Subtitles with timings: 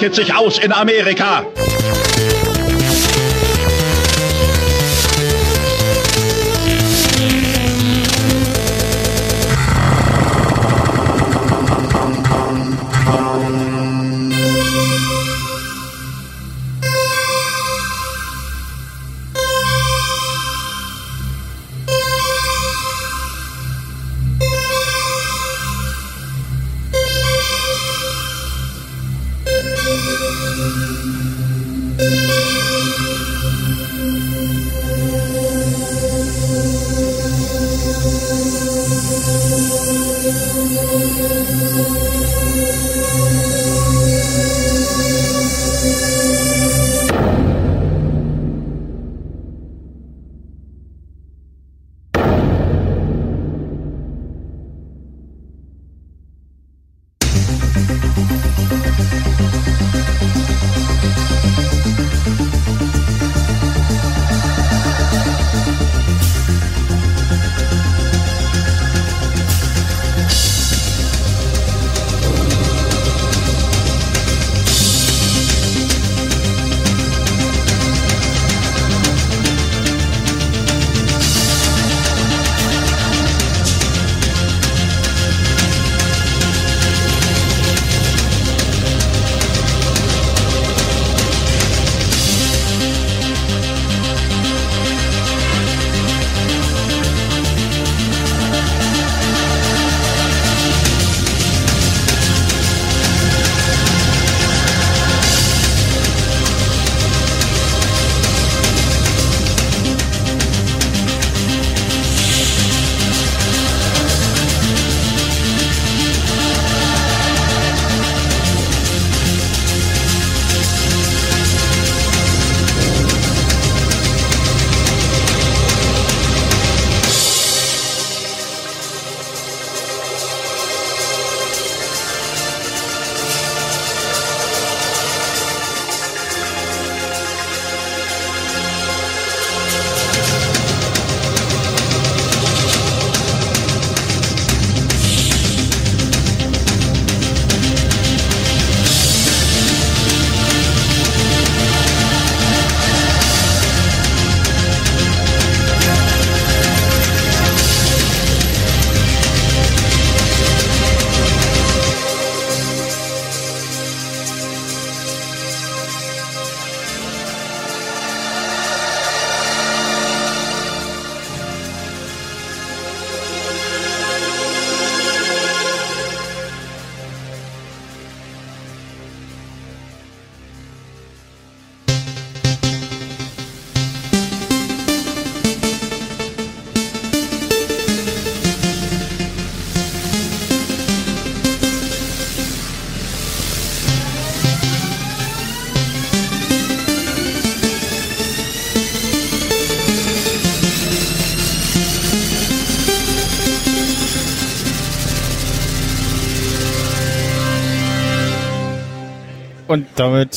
[0.00, 1.44] Breitet sich aus in Amerika.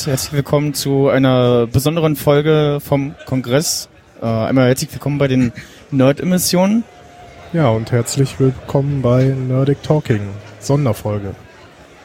[0.06, 3.88] Herzlich willkommen zu einer besonderen Folge vom Kongress.
[4.20, 5.52] Äh, einmal herzlich willkommen bei den
[5.90, 6.84] Nerd-Emissionen.
[7.54, 10.20] Ja, und herzlich willkommen bei Nerdic Talking,
[10.60, 11.34] Sonderfolge.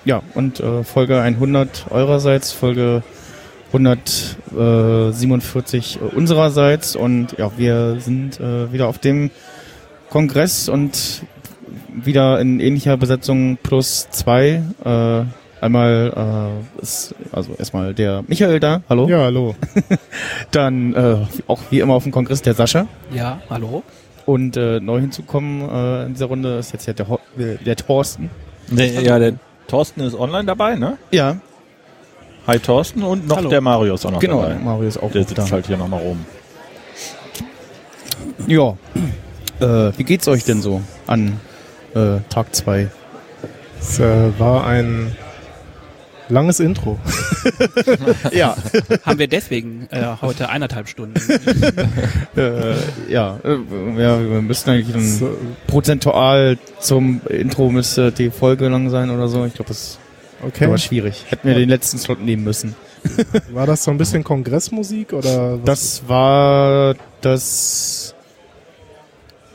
[0.06, 3.04] Ja, und äh, Folge 100 eurerseits, Folge
[3.74, 6.96] 147 unsererseits.
[6.96, 9.30] Und ja, wir sind äh, wieder auf dem
[10.10, 11.24] Kongress und
[11.94, 14.64] wieder in ähnlicher Besetzung plus zwei.
[14.86, 15.26] Äh,
[15.62, 19.08] einmal äh, ist also erstmal der Michael da, hallo.
[19.08, 19.56] Ja, hallo.
[20.52, 21.18] Dann äh,
[21.48, 22.88] auch wie immer auf dem Kongress der Sascha.
[23.12, 23.84] Ja, hallo.
[24.26, 27.76] Und äh, neu hinzukommen äh, in dieser Runde ist jetzt ja der, Ho der, der
[27.76, 28.30] Thorsten.
[28.70, 29.34] Nee, ja, der
[29.68, 30.98] Thorsten ist online dabei, ne?
[31.12, 31.38] Ja,
[32.50, 33.50] Hi Thorsten und noch Hallo.
[33.50, 34.42] der Mario ist auch noch genau.
[34.42, 34.56] dabei.
[34.56, 35.52] Mario ist auch Der sitzt da.
[35.52, 36.26] halt hier nochmal rum.
[38.48, 38.76] Ja.
[39.60, 41.40] Äh, wie geht's euch denn so an
[41.94, 42.90] äh, Tag 2.
[43.80, 45.16] Es äh, war ein
[46.30, 47.00] langes Intro.
[48.32, 48.58] Ja,
[49.04, 51.16] Haben wir deswegen äh, heute eineinhalb Stunden.
[52.36, 52.74] äh,
[53.10, 55.38] ja, äh, ja, wir müssten eigentlich dann So,
[55.68, 59.46] prozentual zum Intro müsste die Folge lang sein oder so.
[59.46, 60.00] Ich glaube, das
[60.46, 60.66] okay.
[60.66, 61.26] aber schwierig.
[61.30, 62.76] Hätten wir den letzten Slot nehmen müssen.
[63.52, 65.64] War das so ein bisschen Kongressmusik oder was?
[65.64, 68.16] Das war das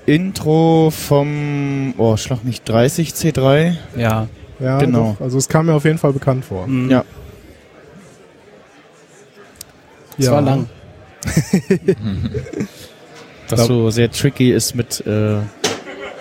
[0.07, 3.75] Intro vom, oh, Schlag nicht 30 C3.
[3.97, 4.29] ja.
[4.65, 5.17] Ja, genau.
[5.19, 6.67] Doch, also es kam mir auf jeden Fall bekannt vor.
[6.67, 6.91] Mhm.
[6.91, 7.05] Ja.
[10.19, 10.69] Es war lang.
[13.49, 15.37] Das so sehr tricky ist mit, äh,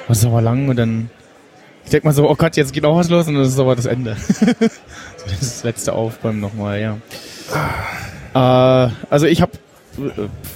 [0.07, 1.10] was ist aber lang und dann,
[1.86, 3.78] ich denk mal so, oh Gott, jetzt geht auch was los und das ist aber
[3.78, 4.18] das Ende.
[4.40, 6.98] das ist das letzte Aufbäumen nochmal, ja.
[8.34, 9.54] Äh, also ich habe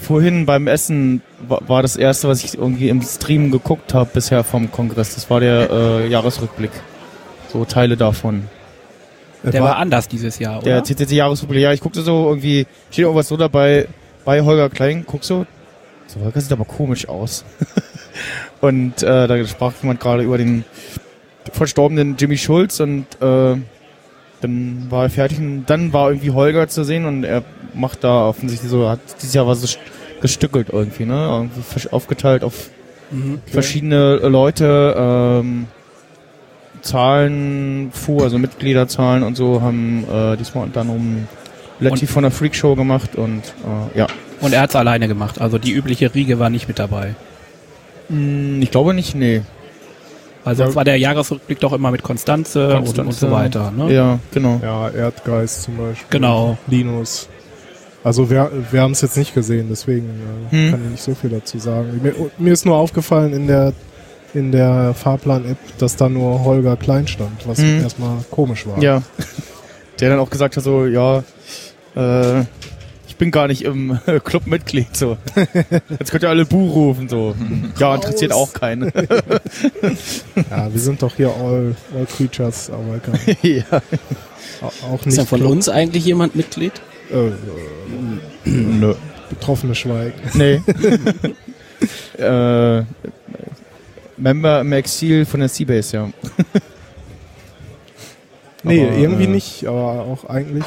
[0.01, 4.43] vorhin beim Essen war, war das erste, was ich irgendwie im Stream geguckt habe bisher
[4.43, 5.15] vom Kongress.
[5.15, 6.71] Das war der äh, Jahresrückblick.
[7.51, 8.43] So Teile davon.
[9.43, 10.83] Der war anders dieses Jahr, Der oder?
[10.83, 13.87] CCC-Jahresrückblick, ja, ich guckte so irgendwie, steht irgendwas so dabei,
[14.25, 15.45] bei Holger Klein, guck so,
[16.07, 17.45] so Holger sieht aber komisch aus.
[18.61, 20.65] und äh, da sprach jemand gerade über den
[21.53, 23.55] verstorbenen Jimmy Schulz und äh,
[24.41, 28.27] dann war er fertig und dann war irgendwie Holger zu sehen und er macht da
[28.27, 29.77] offensichtlich so, hat dieses Jahr was so
[30.19, 31.13] gestückelt irgendwie, ne?
[31.13, 32.69] Irgendwie aufgeteilt auf
[33.09, 33.39] Mhm.
[33.45, 35.67] verschiedene Leute, ähm,
[36.87, 41.27] Zahlen, Fu, also Mitgliederzahlen und so, haben äh, diesmal unter anderem
[41.79, 43.43] Letty Und- von der Freak Show gemacht und
[43.93, 44.07] äh, ja.
[44.41, 45.41] Und er hat es alleine gemacht.
[45.41, 47.15] Also die übliche Riege war nicht mit dabei.
[48.09, 49.41] Hm, Ich glaube nicht, nee.
[50.43, 53.19] Weil sonst war der Jahresrückblick doch immer mit Konstanze, Und, und Konstanze.
[53.19, 53.71] so weiter.
[53.75, 53.93] Ne?
[53.93, 54.61] Ja, genau.
[54.63, 56.07] Ja, Erdgeist zum Beispiel.
[56.09, 56.57] Genau.
[56.67, 57.27] Linus.
[58.03, 60.07] Also wir, wir haben es jetzt nicht gesehen, deswegen
[60.49, 60.71] äh, Hm.
[60.71, 61.99] kann ich nicht so viel dazu sagen.
[62.01, 63.73] Mir, mir ist nur aufgefallen in der
[64.33, 67.81] in der Fahrplan-App, dass da nur Holger Klein stand, was Hm.
[67.81, 68.81] erstmal komisch war.
[68.81, 69.01] Ja.
[69.99, 71.23] Der dann auch gesagt hat, so, ja,
[71.95, 72.41] äh,
[73.07, 75.17] ich bin gar nicht im Club Mitglied, so.
[75.89, 77.33] Jetzt könnt ihr alle Bu rufen, so.
[77.79, 78.91] Ja, interessiert auch keinen.
[80.51, 83.63] Ja, wir sind doch hier all, all creatures, aber kann, ja.
[84.61, 86.73] au- auch Ist nicht ja von Club- uns eigentlich jemand Mitglied?
[87.11, 87.31] äh, äh,
[88.45, 88.93] Nö.
[89.29, 90.13] betroffene Schweigen.
[90.35, 90.61] Nee.
[92.23, 92.83] äh,
[94.17, 96.09] Member im Exil von der Seabase, ja.
[98.63, 100.65] Nee, Aber, irgendwie äh, nicht, aber auch eigentlich.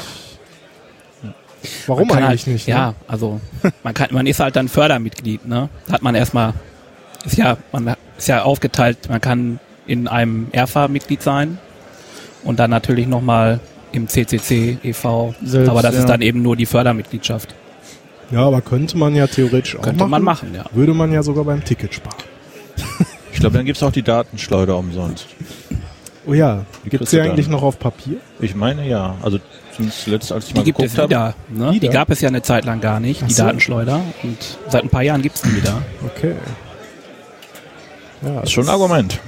[1.85, 2.67] Warum eigentlich halt, nicht?
[2.67, 2.73] ne?
[2.73, 3.39] Ja, also
[3.83, 5.69] man kann, man ist halt dann Fördermitglied, ne?
[5.87, 6.53] Da hat man erstmal,
[7.25, 11.59] ist ja, man ist ja aufgeteilt, man kann in einem RFA Mitglied sein
[12.43, 13.59] und dann natürlich nochmal
[13.91, 15.35] im CCC e.V.
[15.43, 15.99] Selbst, aber das ja.
[15.99, 17.53] ist dann eben nur die Fördermitgliedschaft.
[18.31, 20.09] Ja, aber könnte man ja theoretisch auch Könnte machen.
[20.09, 20.63] man machen, ja.
[20.73, 22.15] Würde man ja sogar beim Ticket sparen.
[23.41, 25.25] Ich glaube, dann gibt's auch die Datenschleuder umsonst.
[26.27, 27.53] Oh ja, Die gibt es die eigentlich dann.
[27.53, 28.17] noch auf Papier?
[28.39, 29.15] Ich meine ja.
[29.23, 29.39] Also
[29.75, 31.09] zumindest zuletzt, als ich Die mal gibt geguckt es habe.
[31.09, 31.33] wieder.
[31.49, 31.71] Ne?
[31.71, 31.91] Die Wieder?
[31.91, 33.41] gab es ja eine Zeit lang gar nicht, Ach die so.
[33.43, 33.99] Datenschleuder.
[34.21, 34.37] Und
[34.69, 35.81] seit ein paar Jahren gibt es die wieder.
[36.05, 36.35] Okay.
[38.21, 39.19] Ja, Das ist schon ein Argument.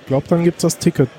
[0.00, 1.10] Ich glaube, dann gibt es das Ticket.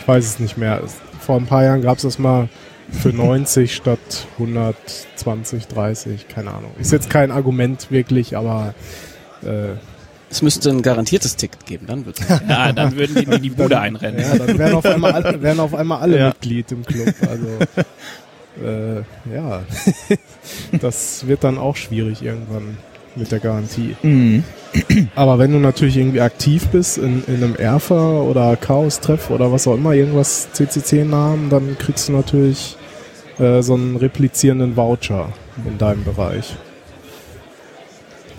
[0.00, 0.80] Ich weiß es nicht mehr.
[0.84, 2.48] Es- Vor ein paar Jahren gab es das mal
[2.92, 3.98] für 90 statt
[4.38, 6.70] 120, 30, keine Ahnung.
[6.78, 8.74] Ist jetzt kein Argument wirklich, aber
[9.42, 9.74] äh,
[10.30, 12.20] Es müsste ein garantiertes Ticket geben, dann wird's.
[12.48, 14.20] Ja, dann würden die in die Bude einrennen.
[14.20, 16.28] ja, dann wären auf einmal alle, wären auf einmal alle Ja.
[16.28, 17.14] Mitglied im Club.
[17.28, 17.46] Also
[18.64, 18.96] äh,
[19.34, 19.62] ja,
[20.80, 22.78] das wird dann auch schwierig irgendwann
[23.16, 23.96] mit der Garantie.
[24.02, 24.44] Mhm.
[25.16, 29.66] Aber wenn du natürlich irgendwie aktiv bist in, in einem Erfa oder Chaos-Treff oder was
[29.66, 32.76] auch immer, irgendwas CCC-Namen, dann kriegst du natürlich
[33.40, 35.32] äh, so einen replizierenden Voucher
[35.66, 36.54] in deinem Bereich.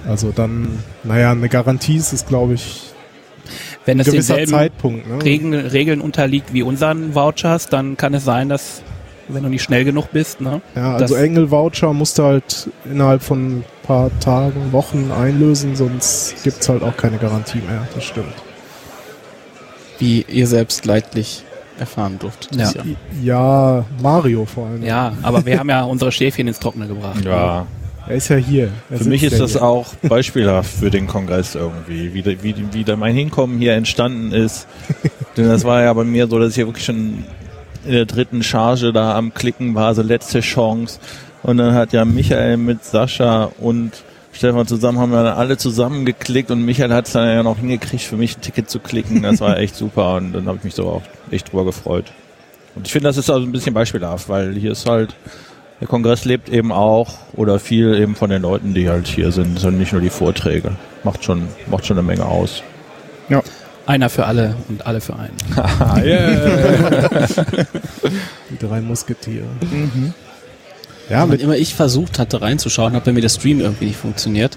[0.08, 2.82] Also dann, naja, eine Garantie ist es, glaube ich,
[3.86, 5.08] Wenn ein es gewisser denselben Zeitpunkt.
[5.08, 5.24] Ne?
[5.24, 8.82] Regeln, Regeln unterliegt wie unseren Vouchers, dann kann es sein, dass,
[9.28, 10.62] wenn du nicht schnell genug bist, ne?
[10.76, 16.44] Ja, also das- Engel-Voucher musst du halt innerhalb von ein paar Tagen, Wochen einlösen, sonst
[16.44, 17.88] gibt's halt auch keine Garantie mehr.
[17.96, 18.34] Das stimmt.
[20.00, 21.44] Wie ihr selbst leidlich
[21.80, 22.56] erfahren durftet.
[22.56, 22.72] Ja.
[23.24, 24.84] Ja, Mario vor allem.
[24.84, 27.24] Ja, aber wir haben ja unsere Schäfchen ins Trockene gebracht.
[27.24, 27.66] Ja.
[28.08, 28.70] Er ist ja hier.
[28.90, 29.64] Er Für mich ist das hier.
[29.64, 34.68] auch beispielhaft für den Kongress irgendwie, wie, wie, wie da mein Hinkommen hier entstanden ist.
[35.38, 37.24] Denn das war ja bei mir so, dass ich ja wirklich schon
[37.86, 41.00] in der dritten Charge da am Klicken war, so letzte Chance.
[41.44, 44.04] Und dann hat ja Michael mit Sascha und
[44.34, 47.58] Stefan zusammen, haben wir dann alle zusammen geklickt und Michael hat es dann ja noch
[47.58, 49.24] hingekriegt, für mich ein Ticket zu klicken.
[49.24, 52.12] Das war echt super und dann habe ich mich so auch echt drüber gefreut.
[52.76, 55.16] Und ich finde, das ist also ein bisschen beispielhaft, weil hier ist halt,
[55.82, 59.60] der Kongress lebt eben auch oder viel eben von den Leuten, die halt hier sind,
[59.60, 60.74] sondern nicht nur die Vorträge.
[61.04, 62.62] Macht schon, macht schon eine Menge aus.
[63.88, 65.36] Einer für alle und alle für einen.
[68.52, 69.48] Die drei Musketiere.
[69.72, 70.14] Mhm.
[71.10, 74.56] Ja, mit, immer ich versucht hatte reinzuschauen, hat bei mir der Stream irgendwie nicht funktioniert.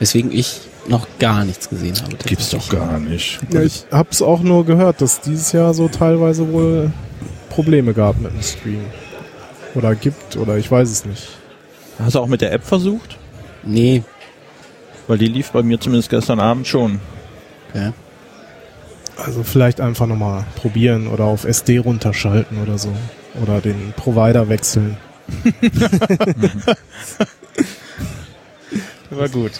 [0.00, 2.16] Weswegen ich noch gar nichts gesehen habe.
[2.26, 3.38] Gibt's doch gar nicht.
[3.52, 6.90] ja, ich hab's auch nur gehört, dass dieses Jahr so teilweise wohl
[7.50, 8.80] Probleme gab mit dem Stream.
[9.76, 11.28] Oder gibt, oder ich weiß es nicht.
[11.98, 13.18] Hast du auch mit der App versucht?
[13.62, 14.02] Nee.
[15.06, 16.98] Weil die lief bei mir zumindest gestern Abend schon.
[17.68, 17.92] Okay.
[19.16, 22.90] Also vielleicht einfach nochmal probieren oder auf SD runterschalten oder so.
[23.42, 24.96] Oder den Provider wechseln.
[29.10, 29.52] War gut.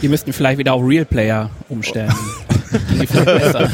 [0.00, 2.14] Die müssten vielleicht wieder auf Real Player umstellen.
[2.90, 3.70] Die besser.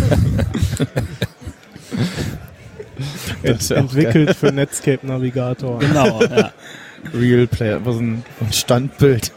[3.42, 5.78] Auch Entwickelt für Netscape Navigator.
[5.78, 6.52] Genau, ja.
[7.14, 9.32] Real Player, was ein, ein Standbild.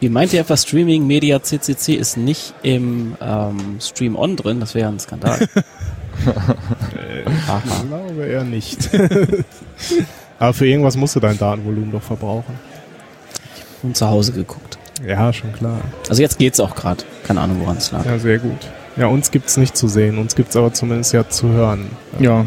[0.00, 4.74] Ihr meint ja etwa Streaming Media CCC ist nicht im ähm, Stream On drin, das
[4.74, 5.48] wäre ein Skandal.
[6.24, 8.90] Ich glaube eher nicht.
[10.38, 12.54] Aber für irgendwas musst du dein Datenvolumen doch verbrauchen.
[13.82, 14.78] Und zu Hause geguckt.
[15.06, 15.80] Ja, schon klar.
[16.08, 17.02] Also jetzt geht's auch gerade.
[17.24, 18.04] Keine Ahnung, woran es lag.
[18.04, 18.68] Ja, sehr gut.
[18.96, 21.86] Ja, uns gibt's nicht zu sehen, uns gibt's aber zumindest ja zu hören.
[22.18, 22.46] Ja.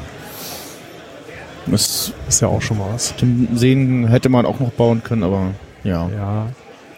[1.66, 3.16] Das Ist ja auch schon mal was.
[3.18, 5.52] zum Sehen hätte man auch noch bauen können, aber
[5.84, 6.08] ja.
[6.16, 6.48] Ja.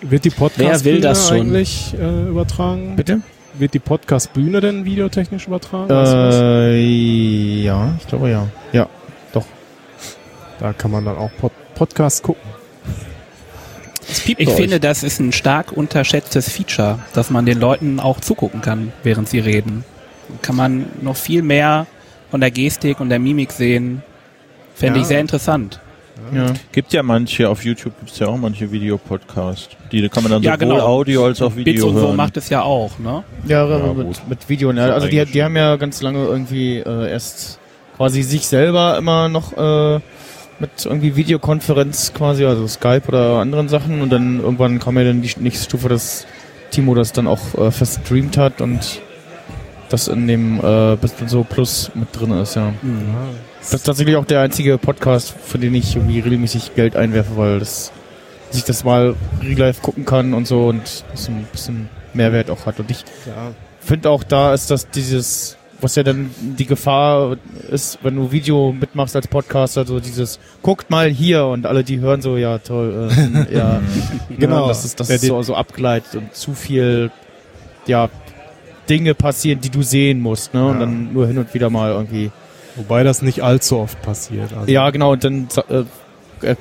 [0.01, 1.37] Wird die podcast Wer will das schon?
[1.37, 2.95] eigentlich äh, übertragen?
[2.95, 3.21] Bitte?
[3.57, 5.89] Wird die Podcast-Bühne denn videotechnisch übertragen?
[5.89, 6.77] Äh,
[7.63, 8.47] ja, ich glaube ja.
[8.73, 8.87] Ja,
[9.33, 9.45] doch.
[10.59, 12.41] Da kann man dann auch Pod Podcast gucken.
[14.09, 14.81] Es piept Ich finde, euch.
[14.81, 19.39] das ist ein stark unterschätztes Feature, dass man den Leuten auch zugucken kann, während sie
[19.39, 19.83] reden.
[20.41, 21.87] Kann man noch viel mehr
[22.31, 24.03] von der Gestik und der Mimik sehen.
[24.75, 25.01] Fände Ja.
[25.01, 25.79] ich sehr interessant.
[26.33, 26.47] Ja.
[26.71, 29.69] Gibt ja manche, auf YouTube gibt's ja auch manche Videopodcasts.
[29.91, 30.85] Die kann man dann Ja, sowohl genau.
[30.85, 32.15] Audio als auch Bits Video und so hören.
[32.15, 33.23] macht es ja auch, ne?
[33.47, 34.73] Ja, Ja, mit, mit Video.
[34.73, 34.91] Ne?
[34.93, 37.59] Also die, die haben ja ganz lange irgendwie äh, erst
[37.95, 39.99] quasi sich selber immer noch äh,
[40.59, 45.21] mit irgendwie Videokonferenz quasi, also Skype oder anderen Sachen und dann irgendwann kam ja dann
[45.21, 46.25] die nächste Stufe, dass
[46.71, 49.01] Timo das dann auch äh, verstreamt hat und
[49.89, 52.73] das in dem äh, bis so Plus mit drin ist, ja.
[53.59, 57.59] Das ist tatsächlich auch der einzige Podcast, für den ich irgendwie regelmäßig Geld einwerfe, weil
[57.59, 57.91] das
[58.49, 62.49] dass ich das mal real life gucken kann und so und das ein bisschen Mehrwert
[62.49, 62.79] auch hat.
[62.79, 63.03] Und ich
[63.79, 67.37] finde auch da ist das dieses, was ja dann die Gefahr
[67.69, 71.99] ist, wenn du Video mitmachst als Podcaster, so dieses, guckt mal hier und alle, die
[71.99, 73.09] hören so, ja toll,
[73.49, 73.81] äh, ja,
[74.37, 74.61] Genau.
[74.63, 77.11] ja, dass es, dass Ja, die- so, so abgleitet und zu viel,
[77.85, 78.09] ja,
[78.89, 80.79] Dinge passieren, die du sehen musst, ne, und Ja.
[80.79, 82.31] dann nur hin und wieder mal irgendwie,
[82.75, 84.53] Wobei das nicht allzu oft passiert.
[84.53, 85.83] Also ja, genau, und dann äh,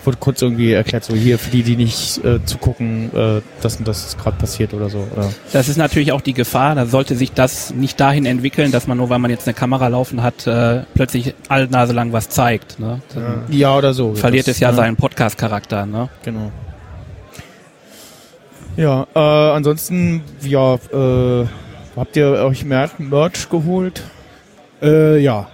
[0.04, 3.86] wurde kurz irgendwie erklärt, so hier, für die, die nicht äh, zugucken, äh, das und
[3.88, 5.28] das ist gerade passiert oder so, oder?
[5.52, 8.98] Das ist natürlich auch die Gefahr, da sollte sich das nicht dahin entwickeln, dass man
[8.98, 12.78] nur, weil man jetzt eine Kamera laufen hat, äh, plötzlich Nase lang was zeigt.
[12.78, 13.00] Ne?
[13.14, 14.14] Dann Ja, oder so.
[14.14, 14.76] verliert Das, es ja ne?
[14.76, 15.86] seinen Podcast-Charakter.
[15.86, 16.08] Ne?
[16.24, 16.50] Genau.
[18.76, 21.46] Ja, äh, ansonsten, ja, äh,
[21.96, 24.02] habt ihr euch Mer Merch geholt?
[24.82, 25.48] Äh, ja.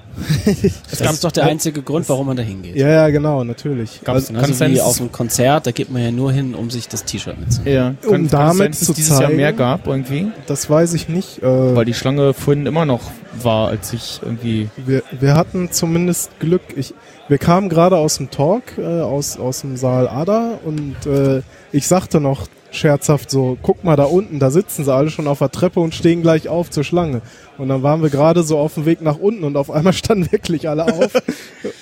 [0.90, 2.76] Das ist doch der einzige Grund, warum man da hingeht.
[2.76, 4.00] Ja, ja, genau, natürlich.
[4.04, 6.88] Gab's- Also, Also wie auf einem Konzert, da geht man ja nur hin, um sich
[6.88, 7.97] das T-Shirt mitzunehmen.
[8.02, 10.28] Ja, Um kann, damit sein, zu es dieses Jahr zeigen- mehr gab irgendwie?
[10.47, 11.42] das weiß ich nicht.
[11.42, 13.11] Äh, Weil die Schlange vorhin immer noch
[13.42, 14.69] war, als ich irgendwie...
[14.76, 16.62] wir, wir hatten zumindest Glück.
[16.76, 16.95] Ich,
[17.28, 21.42] wir kamen gerade aus dem Talk, äh, aus, aus dem Saal Ada und äh,
[21.73, 25.38] ich sagte noch scherzhaft so, guck mal da unten, da sitzen sie alle schon auf
[25.38, 27.21] der Treppe und stehen gleich auf zur Schlange.
[27.59, 30.33] Und dann waren wir gerade so auf dem Weg nach unten und auf einmal standen
[30.33, 31.12] wirklich alle auf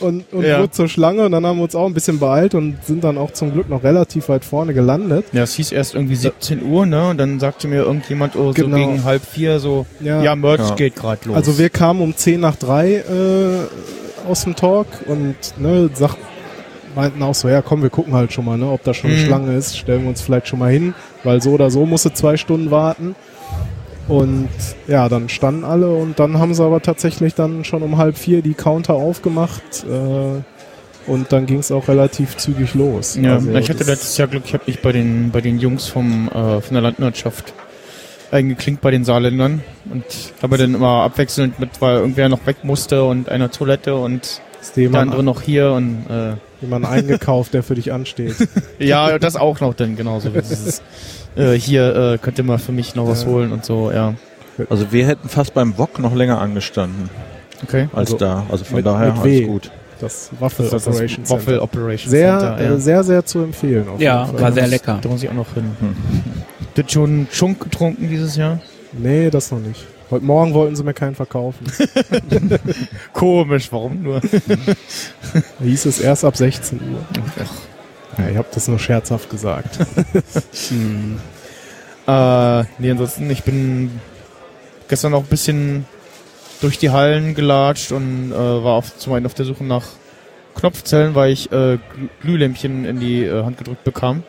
[0.01, 0.59] und, und Ja.
[0.61, 3.17] wurden zur Schlange und dann haben wir uns auch ein bisschen beeilt und sind dann
[3.19, 5.27] auch zum Glück noch relativ weit vorne gelandet.
[5.33, 7.09] Ja, es hieß erst irgendwie 17 Uhr, ne?
[7.11, 8.77] Und dann sagte mir irgendjemand oh, Genau.
[8.77, 10.23] so gegen halb vier so, Ja.
[10.23, 10.75] ja, Merch Ja.
[10.75, 11.37] geht gerade los.
[11.37, 13.03] Also wir kamen um 10 nach 3 äh,
[14.29, 16.17] aus dem Talk und ne, sag,
[16.95, 19.21] meinten auch so, ja komm, wir gucken halt schon mal, ne, ob da schon eine
[19.21, 19.25] Mhm.
[19.27, 20.95] Schlange ist, stellen wir uns vielleicht schon mal hin,
[21.25, 23.15] weil so oder so musste zwei Stunden warten.
[24.09, 24.49] Und
[24.89, 28.43] ja, dann standen alle und dann haben sie aber tatsächlich dann schon um halb vier
[28.43, 33.17] die Counter aufgemacht äh, und dann ging es auch relativ zügig los.
[33.21, 35.87] Ja, Also ich hatte letztes Jahr Glück, ich habe mich bei den bei den Jungs
[35.87, 37.53] vom äh, von der Landwirtschaft
[38.33, 40.05] eingeklinkt bei den Saarländern und
[40.43, 44.41] habe dann immer abwechselnd mit, weil irgendwer noch weg musste und einer Toilette und
[44.77, 48.35] der andere noch hier und äh, jemand eingekauft, der für dich ansteht.
[48.79, 50.35] ja, das auch noch dann genauso.
[50.35, 50.83] wie Dieses,
[51.37, 53.29] äh, hier äh, könnt ihr mal für mich noch was Ja.
[53.29, 54.15] holen und so, ja.
[54.69, 57.09] Also wir hätten fast beim Wok noch länger angestanden
[57.63, 57.89] Okay.
[57.93, 58.45] als Also da.
[58.51, 59.71] Also von mit- daher mit alles gut.
[60.01, 61.63] Das Waffel Das Operation Waffel Center.
[61.63, 62.71] Operation Sehr, Center, ja.
[62.75, 63.87] äh, sehr, sehr zu empfehlen.
[63.89, 64.43] auf Ja, jeden Fall.
[64.43, 64.99] war sehr lecker.
[65.03, 65.65] Da muss ich auch noch hin.
[65.79, 65.95] Hm.
[66.77, 68.61] Ihr schon Schunk getrunken dieses Jahr?
[68.95, 69.85] Nee, das noch nicht.
[70.11, 71.67] Heute Morgen wollten sie mir keinen verkaufen.
[73.13, 74.21] Komisch, warum nur?
[75.63, 76.99] Hieß es erst ab 16 Uhr.
[78.19, 79.79] Ja, ich habe das nur scherzhaft gesagt.
[82.07, 84.01] Äh, nee, ansonsten, ich bin
[84.89, 85.85] gestern auch ein bisschen
[86.61, 89.85] durch die Hallen gelatscht und äh, war auf, zum einen auf der Suche nach
[90.57, 94.25] Knopfzellen, weil ich äh, Glüh- Glühlämpchen in die äh, Hand gedrückt bekam.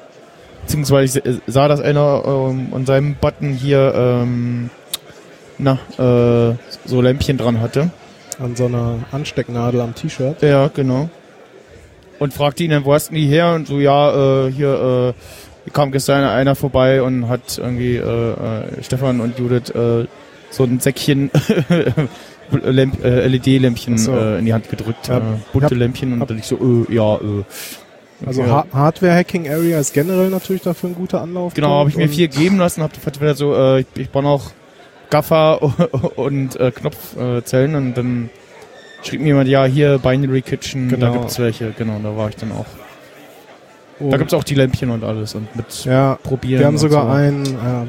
[0.64, 4.70] Beziehungsweise ich se- sah, dass einer ähm, an seinem Button hier ähm,
[5.62, 7.92] na, äh, so Lämpchen dran hatte.
[8.40, 10.42] An so einer Anstecknadel am T-Shirt.
[10.42, 11.10] Ja, genau.
[12.20, 13.54] Und fragte ihn dann, wo hast du die her?
[13.54, 15.14] Und so, ja, äh, hier,
[15.68, 20.06] äh, kam gestern einer vorbei und hat irgendwie äh, äh, Stefan und Judith äh,
[20.50, 21.30] so ein Säckchen
[22.52, 24.12] äh, LED-Lämpchen Ach so.
[24.14, 25.08] äh, in die Hand gedrückt.
[25.08, 25.22] Ja, äh,
[25.54, 27.44] bunte hab- Lämpchen und dann ich so, äh, ja, äh.
[28.26, 28.50] Also ja.
[28.50, 31.56] Ha Hardware-Hacking-Area ist generell natürlich dafür ein guter Anlauf.
[31.56, 34.52] Genau, habe ich mir vier geben lassen, hab wieder so, äh, ich, ich baue noch
[35.12, 35.62] Gaffer
[36.18, 38.30] und äh, Knopfzellen und dann
[39.04, 41.12] schrieb mir jemand, ja, hier Binary Kitchen, da Genau.
[41.20, 42.66] gibt's welche, genau, da war ich dann auch.
[44.00, 46.60] Und Da gibt's auch die Lämpchen und alles und mit ja, probieren.
[46.60, 47.10] wir haben sogar so.
[47.12, 47.86] einen, äh,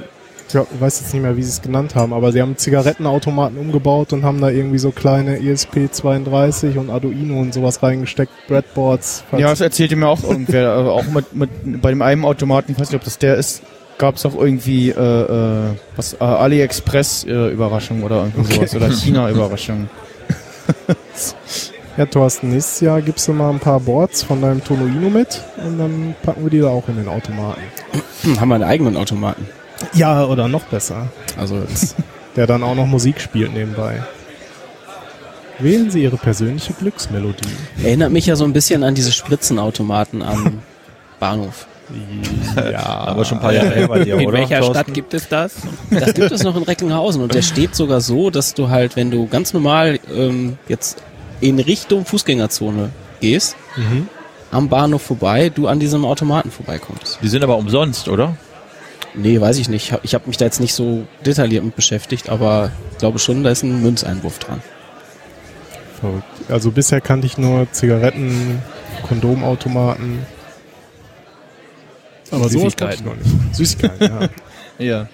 [0.47, 3.57] ich glaub, weiß jetzt nicht mehr, wie sie es genannt haben, aber sie haben Zigarettenautomaten
[3.57, 9.25] umgebaut und haben da irgendwie so kleine E ESP32 und Arduino und sowas reingesteckt, Breadboards.
[9.33, 10.76] Ja, das erzählte mir auch irgendwer.
[10.93, 13.62] Auch mit, mit bei dem einen Automaten, ich weiß nicht, ob das der ist,
[13.99, 18.91] gab es auch irgendwie äh, äh, was äh, AliExpress äh, Überraschung oder irgendwie sowas oder
[18.91, 19.89] China Überraschung.
[21.99, 25.79] Ja, Thorsten, nächstes Jahr gibst du mal ein paar Boards von deinem Tonoino mit und
[25.79, 27.61] dann packen wir die da auch in den Automaten.
[28.41, 29.47] Haben wir einen eigenen Automaten.
[29.93, 31.09] Ja, oder noch besser.
[31.37, 31.97] Also jetzt,
[32.37, 34.02] Der dann auch noch Musik spielt nebenbei.
[35.59, 37.47] Wählen Sie Ihre persönliche Glücksmelodie.
[37.85, 40.61] erinnert mich ja so ein bisschen an diese Spritzenautomaten am
[41.21, 41.67] Bahnhof.
[42.57, 44.39] Ja, Aber schon ein paar Jahre her bei dir, In oder?
[44.39, 44.75] welcher Thorsten?
[44.75, 45.55] Stadt gibt es das?
[45.91, 49.11] Das gibt es noch in Recklinghausen und der steht sogar so, dass du halt, wenn
[49.11, 51.02] du ganz normal ähm, jetzt
[51.41, 54.07] in Richtung Fußgängerzone gehst, Mhm.
[54.50, 57.19] am Bahnhof vorbei, du an diesem Automaten vorbeikommst.
[57.23, 58.37] Die sind aber umsonst, oder?
[59.15, 59.87] Nee, weiß ich nicht.
[59.87, 63.19] Ich hab- Ich habe mich da jetzt nicht so detailliert mit beschäftigt, aber ich glaube
[63.19, 64.63] schon, da ist ein Münzeinwurf dran.
[66.00, 66.25] Verrückt.
[66.50, 68.61] Also bisher kannte ich nur Zigaretten,
[69.09, 70.21] Kondomautomaten.
[72.32, 73.54] Aber sowas ich noch nicht.
[73.56, 74.28] Süßigkeiten, ja.
[74.78, 75.06] Ja.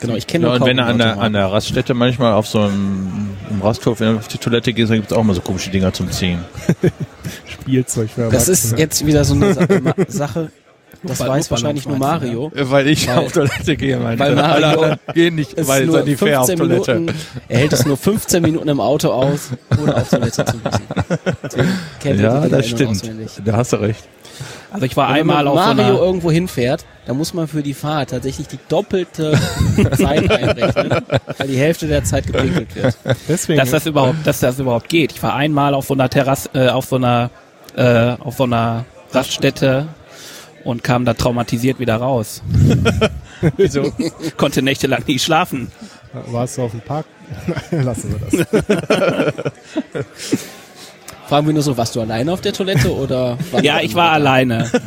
[0.00, 2.60] Genau, ich kenne Ja, und wenn du an der, an der Raststätte manchmal auf so
[2.60, 5.70] einem im Rasthof, wenn du auf die Toilette gehst, dann gibt's auch mal so komische
[5.70, 6.40] Dinger zum Ziehen.
[7.46, 9.54] Spielzeug für Das ist jetzt wieder so eine
[10.08, 10.50] Sache,
[11.02, 12.50] das Luftballon weiß wahrscheinlich nur Mario.
[12.54, 16.16] Weil ich Weil- auf Toilette gehe, meine weil Mario- gehen nicht, Es weil sind die
[16.16, 16.94] fair auf 15 Toilette.
[16.94, 19.50] Minuten, er hält es nur 15 Minuten im Auto aus,
[19.80, 22.20] ohne auf Toilette zu müssen.
[22.22, 22.90] Ja, das stimmt.
[22.90, 23.30] auswendig.
[23.44, 24.04] Da hast du recht.
[24.70, 27.48] Also ich war Wenn einmal man auf so Mario einer, irgendwo hinfährt, dann muss man
[27.48, 29.38] für die Fahrt tatsächlich die doppelte
[29.96, 31.02] Zeit einrechnen,
[31.38, 32.96] weil die Hälfte der Zeit gepinkelt wird.
[33.28, 35.12] Deswegen, dass das überhaupt, dass das überhaupt geht.
[35.12, 37.30] Ich war einmal auf so einer Terrasse, äh, auf so einer,
[37.76, 39.86] äh, auf so einer Raststätte
[40.64, 42.42] und kam da traumatisiert wieder raus.
[43.56, 43.92] Wieso?
[44.36, 45.70] Konnte nächtelang nie schlafen.
[46.26, 47.06] warst du auf dem Park?
[47.70, 50.04] Lassen wir das.
[51.28, 53.36] Fragen wir nur so, warst du alleine auf der Toilette oder?
[53.62, 54.70] Ja, ich war alleine.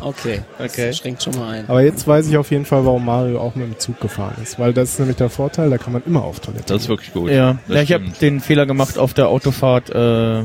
[0.00, 0.86] Okay, Okay.
[0.88, 1.64] das schränkt schon mal ein.
[1.68, 4.58] Aber jetzt weiß ich auf jeden Fall, warum Mario auch mit dem Zug gefahren ist.
[4.58, 6.72] Weil das ist nämlich der Vorteil, da kann man immer auf Toilette.
[6.72, 7.30] Das ist wirklich gut.
[7.30, 10.42] Ja, ja ich habe den Fehler gemacht, auf der Autofahrt äh,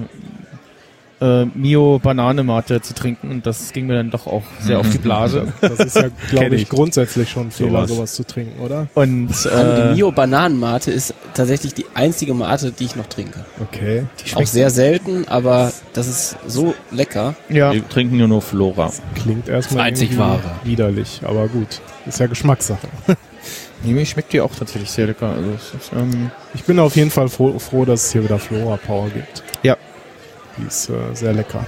[1.20, 4.98] äh, Mio Bananenmate zu trinken und das ging mir dann doch auch sehr auf die
[5.00, 5.48] Blase.
[5.62, 6.70] Das ist ja, glaube ich, ich.
[6.70, 7.90] grundsätzlich schon ein Fehler, Sowas.
[7.90, 8.88] sowas zu trinken, oder?
[8.94, 13.46] Und Also äh, die Mio Bananenmate ist tatsächlich die einzige Mate, die ich noch trinke.
[13.62, 14.06] Okay.
[14.36, 17.36] Auch sehr selten, aber das ist so lecker.
[17.50, 18.92] ja, Wir trinken nur noch Flora.
[19.16, 20.42] Klingt erstmal Das einzig Wahre.
[20.64, 21.82] widerlich, aber gut.
[22.06, 22.88] Ist ja Geschmackssache.
[23.84, 25.30] nee, mir schmeckt die auch tatsächlich sehr lecker.
[25.30, 28.78] Also ist, ähm, Ich bin auf jeden Fall froh, froh dass es hier wieder Flora
[28.78, 29.44] Power gibt.
[29.64, 29.76] Ja.
[30.58, 31.66] Die ist äh, sehr lecker.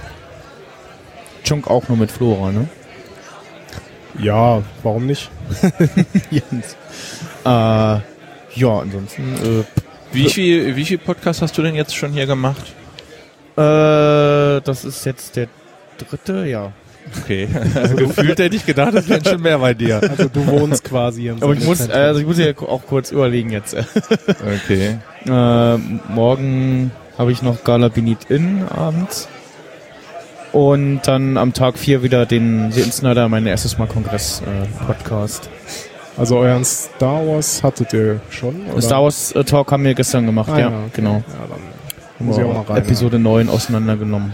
[1.44, 2.68] Chunk auch nur mit Flora, ne?
[4.18, 5.30] Ja, warum nicht?
[6.30, 6.76] Jens.
[7.44, 9.64] Äh, ja, ansonsten äh,
[10.12, 12.74] Wie viel, wie viel Podcast hast du denn jetzt schon hier gemacht?
[13.56, 15.48] Äh, das ist jetzt der
[15.98, 16.72] dritte, ja.
[17.22, 17.48] Okay.
[17.96, 20.00] Gefühlt hätte ich gedacht, das wären schon mehr bei dir.
[20.00, 23.50] Also du wohnst quasi im Aber ich muss, also ich muss ja auch kurz überlegen
[23.50, 23.76] jetzt.
[24.64, 24.98] Okay.
[25.26, 25.76] Äh,
[26.12, 29.28] morgen habe ich noch Gala Benit in abends.
[30.52, 35.50] Und dann am Tag 4 wieder den The Insider, mein erstes Mal Kongress-Podcast.
[36.16, 38.66] Also euren Star Wars hattet ihr schon?
[38.72, 38.80] Oder?
[38.80, 40.76] Star Wars äh, Talk haben wir gestern gemacht, Ah, ja, okay.
[40.94, 41.16] genau.
[41.16, 41.22] Ja,
[42.18, 42.78] dann muss ich auch mal rein.
[42.78, 44.32] Episode 9 auseinandergenommen.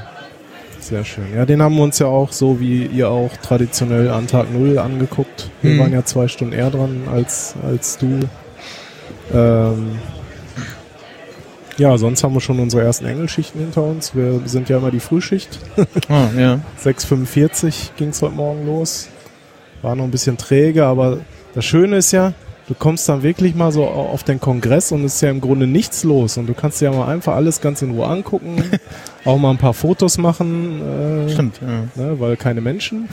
[0.79, 1.25] Sehr schön.
[1.35, 4.79] Ja, den haben wir uns ja auch so wie ihr auch traditionell an Tag Null
[4.79, 5.51] angeguckt.
[5.61, 5.79] Wir Hm.
[5.81, 8.21] waren ja zwei Stunden eher dran als, als du.
[9.35, 9.99] Ähm,
[11.79, 14.15] ja, sonst haben wir schon unsere ersten Engelschichten hinter uns.
[14.15, 15.59] Wir sind ja immer die Frühschicht.
[16.09, 16.61] Ah, ja.
[16.85, 19.09] 6.45 ging es heute Morgen los.
[19.83, 21.19] War noch ein bisschen träge, aber
[21.55, 22.33] das Schöne ist ja,
[22.69, 25.41] du kommst dann wirklich mal so au- auf den Kongress und es ist ja im
[25.41, 26.37] Grunde nichts los.
[26.39, 28.63] Und du kannst dir ja mal einfach alles ganz in Ruhe angucken,
[29.25, 31.27] auch mal ein paar Fotos machen.
[31.27, 32.03] Äh, Stimmt, ja.
[32.03, 33.09] ne, weil keine Menschen.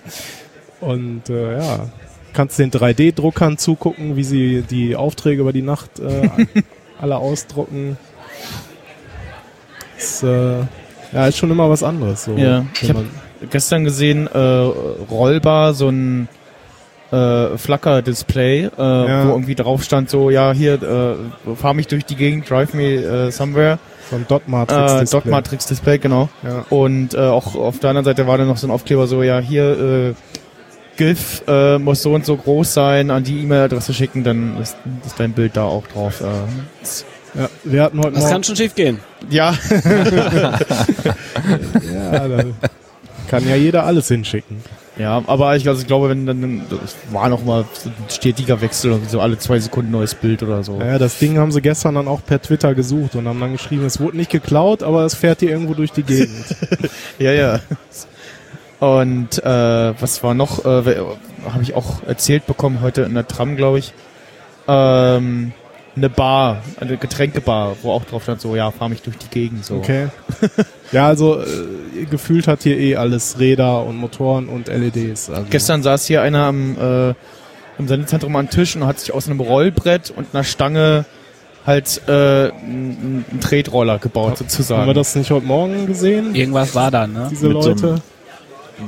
[0.80, 1.88] und äh, ja,
[2.32, 6.28] kannst den 3D-Druckern zugucken, wie sie die Aufträge über die Nacht äh,
[7.00, 7.96] alle ausdrucken.
[9.96, 10.58] Ist, äh,
[11.12, 12.24] ja, ist schon immer was anderes.
[12.24, 13.10] So, Ja, ich wenn hab- man-
[13.50, 16.28] Gestern gesehen, äh, rollbar, so ein
[17.12, 19.26] äh, Flacker-Display, äh, Ja.
[19.26, 22.96] wo irgendwie drauf stand, so, ja, hier, äh, fahr mich durch die Gegend, drive me
[22.96, 23.78] äh, somewhere.
[24.10, 25.10] so ein Äh, Dot-Matrix.
[25.12, 26.28] Dot-Matrix-Display, genau.
[26.42, 26.66] Ja.
[26.68, 29.38] Und äh, auch auf der anderen Seite war dann noch so ein Aufkleber, so, ja,
[29.38, 30.14] hier, äh,
[30.98, 35.18] GIF äh, muss so und so groß sein, an die E-Mail-Adresse schicken, dann ist, ist
[35.18, 36.20] dein Bild da auch drauf.
[36.20, 38.32] Äh, Ja, wir hatten heute Das Morgen.
[38.32, 38.98] kann schon schief gehen.
[39.30, 39.54] ja,
[41.92, 42.44] Ja, da
[43.28, 44.62] kann ja jeder alles hinschicken.
[44.98, 48.60] ja, aber ich, also ich glaube, wenn dann, das war noch mal so ein stetiger
[48.62, 50.80] Wechsel, irgendwie so alle zwei Sekunden neues Bild oder so.
[50.80, 53.84] Ja, das Ding haben sie gestern dann auch per Twitter gesucht und haben dann geschrieben,
[53.84, 56.44] es wurde nicht geklaut, aber es fährt hier irgendwo durch die Gegend.
[57.18, 57.60] Ja, ja.
[58.80, 60.64] Und äh, was war noch?
[60.64, 60.96] Äh,
[61.50, 63.92] Habe ich auch erzählt bekommen heute in der Tram, glaube ich.
[64.68, 65.52] Ähm,
[65.96, 69.64] eine Bar, eine Getränkebar, wo auch drauf stand so, ja, fahr mich durch die Gegend
[69.64, 69.76] so.
[69.76, 70.08] Okay.
[70.90, 75.28] Ja, also äh, gefühlt hat hier eh alles Räder und Motoren und LEDs.
[75.28, 75.44] Also.
[75.50, 77.08] Gestern saß hier einer am, äh,
[77.78, 81.04] im Sendezentrum am Tisch und hat sich aus einem Rollbrett und einer Stange
[81.66, 82.12] halt äh,
[82.52, 84.80] einen Tretroller gebaut sozusagen.
[84.80, 86.34] Haben wir das nicht heute Morgen gesehen?
[86.34, 87.26] Irgendwas war da, ne?
[87.30, 87.86] Diese Mit so Leute?
[87.88, 88.00] einem-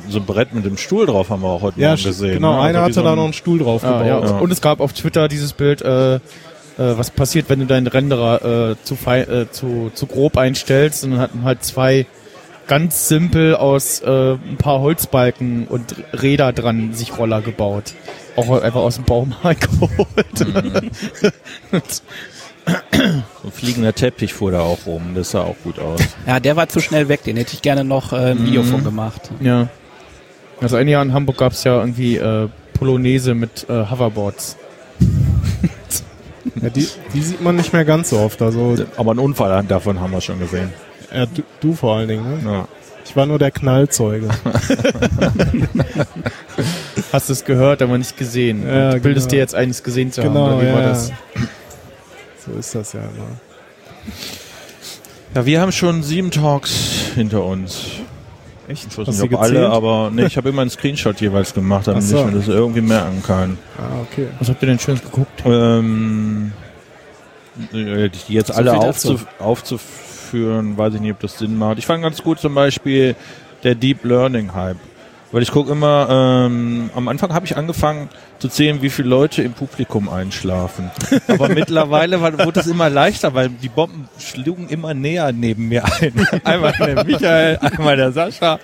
[0.09, 2.35] So ein Brett mit dem Stuhl drauf haben wir auch heute ja, Morgen gesehen.
[2.35, 2.55] genau.
[2.55, 2.61] ne?
[2.61, 4.21] Einer Also hatte so da noch einen Stuhl drauf Ah, ja.
[4.21, 4.41] gebaut.
[4.43, 6.21] Und es gab auf Twitter dieses Bild, äh, äh,
[6.77, 11.13] was passiert, wenn du deinen Renderer äh, zu, fei äh, zu, zu grob einstellst und
[11.13, 12.07] dann hatten halt zwei
[12.67, 17.95] ganz simpel aus äh, ein paar Holzbalken und Räder dran sich Roller gebaut.
[18.37, 20.39] Auch einfach aus dem Baumarkt geholt.
[21.83, 22.03] So
[23.45, 25.15] ein fliegender Teppich fuhr da auch rum.
[25.15, 26.01] Das sah auch gut aus.
[26.27, 27.25] Ja, der war zu schnell weg.
[27.25, 29.31] Den hätte ich gerne noch äh, ein Video von gemacht.
[29.41, 29.69] ja.
[30.61, 34.57] Also ein Jahr in Hamburg gab es ja irgendwie äh, Polonaise mit äh, Hoverboards.
[36.63, 38.41] Ja, die, die sieht man nicht mehr ganz so oft.
[38.43, 40.73] Also Aber einen Unfall davon haben wir schon gesehen.
[41.15, 42.45] ja, du, du vor allen Dingen.
[42.45, 42.51] Ne?
[42.51, 42.69] Ja.
[43.05, 44.29] Ich war nur der Knallzeuge.
[47.13, 48.67] Hast du es gehört, aber nicht gesehen.
[48.67, 49.37] Ja, du bildest genau.
[49.37, 50.33] dir jetzt eines gesehen zu haben.
[50.33, 50.89] genau, oder wie war ja.
[50.91, 51.13] das?
[52.47, 53.41] So ist das ja immer.
[55.35, 56.73] ja, wir haben schon sieben Talks
[57.15, 58.00] hinter uns.
[58.71, 58.87] Echt?
[58.87, 61.89] Ich weiß Hast nicht, ob alle, aber nee, ich habe immer einen Screenshot jeweils gemacht,
[61.89, 62.19] damit so.
[62.19, 63.59] ich mir das irgendwie merken kann.
[63.77, 64.29] Ah, okay.
[64.39, 65.43] Was habt ihr denn schönes geguckt?
[65.45, 66.53] Ähm,
[67.73, 69.13] äh, die jetzt So alle viel dazu.
[69.13, 71.79] aufzu aufzuführen, weiß ich nicht, ob das Sinn macht.
[71.79, 73.17] Ich fand ganz gut zum Beispiel
[73.65, 74.77] der Deep Learning Hype.
[75.33, 78.09] Weil ich gucke immer, ähm, am Anfang habe ich angefangen
[78.41, 80.91] zu zählen, wie viele Leute im Publikum einschlafen.
[81.29, 85.85] Aber mittlerweile war, wurde es immer leichter, weil die Bomben schlugen immer näher neben mir
[85.85, 86.27] ein.
[86.45, 88.59] Einmal der Michael, einmal der Sascha,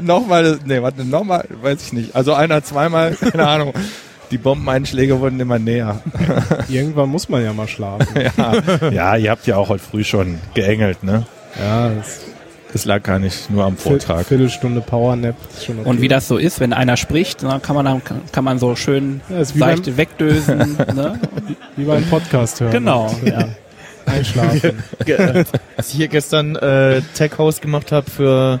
[0.00, 2.16] nochmal, nee, warte, nochmal, weiß ich nicht.
[2.16, 3.72] Also einer, zweimal, keine Ahnung.
[4.30, 6.02] Die Bombeneinschläge wurden immer näher.
[6.68, 8.06] Irgendwann muss man ja mal schlafen.
[8.36, 11.24] Ja, ja, ihr habt ja auch heute früh schon geengelt, ne?
[11.58, 12.20] ja, das
[12.74, 14.26] Es lag gar nicht nur am Viert- Vortrag.
[14.26, 15.88] Viertelstunde Powernap ist schon okay.
[15.88, 18.02] Und wie das so ist, wenn einer spricht, dann kann man dann
[18.32, 20.58] kann man so schön Ja, ist wie seicht wegdösen.
[20.94, 21.18] ne?
[21.76, 22.72] Wie beim Podcast hören.
[22.72, 23.14] Genau.
[23.24, 23.48] Ja.
[24.06, 24.82] Einschlafen.
[25.04, 25.44] Ge-
[25.76, 28.60] Als ich hier gestern äh, Tech House gemacht habe für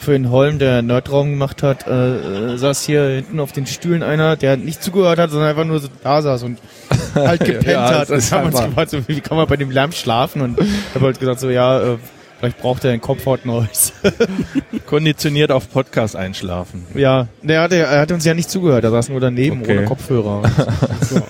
[0.00, 4.04] für den Holm, der Nerdraum gemacht hat, äh, äh, saß hier hinten auf den Stühlen
[4.04, 6.58] einer, der nicht zugehört hat, sondern einfach nur so da saß und
[7.16, 8.10] halt gepennt Ja, hat.
[8.10, 10.42] das Und haben wir uns gefragt, so, wie kann man bei dem Lärm schlafen?
[10.42, 11.96] Und ich habe halt gesagt, so ja, äh,
[12.38, 13.92] vielleicht braucht er ein Kopfhaut-Neues.
[14.86, 16.86] Konditioniert auf Podcast einschlafen.
[16.94, 19.78] ja, der hat, er hat uns ja nicht zugehört, er saß nur daneben Okay.
[19.78, 20.42] ohne Kopfhörer.
[21.08, 21.22] So.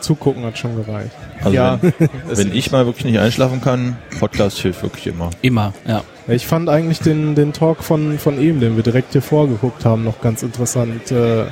[0.00, 1.10] Zugucken hat schon gereicht.
[1.42, 5.30] Also ja, wenn, wenn ich mal wirklich nicht einschlafen kann, Podcast hilft wirklich immer.
[5.42, 6.02] Immer, ja.
[6.28, 9.84] Ja, Ich fand eigentlich den, den Talk von, von eben, den wir direkt hier vorgeguckt
[9.84, 11.10] haben, noch ganz interessant.
[11.10, 11.46] Äh,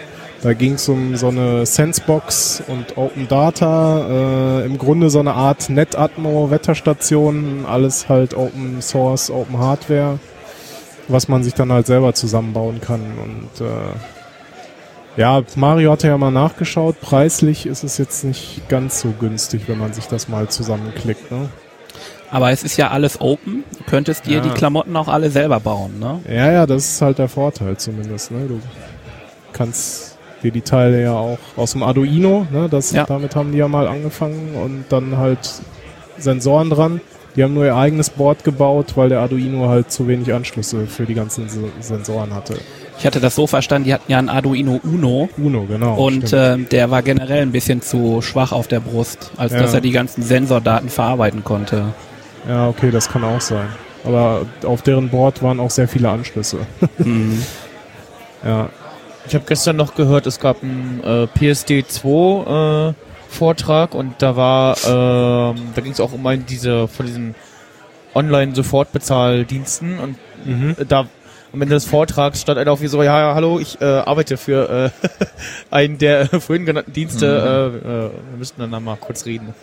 [0.45, 5.33] da ging es um so eine Sensebox und Open Data, äh, im Grunde so eine
[5.33, 10.19] Art NetAtmo Wetterstation, alles halt Open Source, Open Hardware,
[11.09, 13.01] was man sich dann halt selber zusammenbauen kann.
[13.01, 13.71] Und äh,
[15.17, 19.79] ja, Mario hatte ja mal nachgeschaut, preislich ist es jetzt nicht ganz so günstig, wenn
[19.79, 21.31] man sich das mal zusammenklickt.
[21.31, 21.49] Ne?
[22.31, 23.65] Aber es ist ja alles open.
[23.79, 24.41] Du könntest dir Ja.
[24.43, 26.21] die Klamotten auch alle selber bauen, ne?
[26.29, 28.31] Ja, ja, das ist halt der Vorteil zumindest.
[28.31, 28.47] Ne?
[28.47, 28.61] Du
[29.53, 30.14] kannst
[30.45, 33.05] die die Teile ja auch aus dem Arduino, ne, das, Ja.
[33.05, 35.39] damit haben die ja mal angefangen und dann halt
[36.19, 37.01] Sensoren dran.
[37.37, 41.05] Die haben nur ihr eigenes Board gebaut, weil der Arduino halt zu wenig Anschlüsse für
[41.05, 42.55] die ganzen Se- Sensoren hatte.
[42.97, 45.95] Ich hatte das so verstanden, die hatten ja einen Arduino Uno Uno, genau.
[45.97, 49.59] und äh, der war generell ein bisschen zu schwach auf der Brust, als Ja.
[49.63, 51.87] dass er die ganzen Sensordaten verarbeiten konnte.
[52.49, 53.67] ja, okay, das kann auch sein.
[54.05, 56.59] Aber auf deren Board waren auch sehr viele Anschlüsse.
[56.99, 57.43] Mhm.
[58.45, 58.69] Ja,
[59.27, 62.95] Ich habe gestern noch gehört, es gab einen äh, PSD2 äh,
[63.29, 67.35] Vortrag und da war, ähm, da ging es auch um einen diese von diesen
[68.15, 70.77] Online-Sofortbezahldiensten und mhm.
[70.89, 71.07] da
[71.53, 74.37] am Ende des Vortrags stand einer auf wie so, ja, ja hallo, ich äh, arbeite
[74.37, 75.09] für äh,
[75.71, 79.55] einen der äh, vorhin genannten Dienste, äh, äh, wir müssten dann mal kurz reden.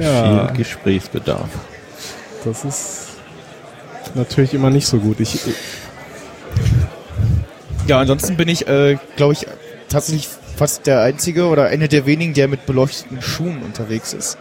[0.00, 1.50] ja Viel Gesprächsbedarf.
[2.44, 3.07] das ist
[4.14, 5.20] natürlich immer nicht so gut.
[5.20, 5.38] Ich,
[7.86, 9.46] Ja, ansonsten bin ich, äh, glaube ich,
[9.88, 14.36] tatsächlich fast der Einzige oder einer der wenigen, der mit beleuchteten Schuhen unterwegs ist.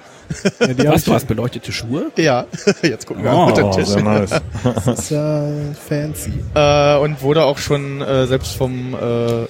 [0.59, 2.11] ja, Was, ich, du hast beleuchtete Schuhe?
[2.17, 2.45] Ja,
[2.81, 3.87] jetzt gucken wir Oh, unter den Tisch.
[3.87, 4.31] sehr nice.
[4.85, 5.43] das ist ja
[5.87, 6.33] fancy.
[6.53, 8.97] Äh, und wurde auch schon äh, selbst vom äh,
[9.43, 9.45] äh,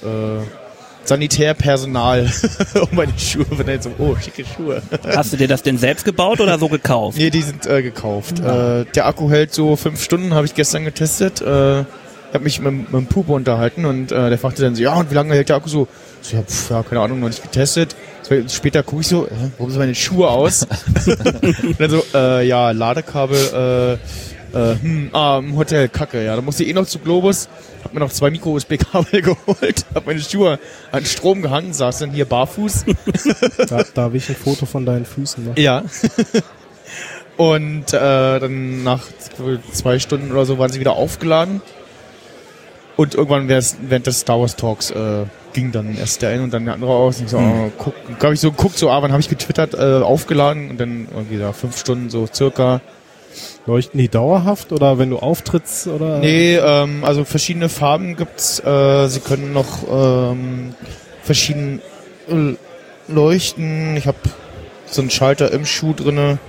[1.07, 2.29] Sanitärpersonal
[2.75, 3.83] um meine Schuhe benannt.
[3.83, 4.81] So, oh, schicke Schuhe.
[5.05, 7.17] Hast du dir das denn selbst gebaut oder so gekauft?
[7.17, 8.39] nee, die sind äh, gekauft.
[8.39, 11.41] Äh, der Akku hält so fünf Stunden, habe ich gestern getestet.
[11.41, 14.83] Äh, ich habe mich mit, mit dem Pupo unterhalten und äh, der fragte dann so,
[14.83, 15.87] ja, und wie lange hält der Akku so?
[16.21, 17.95] so ja, pf, ja, keine Ahnung, noch nicht getestet.
[18.49, 20.63] Später gucke ich so, äh, warum sind meine Schuhe aus?
[21.63, 23.97] und dann so, äh, ja, Ladekabel, äh,
[24.57, 26.35] äh, hm, ah, im Hotel, kacke, ja.
[26.35, 27.49] Da musste ich eh noch zu Globus,
[27.83, 30.59] hab mir noch zwei Micro-USB-Kabel geholt, hab meine Schuhe
[30.91, 32.85] an Strom gehangen, saß dann hier barfuß.
[33.69, 35.61] Da, darf ich ein Foto von deinen Füßen machen?
[35.61, 35.83] Ja.
[37.37, 39.03] Und äh, dann nach
[39.71, 41.61] zwei Stunden oder so waren sie wieder aufgeladen.
[42.95, 46.51] Und irgendwann während während des Star Wars Talks äh, ging dann erst der eine und
[46.51, 47.19] dann der andere aus.
[47.19, 49.75] Und ich so, oh, guck, glaub ich so guckt so, ah, wann habe ich getwittert,
[49.75, 52.81] äh, aufgeladen und dann irgendwie da fünf Stunden so circa.
[53.67, 56.19] Leuchten die dauerhaft oder wenn du auftrittst oder?
[56.19, 58.59] Nee, ähm, also verschiedene Farben gibt's.
[58.61, 60.73] Äh, sie können noch ähm,
[61.21, 61.81] verschieden
[63.07, 63.97] leuchten.
[63.97, 64.17] Ich habe
[64.85, 66.39] so einen Schalter im Schuh drinne.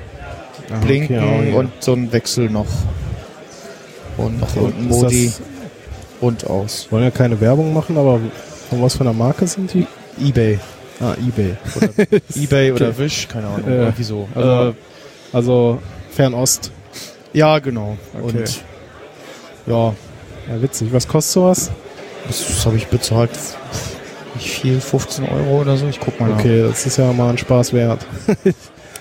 [0.71, 1.57] Ah, blinken okay, ja.
[1.59, 2.67] und so ein Wechsel noch.
[4.17, 5.33] Und, So, und ein Modi
[6.21, 6.89] und aus.
[6.91, 8.21] Wollen ja keine Werbung machen, aber
[8.69, 9.87] von was für einer Marke sind die?
[10.21, 10.59] Ebay.
[11.01, 11.55] Ah, eBay.
[12.37, 13.69] Ebay oder Wish, keine Ahnung.
[13.69, 14.29] Äh, irgendwie so.
[14.35, 14.75] also- äh,
[15.33, 15.79] Also
[16.11, 16.73] Fernost.
[17.33, 17.97] Ja, genau.
[18.15, 18.23] Okay.
[18.39, 18.63] Und
[19.67, 19.95] ja,
[20.49, 20.93] Ja, witzig.
[20.93, 21.71] Was kostet sowas?
[22.27, 23.31] das habe ich bezahlt.
[24.35, 25.87] Nicht viel, 15 Euro oder so.
[25.89, 28.07] Ich guck mal Okay, das ist ja mal ein Spaß wert.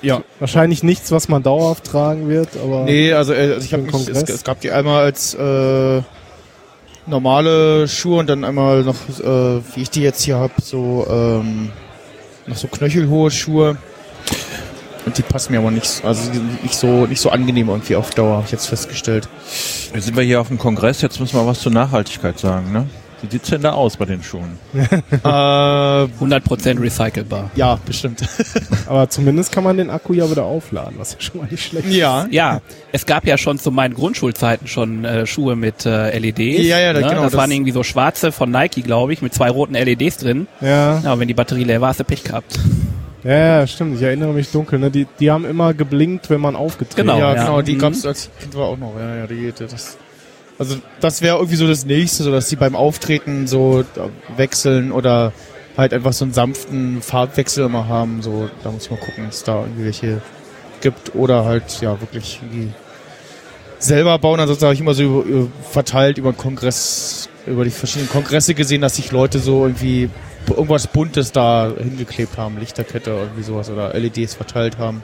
[0.01, 0.21] Ja.
[0.39, 2.85] Wahrscheinlich nichts, was man dauerhaft tragen wird, aber nach.
[2.85, 6.01] Nee, also, äh, also ich habe es, es gab die einmal als äh,
[7.07, 11.71] normale Schuhe und dann einmal noch, äh, wie ich die jetzt hier habe, so ähm,
[12.45, 13.77] noch so knöchelhohe Schuhe.
[15.07, 17.69] Und die passen mir aber nicht, so- also die sind nicht so nicht so angenehm
[17.69, 19.27] irgendwie auf Dauer, hab ich jetzt festgestellt.
[19.93, 22.85] Jetzt sind wir hier auf dem Kongress, jetzt müssen wir was zur Nachhaltigkeit sagen, ne?
[23.23, 24.59] Wie sieht's denn da aus bei den Schuhen?
[24.75, 27.49] äh, 100% recycelbar.
[27.55, 28.21] ja, bestimmt.
[28.87, 31.87] aber zumindest kann man den Akku ja wieder aufladen, was ja schon mal nicht schlecht
[31.87, 31.95] ist.
[31.95, 32.27] ja.
[32.29, 36.63] Ja, es gab ja schon zu meinen Grundschulzeiten schon äh, Schuhe mit äh, LEDs.
[36.67, 36.99] Ja, ja, ne?
[36.99, 40.17] genau, Das, das- waren irgendwie so schwarze von Nike, glaube ich, mit zwei roten LEDs
[40.17, 40.45] drin.
[40.61, 42.59] Ja, Ja, aber wenn die Batterie leer war, hast du Pech gehabt.
[43.27, 43.95] Ja, ja, stimmt.
[43.97, 44.79] Ich erinnere mich dunkel.
[44.79, 44.89] Ne?
[44.91, 47.43] Die, die haben immer geblinkt, wenn man aufgetreten Genau, ja, ja.
[47.43, 47.79] genau, die Mhm.
[47.79, 48.93] gab's als Kind war auch noch.
[48.99, 49.97] Ja, ja, die, das,
[50.59, 54.91] also das wäre irgendwie so das nächste, so dass die beim Auftreten so da wechseln
[54.91, 55.33] oder
[55.77, 58.21] halt einfach so einen sanften Farbwechsel immer haben.
[58.21, 60.21] So, da muss ich mal gucken, ob es da irgendwie welche
[60.81, 62.71] gibt oder halt ja wirklich irgendwie
[63.79, 64.39] selber bauen.
[64.39, 68.95] Ansonsten habe ich immer so verteilt über den Kongress, über die verschiedenen Kongresse gesehen, dass
[68.95, 70.09] sich Leute so irgendwie
[70.55, 75.03] irgendwas Buntes da hingeklebt haben, Lichterkette oder irgendwie sowas oder LEDs verteilt haben.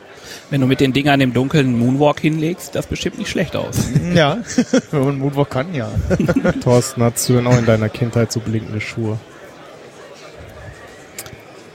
[0.49, 3.77] Wenn du mit den Dingern im Dunkeln Moonwalk hinlegst, das bestimmt nicht schlecht aus.
[4.13, 4.37] Ja,
[4.91, 5.89] wenn man Moonwalk kann, ja.
[6.63, 9.17] Thorsten, hattest du denn auch in deiner Kindheit so blinkende Schuhe?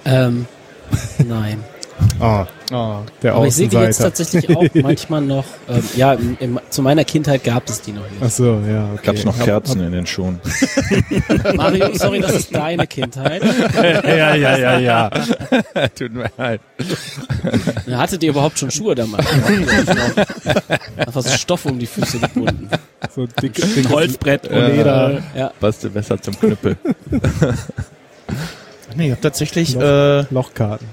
[0.05, 0.47] Ähm,
[1.27, 1.65] nein.
[2.21, 3.01] Ah, Ah.
[3.23, 5.45] der Aber ich sehe die jetzt tatsächlich auch manchmal noch.
[5.71, 8.21] Ähm, ja, im, im, zu meiner Kindheit gab es die noch nicht.
[8.23, 9.01] Ach so, ja, okay.
[9.05, 10.39] Gab's noch Hab- Kerzen in den Schuhen?
[11.55, 13.43] Mario, sorry, das ist deine Kindheit.
[14.05, 15.11] ja, ja, ja, ja.
[15.99, 16.61] Tut mir leid.
[17.91, 19.27] Hattet ihr überhaupt schon Schuhe damals?
[20.97, 22.69] Einfach so Stoff um die Füße gebunden.
[23.15, 25.23] So dicke, Ein dicke Holzbrett und Leder.
[25.35, 25.53] Ja.
[25.59, 26.77] Passte besser zum Knüppel.
[28.95, 30.87] Nee, ich habe tatsächlich, Noch- äh, Lochkarten.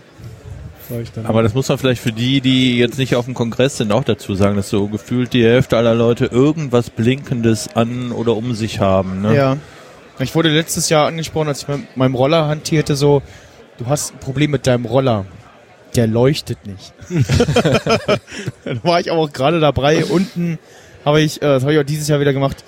[0.89, 3.34] Soll ich dann Aber das muss man vielleicht für die, die jetzt nicht auf dem
[3.34, 8.12] Kongress sind, auch dazu sagen, dass so gefühlt die Hälfte aller Leute irgendwas Blinkendes an
[8.12, 9.21] oder um sich haben.
[9.21, 9.36] Ne?
[9.36, 9.58] ja,
[10.19, 13.21] Ich wurde letztes Jahr angesprochen, als ich mit meinem Roller hantierte, so,
[13.78, 15.26] du hast ein Problem mit deinem Roller.
[15.95, 16.93] Der leuchtet nicht.
[18.65, 20.04] Dann war ich aber auch gerade dabei.
[20.06, 20.60] Unten
[21.06, 22.63] habe ich, äh, das habe ich auch dieses Jahr wieder gemacht,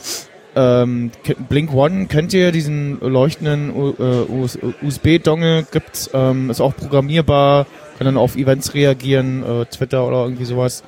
[0.56, 1.12] ähm,
[1.49, 5.67] Blink One, kennt ihr diesen leuchtenden U- äh, USB-Dongle?
[5.71, 10.83] Gibt's, ähm, ist auch programmierbar, kann dann auf Events reagieren, äh, Twitter oder irgendwie sowas.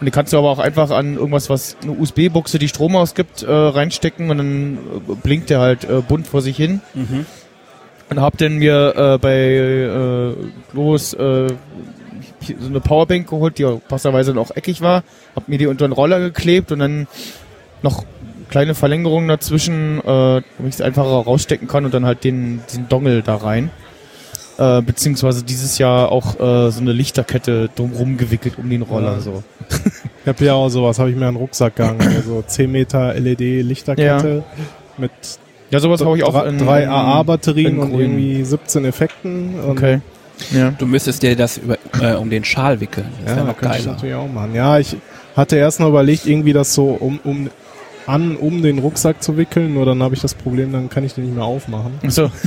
[0.00, 3.42] Und die kannst du aber auch einfach an irgendwas, was eine USB-Buchse, die Strom ausgibt,
[3.42, 6.80] äh, reinstecken und dann äh, blinkt der halt äh, bunt vor sich hin.
[8.08, 10.34] Und hab dann mir äh, bei äh,
[10.72, 11.48] Globus äh,
[12.58, 15.04] so eine Powerbank geholt, die dann auch eckig war,
[15.36, 17.06] hab mir die unter den Roller geklebt und dann
[17.82, 18.04] noch
[18.48, 22.88] kleine Verlängerungen dazwischen, äh, damit ich es einfacher rausstecken kann und dann halt den diesen
[22.88, 23.70] Dongle da rein.
[24.60, 29.14] Äh, beziehungsweise dieses Jahr auch äh, so eine Lichterkette drumrum gewickelt um den Roller.
[29.14, 29.20] Ja.
[29.20, 29.42] So.
[30.22, 32.00] Ich habe ja auch sowas, habe ich mir einen Rucksack gegangen.
[32.02, 34.44] Also 10 Meter LED-Lichterkette
[34.98, 35.10] mit
[35.70, 39.58] Ja, sowas habe ich auch drei, in, drei AA-Batterien und irgendwie 17 Effekten.
[39.60, 40.00] Und Okay.
[40.52, 40.70] Ja.
[40.78, 43.06] Du müsstest dir das über, äh, um den Schal wickeln.
[43.24, 43.94] Das Ja, wäre da noch könnte ich geiler.
[43.96, 44.54] natürlich auch machen.
[44.54, 44.96] Ja, ich
[45.36, 47.48] hatte erst noch überlegt, irgendwie das so um, um
[48.10, 51.14] an, um den Rucksack zu wickeln, nur dann habe ich das Problem, dann kann ich
[51.14, 51.92] den nicht mehr aufmachen.
[52.08, 52.30] So.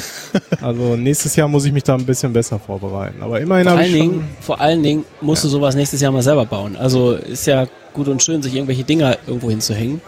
[0.62, 3.22] Also nächstes Jahr muss ich mich da ein bisschen besser vorbereiten.
[3.22, 6.02] Aber immerhin Vor habe allen, ich schon, Dingen, vor allen Dingen musst du sowas nächstes
[6.02, 6.76] Jahr mal selber bauen.
[6.76, 10.02] Also ist ja gut und schön, sich irgendwelche Dinger irgendwo hinzuhängen.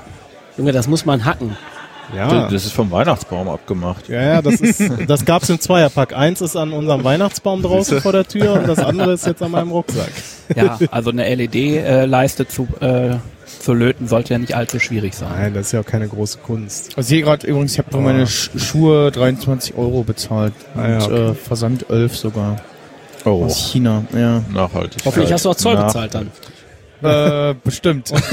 [0.57, 1.55] Junge, das muss man hacken.
[2.15, 4.07] ja, Das ist vom Weihnachtsbaum abgemacht.
[4.07, 6.15] ja, ja, das ist, das gab's im Zweierpack.
[6.15, 9.51] Eins ist an unserem Weihnachtsbaum draußen vor der Tür und das andere ist jetzt an
[9.51, 10.11] meinem Rucksack.
[10.55, 13.15] Ja, also eine LED-Leiste zu, äh,
[13.45, 15.29] zu löten sollte ja nicht allzu schwierig sein.
[15.31, 16.97] Nein, das ist ja auch keine große Kunst.
[16.97, 20.53] Also hier gerade übrigens, ich habe für meine Sch Schuhe 23 Euro bezahlt.
[20.75, 21.29] Ah, ja, und okay.
[21.31, 22.57] äh, Versand 11 sogar.
[23.23, 24.43] Oh, Aus China, ja.
[24.53, 25.01] nachhaltig.
[25.05, 26.31] Hoffentlich hast du auch Zoll bezahlt dann.
[27.03, 28.11] äh, bestimmt.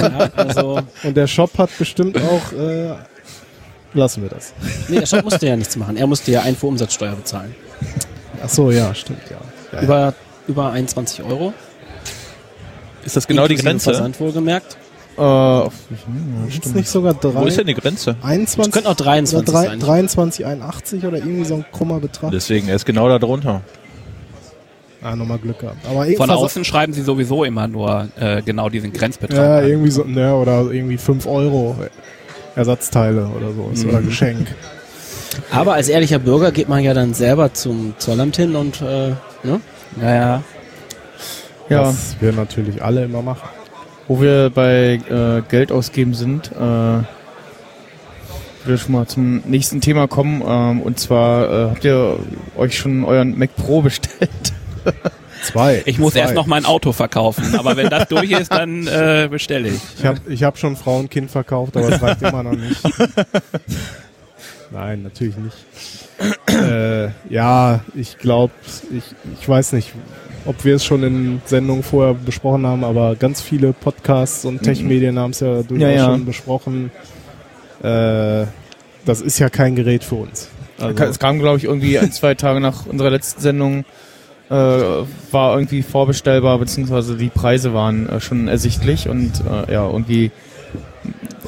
[0.00, 2.94] Ja, also, Und der Shop hat bestimmt auch, äh,
[3.94, 4.52] lassen wir das.
[4.88, 5.96] nee, der Shop musste ja nichts machen.
[5.96, 7.54] Er musste ja Einfuhrumsatzsteuer bezahlen.
[8.44, 9.36] Ach so, ja, stimmt, ja.
[9.72, 9.82] ja, ja.
[9.84, 10.14] Über,
[10.46, 11.52] über 21 Euro.
[13.06, 13.84] Ist das genau die Grenze?
[13.92, 14.76] Versand wohlgemerkt.
[15.16, 15.72] äh, auf-
[16.48, 18.16] Ist nicht sogar drei, Wo ist denn die Grenze?
[18.22, 19.80] 21, Könnte auch 23 oder drei- sein.
[19.80, 22.32] 23, 81 oder irgendwie so ein krummer Betrag.
[22.32, 23.62] Deswegen, er ist genau da drunter.
[25.02, 25.78] Ah, nochmal Glück gehabt.
[25.88, 29.38] Aber Von außen schreiben sie sowieso immer nur äh, genau diesen Grenzbetrag.
[29.38, 29.66] Ja, an.
[29.68, 31.76] irgendwie so, ne, oder irgendwie 5 Euro
[32.56, 34.48] Ersatzteile oder so, ist oder Geschenk.
[35.52, 39.10] Aber als ehrlicher Bürger geht man ja dann selber zum Zollamt hin und, äh,
[39.44, 39.60] ne?
[40.00, 40.42] ja, ja.
[41.68, 43.48] Ja, Was wir natürlich alle immer machen.
[44.08, 47.06] wo wir bei äh, Geld ausgeben sind, äh, würde
[48.78, 50.42] schon mal zum nächsten Thema kommen.
[50.46, 52.18] Ähm, und zwar äh, habt ihr
[52.56, 54.30] euch schon euren Mac Pro bestellt?
[55.42, 55.82] Zwei.
[55.86, 56.20] Ich muss Zwei.
[56.20, 59.80] erst noch mein Auto verkaufen, aber wenn das durch ist, dann äh, bestelle ich.
[59.98, 62.82] Ich habe ich hab schon Frau und Kind verkauft, aber es reicht immer noch nicht.
[64.72, 65.56] Nein, natürlich nicht.
[66.48, 68.52] Äh, ja, ich glaube,
[68.90, 69.04] ich,
[69.40, 69.92] ich weiß nicht,
[70.46, 75.18] ob wir es schon in Sendungen vorher besprochen haben, aber ganz viele Podcasts und Tech-Medien
[75.18, 76.04] haben es ja durchaus Ja, ja.
[76.06, 76.90] schon besprochen.
[77.82, 78.46] Äh,
[79.04, 80.48] das ist ja kein Gerät für uns.
[80.78, 83.84] Also, Es kam, glaube ich, irgendwie ein, zwei Tage nach unserer letzten Sendung,
[84.48, 90.30] äh, war irgendwie vorbestellbar, beziehungsweise die Preise waren äh, schon ersichtlich und äh, ja, irgendwie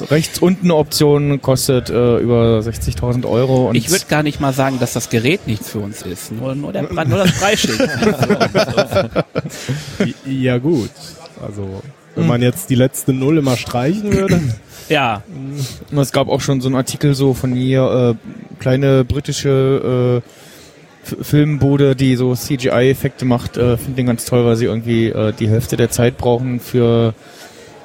[0.09, 3.69] rechts unten eine Option kostet äh, über 60.000 Euro.
[3.69, 6.55] Und Ich würde gar nicht mal sagen, dass das Gerät nichts für uns ist, nur,
[6.55, 7.79] nur, der, nur das Preisschild.
[10.25, 10.91] Ja gut.
[11.45, 11.81] Also,
[12.15, 14.41] wenn man jetzt die letzte Null immer streichen würde.
[14.89, 15.23] ja,
[15.91, 21.23] Und es gab auch schon so einen Artikel so von hier, äh, kleine britische äh,
[21.23, 25.49] Filmbude, die so CGI-Effekte macht, äh, finde den ganz toll, weil sie irgendwie äh, die
[25.49, 27.13] Hälfte der Zeit brauchen für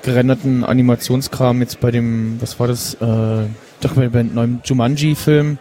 [0.05, 1.61] gerenderten Animationskram.
[1.61, 3.47] Jetzt bei dem, was war das, äh,
[3.81, 5.59] doch bei dem neuen Jumanji-Film.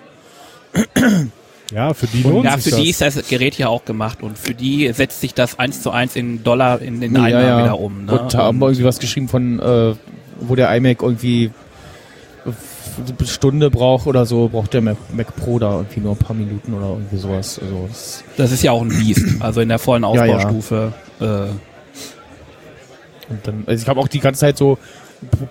[1.74, 2.80] Ja, für die lohnt ja, sich für das.
[2.82, 5.92] die ist das Gerät ja auch gemacht und für die setzt sich das eins zu
[5.92, 7.64] eins in Dollar in den Ja, Einnahmen ja.
[7.64, 8.06] wieder um.
[8.06, 8.20] Ne?
[8.20, 9.96] Und da haben wir irgendwie was geschrieben von, äh,
[10.40, 11.52] wo der iMac irgendwie
[12.46, 16.36] eine Stunde braucht oder so, braucht der Mac, Mac Pro da irgendwie nur ein paar
[16.36, 17.60] Minuten oder irgendwie sowas.
[17.60, 20.36] Also das das ist ja auch ein Biest, also in der vollen Ja, ja.
[20.36, 20.94] Ausbaustufe.
[21.20, 21.26] Äh,
[23.30, 24.78] Und dann, also ich habe auch die ganze Zeit so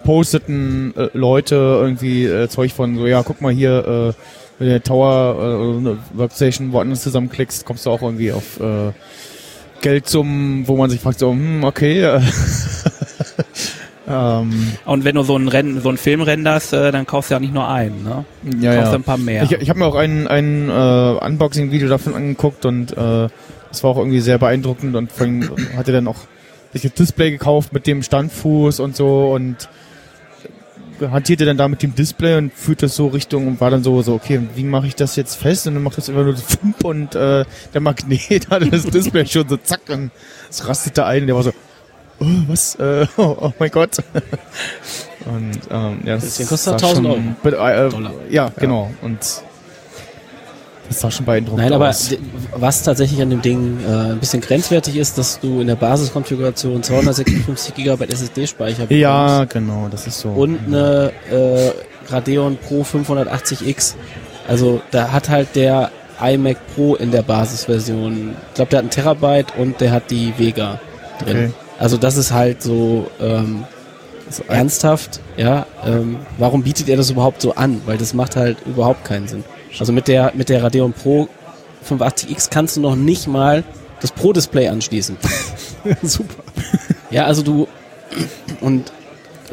[0.05, 4.23] posteten äh, Leute irgendwie äh, Zeug von so, ja, guck mal hier, äh,
[4.59, 8.93] wenn du Tower äh, oder eine Workstation woanders zusammenklickst, kommst du auch irgendwie auf äh,
[9.81, 12.03] Geldsummen, wo man sich fragt so, hm, okay.
[12.03, 12.20] Äh,
[14.09, 17.35] ähm, Und wenn du so einen, Renn, so einen Film renderst, äh, dann kaufst du
[17.35, 18.25] ja nicht nur einen, ne?
[18.61, 18.99] ja, kaufst du ja.
[18.99, 19.43] ein paar mehr.
[19.43, 23.29] Ich, ich habe mir auch ein, ein äh, Unboxing-Video davon angeguckt und äh,
[23.68, 26.18] das war auch irgendwie sehr beeindruckend und vor allem hatte dann auch
[26.73, 29.68] sich das Display gekauft mit dem Standfuß und so und
[31.01, 34.03] hantierte dann da mit dem Display und führt das so Richtung und war dann so,
[34.03, 35.66] so okay, wie mache ich das jetzt fest?
[35.66, 37.45] Und dann macht das immer nur so fump und äh,
[37.75, 40.11] der Magnet hatte das Display schon so zack und
[40.49, 41.53] es rastete ein und der war so,
[42.20, 42.77] oh, was?
[42.77, 43.97] Äh, oh, oh mein Gott.
[45.27, 48.12] und ähm, ja, das Deswegen kostet sah das 1000 schon be- äh, Dollar.
[48.31, 48.91] Ja, genau.
[49.03, 49.18] Und
[50.93, 52.11] das sah schon beeindruckend Nein, aber aus.
[52.55, 56.82] was tatsächlich an dem Ding äh, ein bisschen grenzwertig ist, dass du in der Basiskonfiguration
[56.82, 60.28] 256 GB SSD-Speicher Ja, genau, das ist so.
[60.30, 61.70] und eine äh,
[62.12, 63.95] Radeon Pro 580X.
[64.49, 65.90] Also da hat halt der
[66.20, 70.32] iMac Pro in der Basisversion, ich glaube, der hat einen Terabyte und der hat die
[70.36, 70.80] Vega
[71.24, 71.36] drin.
[71.36, 71.51] Okay.
[71.78, 73.64] Also das ist halt so ähm,
[74.32, 75.66] so ernsthaft, ja.
[75.84, 77.82] Ähm, warum bietet er das überhaupt so an?
[77.86, 79.45] Weil das macht halt überhaupt keinen Sinn.
[79.79, 81.29] Also mit der mit der Radeon Pro
[81.89, 83.64] 85X kannst du noch nicht mal
[84.01, 85.16] das Pro-Display anschließen.
[86.03, 86.43] Super.
[87.11, 87.68] Ja, also du
[88.61, 88.93] und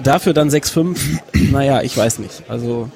[0.01, 2.43] dafür dann 6.5, naja, ich weiß nicht.
[2.47, 2.89] Also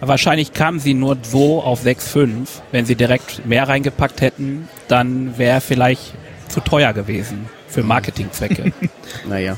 [0.00, 2.46] Wahrscheinlich kamen sie nur so auf 6,5.
[2.72, 6.14] Wenn sie direkt mehr reingepackt hätten, dann wäre vielleicht
[6.48, 8.72] zu teuer gewesen für Marketingzwecke.
[9.28, 9.56] naja.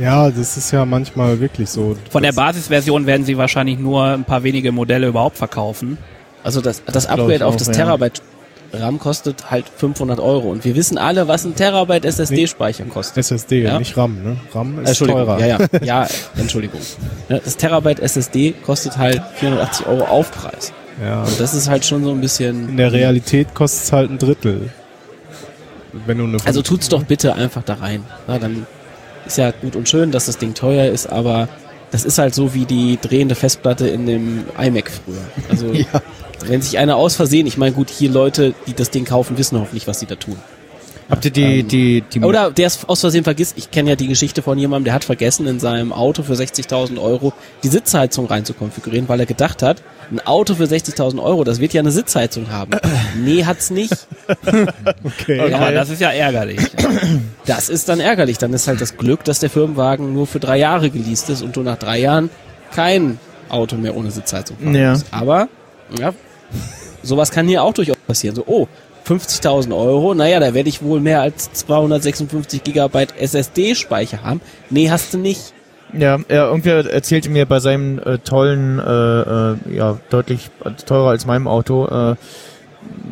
[0.00, 1.96] Ja, das ist ja manchmal wirklich so.
[2.10, 5.98] Von der Basisversion werden sie wahrscheinlich nur ein paar wenige Modelle überhaupt verkaufen.
[6.42, 7.74] Also das, das Upgrade ich auf auch, das ja.
[7.74, 8.22] Terabyte
[8.72, 10.50] RAM kostet halt 500 Euro.
[10.50, 13.18] Und wir wissen alle, was ein Terabyte SSD-Speicher kostet.
[13.18, 13.78] SSD, Ja.
[13.78, 14.36] nicht RAM, ne?
[14.52, 15.38] RAM ist Entschuldigung, teurer.
[15.40, 16.80] ja, ja, ja, Entschuldigung.
[17.28, 20.72] Das Terabyte SSD kostet halt 480 Euro Aufpreis.
[21.00, 21.22] ja.
[21.22, 22.76] Und das ist halt schon so ein In bisschen.
[22.76, 24.70] der Realität kostet es halt ein Drittel.
[26.06, 28.02] Wenn du eine Also tut's doch bitte einfach da rein.
[28.26, 28.66] Na, dann
[29.26, 31.48] ist ja gut und schön, dass das Ding teuer ist, aber
[31.90, 35.22] das ist halt so wie die drehende Festplatte in dem iMac früher.
[35.48, 35.72] Also
[36.46, 39.58] wenn sich einer aus Versehen, ich meine gut, hier Leute, die das Ding kaufen, wissen
[39.60, 40.36] hoffentlich, was sie da tun.
[41.10, 44.08] Habt ihr die, die, die, Oder der es aus Versehen vergisst, ich kenne ja die
[44.08, 47.32] Geschichte von jemandem, der hat vergessen, in seinem Auto für 60.000 Euro
[47.62, 51.80] die Sitzheizung reinzukonfigurieren, weil er gedacht hat, ein Auto für 60.000 Euro, das wird ja
[51.82, 52.72] eine Sitzheizung haben.
[53.22, 54.06] nee, hat's nicht.
[55.04, 55.50] Okay.
[55.50, 56.60] Ja, Aber das ist ja ärgerlich.
[57.46, 58.38] Das ist dann ärgerlich.
[58.38, 61.56] Dann ist halt das Glück, dass der Firmenwagen nur für drei Jahre geleast ist und
[61.56, 62.30] du nach drei Jahren
[62.74, 64.90] kein Auto mehr ohne Sitzheizung fahren Ja.
[64.92, 65.06] musst.
[65.10, 65.48] Aber,
[65.98, 66.12] ja,
[67.02, 68.34] sowas kann hier auch durchaus passieren.
[68.36, 68.66] So, oh,
[69.06, 74.40] 50.000 Euro, naja, da werde ich wohl mehr als 256 Gigabyte SSD-Speicher haben.
[74.70, 75.52] Nee, hast du nicht.
[75.92, 80.50] Ja, er irgendwer erzählte mir bei seinem äh, tollen, äh, äh, ja, deutlich
[80.86, 82.16] teurer als meinem Auto, äh,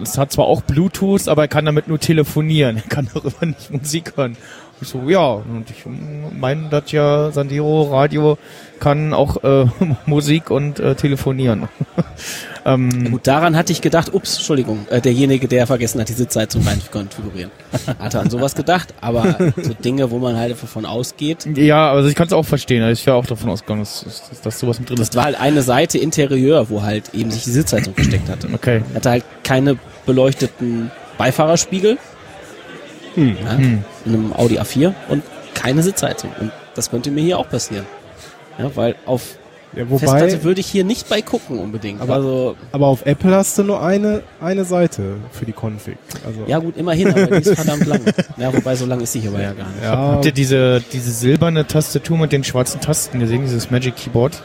[0.02, 2.76] es hat zwar auch Bluetooth, aber er kann damit nur telefonieren.
[2.82, 4.36] Er kann darüber nicht Musik hören.
[4.82, 5.84] Ich so, ja, und ich
[6.38, 8.36] meine, dass ja Sandero Radio
[8.80, 9.66] kann auch äh,
[10.06, 11.68] Musik und äh, telefonieren.
[12.66, 16.66] ähm, Gut, daran hatte ich gedacht, ups, Entschuldigung, äh, derjenige, der vergessen hat, die Sitzheizung
[16.66, 17.52] rein zu konfigurieren.
[18.00, 22.16] Hatte an sowas gedacht, aber so Dinge, wo man halt davon ausgeht, ja, also ich
[22.16, 22.82] kann es auch verstehen.
[22.82, 25.10] Also ich wäre auch davon ausgegangen, dass, dass, dass sowas mit drin ist.
[25.10, 28.48] Das war halt eine Seite Interieur, wo halt eben sich die Sitzheizung versteckt hatte.
[28.52, 28.82] Okay.
[28.96, 31.98] Hatte halt keine beleuchteten Beifahrerspiegel
[33.14, 33.36] Hm.
[33.44, 35.22] ja, in einem Audi A4 und
[35.54, 36.30] keine Sitzheizung.
[36.40, 37.86] Und das könnte mir hier auch passieren.
[38.58, 39.36] Ja, weil auf
[39.74, 42.00] Ja, wobei, Festplatte würde ich hier nicht bei gucken unbedingt.
[42.00, 45.96] Aber- also, aber auf Apple hast du nur eine, eine Seite für die Config.
[46.26, 48.00] Also, ja gut, immerhin, aber die ist verdammt lang.
[48.36, 49.82] Ja, wobei so lang ist die hier aber ja gar nicht.
[49.82, 54.42] ja, Habt ihr diese, diese silberne Tastatur mit den schwarzen Tasten gesehen, dieses Magic Keyboard?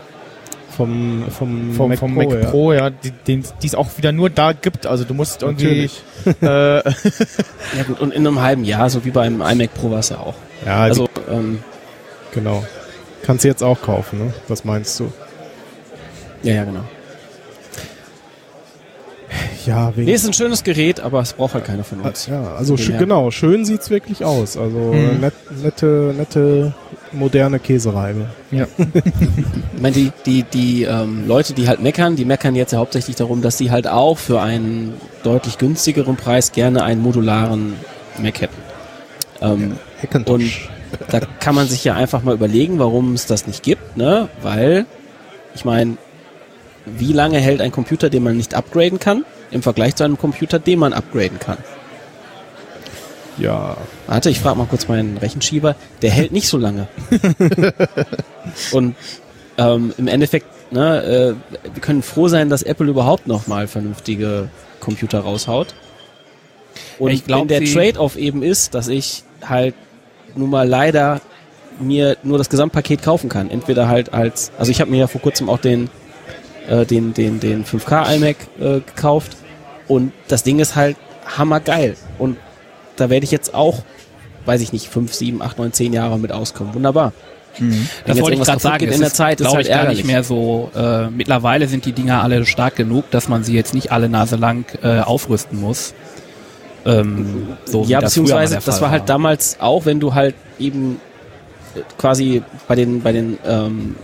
[0.78, 2.50] Vom, vom, vom Mac vom Pro, Mac ja.
[2.50, 4.86] Pro, ja, die, den, die es auch wieder nur da gibt.
[4.86, 5.90] Also du musst irgendwie
[6.26, 6.42] Natürlich.
[6.42, 6.78] äh,
[7.78, 10.20] Ja gut, und in einem halben Jahr, so wie beim iMac Pro war es ja
[10.20, 10.36] auch.
[10.66, 11.60] Ja, Also, ähm,
[12.32, 12.64] die, genau.
[13.24, 14.34] Kannst du jetzt auch kaufen, ne?
[14.48, 15.12] Was meinst du?
[16.44, 16.84] ja, ja, genau.
[19.66, 22.28] Ja, wegen Nee, ist ein schönes Gerät, aber es braucht halt keiner von uns.
[22.28, 24.56] Ja, also sch genau, schön sieht's wirklich aus.
[24.56, 25.20] Also Mhm.
[25.20, 26.74] net, nette, nette,
[27.12, 28.28] moderne Käsereibe.
[28.52, 28.68] ja.
[29.76, 33.16] Ich meine, die, die, die ähm, Leute, die halt meckern, die meckern jetzt ja hauptsächlich
[33.16, 34.94] darum, dass sie halt auch für einen
[35.24, 37.74] deutlich günstigeren Preis gerne einen modularen
[38.18, 38.58] Mac hätten.
[39.42, 40.70] Ähm, Hackintosh.
[41.10, 44.30] da kann man sich ja einfach mal überlegen, warum es das nicht gibt, ne?
[44.42, 44.88] Weil,
[45.54, 45.98] ich meine,
[46.86, 50.58] wie lange hält ein Computer, den man nicht upgraden kann, im Vergleich zu einem Computer,
[50.60, 51.58] den man upgraden kann?
[53.38, 53.78] Ja,
[54.08, 55.76] Warte, ich frage mal kurz meinen Rechenschieber.
[56.02, 56.88] Der hält nicht so lange.
[58.72, 58.96] Und
[59.58, 64.50] ähm, im Endeffekt, ne, äh, wir können froh sein, dass Apple überhaupt noch mal vernünftige
[64.80, 65.76] Computer raushaut.
[67.00, 69.76] Und Ich glaub, wenn der Trade-off eben ist, dass ich halt
[70.36, 71.22] nun mal leider
[71.80, 73.50] mir nur das Gesamtpaket kaufen kann.
[73.50, 75.90] Entweder halt als, also ich habe mir ja vor kurzem auch den
[76.68, 79.38] äh, den den den 5K iMac äh, gekauft
[79.88, 80.98] und das Ding ist halt
[81.38, 82.38] hammergeil und
[83.00, 83.84] da werde ich jetzt auch,
[84.46, 86.74] weiß ich nicht, fünf, sieben, acht, neun, zehn Jahre mit auskommen.
[86.74, 87.14] Wunderbar.
[87.60, 88.88] Das jetzt wollte ich gerade sagen.
[88.88, 90.00] in der Zeit, ist halt ich, gar ärgerlich.
[90.00, 90.70] nicht mehr so.
[90.76, 94.36] Äh, mittlerweile sind die Dinger alle stark genug, dass man sie jetzt nicht alle Nase
[94.36, 95.94] lang äh, aufrüsten muss.
[96.86, 101.02] Ähm, so ja, das beziehungsweise das Fall war halt damals auch, wenn du halt eben
[101.76, 103.96] äh, quasi bei den bei den ähm,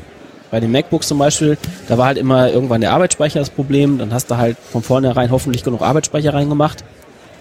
[0.51, 4.13] bei den MacBooks zum Beispiel, da war halt immer irgendwann der Arbeitsspeicher das Problem, dann
[4.13, 6.83] hast du halt von vornherein hoffentlich genug Arbeitsspeicher reingemacht,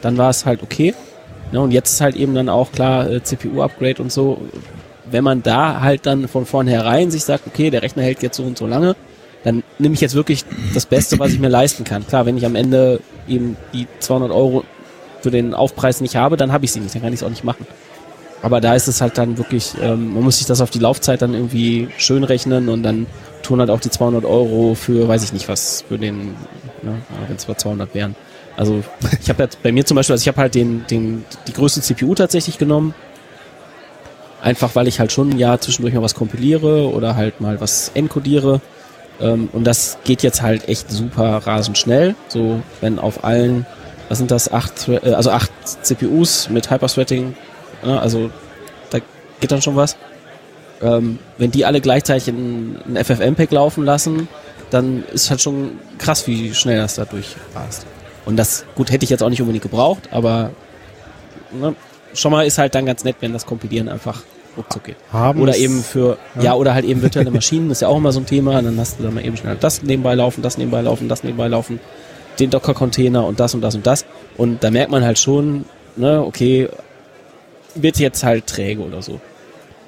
[0.01, 0.95] dann war es halt okay.
[1.53, 4.41] Ne, und jetzt ist halt eben dann auch klar äh, CPU-Upgrade und so.
[5.11, 8.43] Wenn man da halt dann von vornherein sich sagt, okay, der Rechner hält jetzt so
[8.43, 8.97] und so lange,
[9.45, 12.07] dann nehme ich jetzt wirklich das Beste, was ich mir leisten kann.
[12.07, 14.65] Klar, wenn ich am Ende eben die 200 Euro
[15.21, 17.31] für den Aufpreis nicht habe, dann habe ich sie nicht, dann kann ich es auch
[17.31, 17.67] nicht machen.
[18.41, 21.23] Aber da ist es halt dann wirklich, ähm, man muss sich das auf die Laufzeit
[21.23, 23.07] dann irgendwie schön rechnen und dann
[23.43, 26.35] tun halt auch die 200 Euro für, weiß ich nicht was, für den,
[26.83, 26.97] ne,
[27.29, 28.17] wenn es mal 200 wären.
[28.57, 28.83] Also
[29.21, 31.81] ich habe jetzt bei mir zum Beispiel, also ich habe halt den, den, die größte
[31.81, 32.95] CPU tatsächlich genommen,
[34.43, 38.61] einfach weil ich halt schon ja zwischendurch mal was kompiliere oder halt mal was encodiere.
[39.21, 42.15] Ähm, und das geht jetzt halt echt super rasend schnell.
[42.29, 43.67] So, wenn auf allen,
[44.09, 45.51] was sind das, acht, äh, also acht
[45.83, 47.35] CPUs mit Hyperthreading,
[47.85, 48.31] ja, also
[48.91, 48.99] da
[49.41, 49.97] geht dann schon was.
[50.81, 54.29] Ähm, wenn die alle gleichzeitig ein, ein FFmpeg laufen lassen,
[54.71, 57.87] dann ist halt schon krass, wie schnell das da durchrast.
[58.25, 60.51] Und das, gut, hätte ich jetzt auch nicht unbedingt gebraucht, aber
[61.53, 61.75] ne,
[62.15, 64.23] schon mal ist halt dann ganz nett, wenn das Kompilieren einfach
[64.57, 64.97] ruckzuck geht.
[65.13, 66.55] Haben Oder eben für, ja.
[66.55, 68.59] oder halt eben virtuelle Maschinen, ist ja auch immer so ein Thema.
[68.59, 71.25] Und dann hast du dann mal eben schnell das nebenbei laufen, das nebenbei laufen, das
[71.25, 71.81] nebenbei laufen,
[72.39, 74.05] den Docker-Container und das und das und das.
[74.37, 75.65] Und da merkt man halt schon,
[75.97, 76.69] ne, okay,
[77.75, 79.21] wird jetzt halt träge oder so.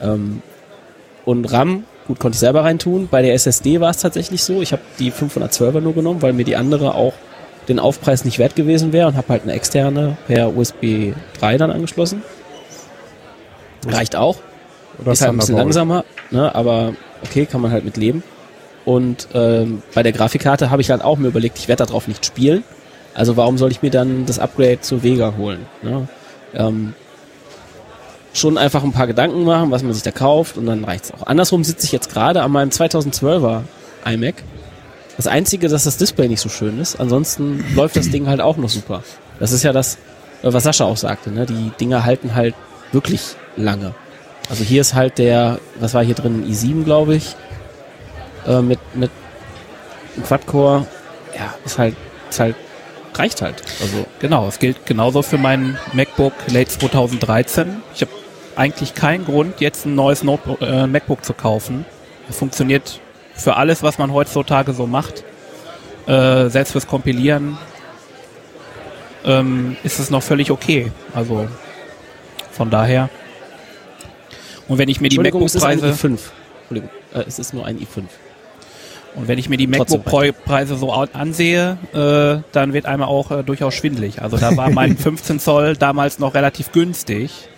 [0.01, 0.43] Ähm,
[1.25, 3.09] und RAM, gut, konnte ich selber reintun.
[3.11, 4.63] Bei der SSD war es tatsächlich so.
[4.63, 7.15] Ich habe die 512er nur genommen, weil mir die andere auch
[7.69, 11.71] den Aufpreis nicht wert gewesen wäre und habe halt eine externe per USB 3 dann
[11.71, 12.23] angeschlossen.
[13.87, 14.37] Reicht auch
[15.01, 18.23] Oder ist halt ein bisschen langsamer, ne, aber okay, kann man halt mit leben.
[18.85, 22.27] Und ähm, bei der Grafikkarte habe ich halt auch mir überlegt, ich werde darauf nicht
[22.27, 22.65] spielen.
[23.15, 25.67] Also warum soll ich mir dann das Upgrade zur Vega holen?
[25.83, 26.09] Ne?
[26.55, 26.95] Ähm,
[28.35, 31.27] schon einfach ein paar Gedanken machen, was man sich da kauft und dann reicht's auch.
[31.27, 33.63] Andersrum sitze ich jetzt gerade an meinem 2012er
[34.05, 34.35] iMac.
[35.17, 36.99] Das Einzige, dass das Display nicht so schön ist.
[37.01, 39.03] Ansonsten läuft das Ding halt auch noch super.
[39.39, 39.97] Das ist ja das,
[40.43, 41.31] äh, was Sascha auch sagte.
[41.31, 41.47] Ne?
[41.47, 42.55] Die Dinger halten halt
[42.93, 43.95] wirklich lange.
[44.51, 47.35] Also hier ist halt der, was war hier drin, i7, glaube ich,
[48.47, 49.11] äh, mit, mit
[50.17, 50.87] einem Quad-Core.
[51.37, 51.97] Ja, ist halt,
[52.29, 52.57] ist halt,
[53.15, 53.63] reicht halt.
[53.81, 57.83] Also, Genau, es gilt genauso für meinen MacBook Late 2013.
[57.95, 58.13] Ich habe
[58.57, 61.85] eigentlich keinen Grund, jetzt ein neues Notebook, äh, MacBook zu kaufen.
[62.29, 63.01] Es funktioniert
[63.35, 65.25] für alles, was man heutzutage so macht.
[66.07, 67.57] Äh, selbst fürs Kompilieren
[69.25, 70.93] ähm, ist es noch völlig okay.
[71.15, 71.49] Also
[72.53, 73.09] von daher.
[74.69, 76.19] Und wenn ich mir die es MacBook-Preise i5.
[76.61, 78.05] Entschuldigung, äh, es ist nur ein i5.
[79.15, 83.75] und wenn ich mir die MacBook-Preise so ansehe, äh, dann wird einmal auch äh, durchaus
[83.75, 84.23] schwindlig.
[84.23, 87.49] Also da war mein 15 Zoll damals noch relativ günstig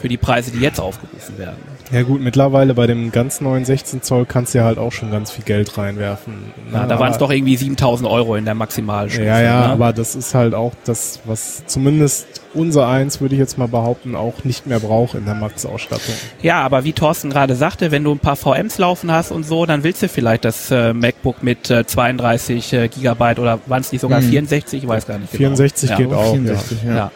[0.00, 1.71] für die Preise, die jetzt aufgerufen werden.
[1.92, 5.10] Ja gut, mittlerweile bei dem ganz neuen 16 Zoll kannst du ja halt auch schon
[5.10, 6.34] ganz viel Geld reinwerfen.
[6.70, 9.26] Na, Ne, da waren es doch irgendwie 7000 Euro in der Maximalstufe.
[9.26, 9.72] Ja, ja, ne?
[9.74, 14.14] aber das ist halt auch das, was zumindest unser eins, würde ich jetzt mal behaupten,
[14.14, 16.14] auch nicht mehr braucht in der Max-Ausstattung.
[16.40, 19.66] Ja, aber wie Thorsten gerade sagte, wenn du ein paar VMs laufen hast und so,
[19.66, 23.92] dann willst du vielleicht das äh, MacBook mit äh, 32 äh, Gigabyte oder waren es
[23.92, 24.30] nicht sogar Mhm.
[24.30, 24.82] 64?
[24.82, 25.30] Ich weiß gar nicht.
[25.30, 25.98] 64 genau.
[25.98, 26.16] geht ja.
[26.16, 26.94] auch, 64, ja.
[26.96, 27.10] Ja.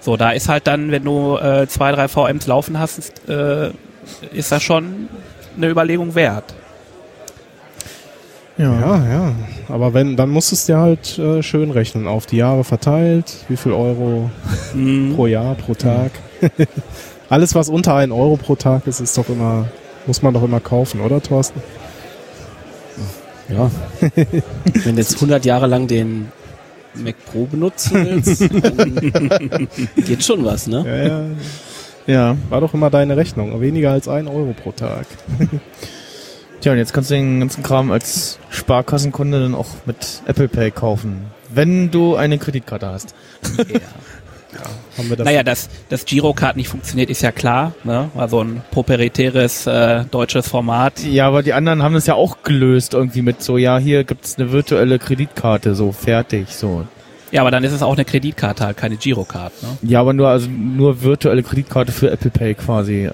[0.00, 3.70] So, da ist halt dann, wenn du äh, zwei, drei VMs laufen hast, äh,
[4.32, 5.08] ist das schon
[5.56, 6.54] eine Überlegung wert.
[8.56, 8.72] Ja.
[8.80, 9.32] Ja, ja.
[9.68, 13.32] Aber wenn, dann musst du es dir halt äh, schön rechnen, auf die Jahre verteilt,
[13.48, 14.30] wie viel Euro
[14.74, 15.14] Mhm.
[15.14, 16.10] pro Jahr, pro Tag.
[17.28, 19.68] Alles, was unter 1 Euro pro Tag ist, ist doch immer,
[20.06, 21.60] muss man doch immer kaufen, oder Thorsten?
[23.48, 23.70] Ja.
[24.84, 26.32] Wenn du jetzt 100 Jahre lang den
[26.94, 30.84] Mac Pro benutzen willst, dann geht schon was, ne?
[30.86, 31.24] Ja, ja.
[32.08, 32.36] Ja.
[32.48, 33.60] War doch immer deine Rechnung.
[33.60, 35.06] Weniger als 1 Euro pro Tag.
[36.60, 40.72] Tja, und jetzt kannst du den ganzen Kram als Sparkassenkunde dann auch mit Apple Pay
[40.72, 41.26] kaufen.
[41.48, 43.14] Wenn du eine Kreditkarte hast.
[44.96, 47.74] Haben wir das Naja, dass das Girocard nicht funktioniert, ist ja klar.
[47.84, 48.10] Ne?
[48.16, 51.04] Also ein proprietäres äh, deutsches Format.
[51.04, 54.38] Ja, aber die anderen haben das ja auch gelöst irgendwie mit so, ja, hier gibt's
[54.38, 56.86] eine virtuelle Kreditkarte, so fertig, so.
[57.30, 59.52] Ja, aber dann ist es auch eine Kreditkarte, halt keine Girocard.
[59.62, 59.68] Ne?
[59.82, 63.04] Ja, aber nur also nur virtuelle Kreditkarte für Apple Pay quasi.
[63.04, 63.10] Äh,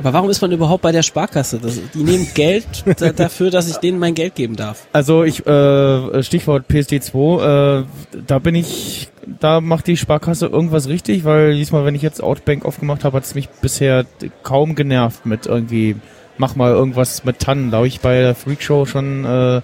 [0.00, 1.58] Aber warum ist man überhaupt bei der Sparkasse?
[1.58, 2.66] Das, die nehmen Geld
[2.98, 4.86] da, dafür, dass ich denen mein Geld geben darf.
[4.92, 7.84] Also ich äh, Stichwort PSD2, äh,
[8.26, 9.08] da bin ich,
[9.40, 13.24] da macht die Sparkasse irgendwas richtig, weil diesmal, wenn ich jetzt Outbank aufgemacht habe, hat
[13.24, 14.04] es mich bisher
[14.42, 15.96] kaum genervt mit irgendwie
[16.38, 17.70] mach mal irgendwas mit Tannen.
[17.70, 19.60] Da habe ich bei der Freakshow schon äh,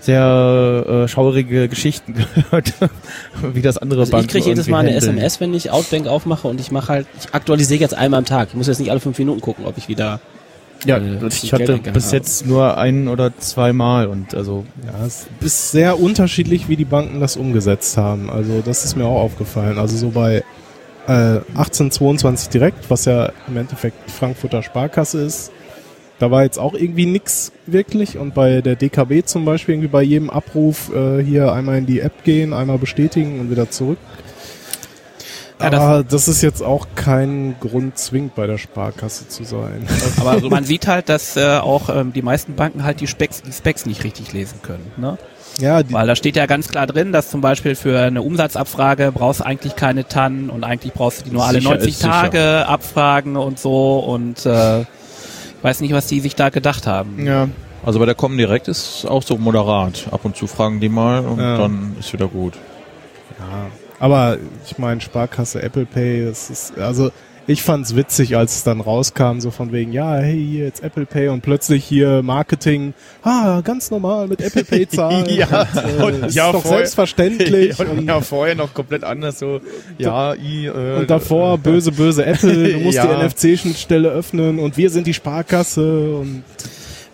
[0.00, 2.72] sehr äh, schaurige Geschichten gehört,
[3.52, 5.18] wie das andere Also ich Banken kriege jedes Mal eine handeln.
[5.18, 8.48] SMS, wenn ich Outbank aufmache und ich mache halt, ich aktualisiere jetzt einmal am Tag.
[8.50, 10.20] Ich muss jetzt nicht alle fünf Minuten gucken, ob ich wieder.
[10.84, 12.16] Ja, äh, ich hatte bis habe.
[12.16, 17.20] jetzt nur ein oder zweimal und also Ja, es ist sehr unterschiedlich, wie die Banken
[17.20, 18.30] das umgesetzt haben.
[18.30, 19.78] Also das ist mir auch aufgefallen.
[19.78, 20.44] Also so bei
[21.08, 25.50] äh, 1822 direkt, was ja im Endeffekt Frankfurter Sparkasse ist,
[26.18, 28.18] da war jetzt auch irgendwie nix wirklich.
[28.18, 32.00] Und bei der DKB zum Beispiel irgendwie bei jedem Abruf äh, hier einmal in die
[32.00, 33.98] App gehen, einmal bestätigen und wieder zurück.
[35.60, 39.86] Ja, das- Aber das ist jetzt auch kein Grund zwingend bei der Sparkasse zu sein.
[40.20, 43.52] Aber man sieht halt, dass äh, auch ähm, die meisten Banken halt die Specs, die
[43.52, 44.92] Specs nicht richtig lesen können.
[44.96, 45.18] Ne?
[45.60, 49.10] ja, die, Weil da steht ja ganz klar drin, dass zum Beispiel für eine Umsatzabfrage
[49.12, 51.98] brauchst du eigentlich keine TAN und eigentlich brauchst du die nur alle Sicher 90 ist
[52.02, 52.12] sicher.
[52.12, 54.84] Tage abfragen und so und äh,
[55.62, 57.24] weiß nicht, was die sich da gedacht haben.
[57.26, 57.48] ja,
[57.84, 60.08] Also bei der Comdirect ist auch so moderat.
[60.10, 61.56] Ab und zu fragen die mal und Ja.
[61.58, 62.54] dann ist wieder gut.
[63.38, 63.66] Ja,
[64.00, 64.36] aber
[64.66, 67.10] ich meine, Sparkasse Apple Pay, das ist, also
[67.48, 71.06] ich fand's witzig, als es dann rauskam, so von wegen, ja, hey, hier jetzt Apple
[71.06, 72.92] Pay und plötzlich hier Marketing,
[73.22, 75.24] ah, ganz normal mit Apple Pay zahlen.
[75.30, 76.76] Ja, und, äh, und ist ja, doch voll.
[76.76, 77.78] selbstverständlich.
[77.80, 79.60] und und, ja, vorher noch komplett anders so,
[79.96, 83.06] ja, i, äh, und davor böse, böse Apple, du musst Ja.
[83.06, 86.42] die NFC-Schnittstelle öffnen und wir sind die Sparkasse und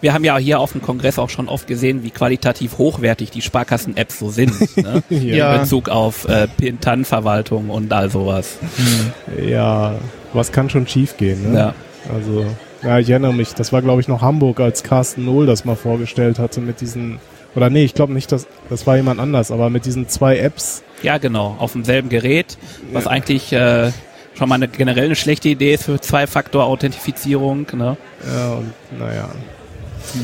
[0.04, 3.40] Wir haben ja hier auf dem Kongress auch schon oft gesehen, wie qualitativ hochwertig die
[3.40, 4.76] Sparkassen-Apps so sind.
[4.76, 5.02] Ne?
[5.08, 5.54] Ja.
[5.54, 8.58] In Bezug auf äh, PIN-TAN-Verwaltung und all sowas.
[9.42, 9.94] ja,
[10.34, 11.58] was kann schon schief gehen, ne?
[11.58, 11.74] Ja.
[12.14, 12.44] Also,
[12.82, 15.74] ja, ich erinnere mich, das war glaube ich noch Hamburg, als Carsten Null das mal
[15.74, 17.18] vorgestellt hatte mit diesen,
[17.56, 20.82] oder nee, ich glaube nicht, dass, das war jemand anders, aber mit diesen zwei Apps.
[21.02, 22.58] Ja, genau, auf demselben Gerät,
[22.92, 23.90] was eigentlich äh,
[24.36, 27.66] schon mal eine, generell eine schlechte Idee ist für Zwei-Faktor-Authentifizierung.
[27.72, 27.96] Ne?
[28.26, 29.30] Ja, und naja.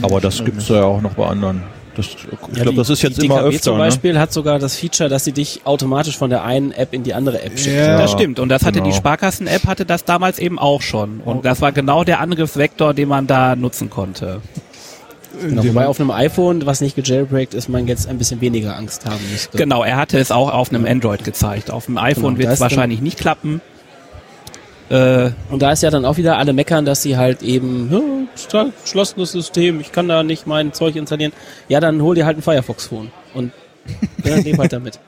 [0.03, 1.63] Aber das gibt's ja auch noch bei anderen.
[1.97, 2.17] Das, ich
[2.57, 3.63] Ja, glaube, das ist jetzt die immer DKB öfter.
[3.63, 3.85] zum Ne?
[3.85, 7.15] Beispiel hat sogar das Feature, dass sie dich automatisch von der einen App in die
[7.15, 7.77] andere App schickt.
[7.77, 7.99] Ja.
[7.99, 8.39] Das stimmt.
[8.39, 8.91] Und das hatte genau.
[8.91, 11.21] die Sparkassen-App, hatte das damals eben auch schon.
[11.25, 14.41] Und das war genau der Angriffsvektor, den man da nutzen konnte.
[15.43, 19.07] Genau, wobei auf einem iPhone, was nicht gejailbreakt ist, man jetzt ein bisschen weniger Angst
[19.07, 19.57] haben müsste.
[19.57, 21.71] Genau, er hatte es auch auf einem Android gezeigt.
[21.71, 23.61] Auf dem iPhone Genau, wird es wahrscheinlich nicht klappen.
[24.91, 28.29] Äh, Und da ist ja dann auch wieder alle meckern, dass sie halt eben,
[28.83, 31.33] geschlossenes System, ich kann da nicht mein Zeug installieren.
[31.69, 33.53] Ja, dann hol dir halt ein Firefox-Phone und
[34.25, 34.99] ja, leb halt damit.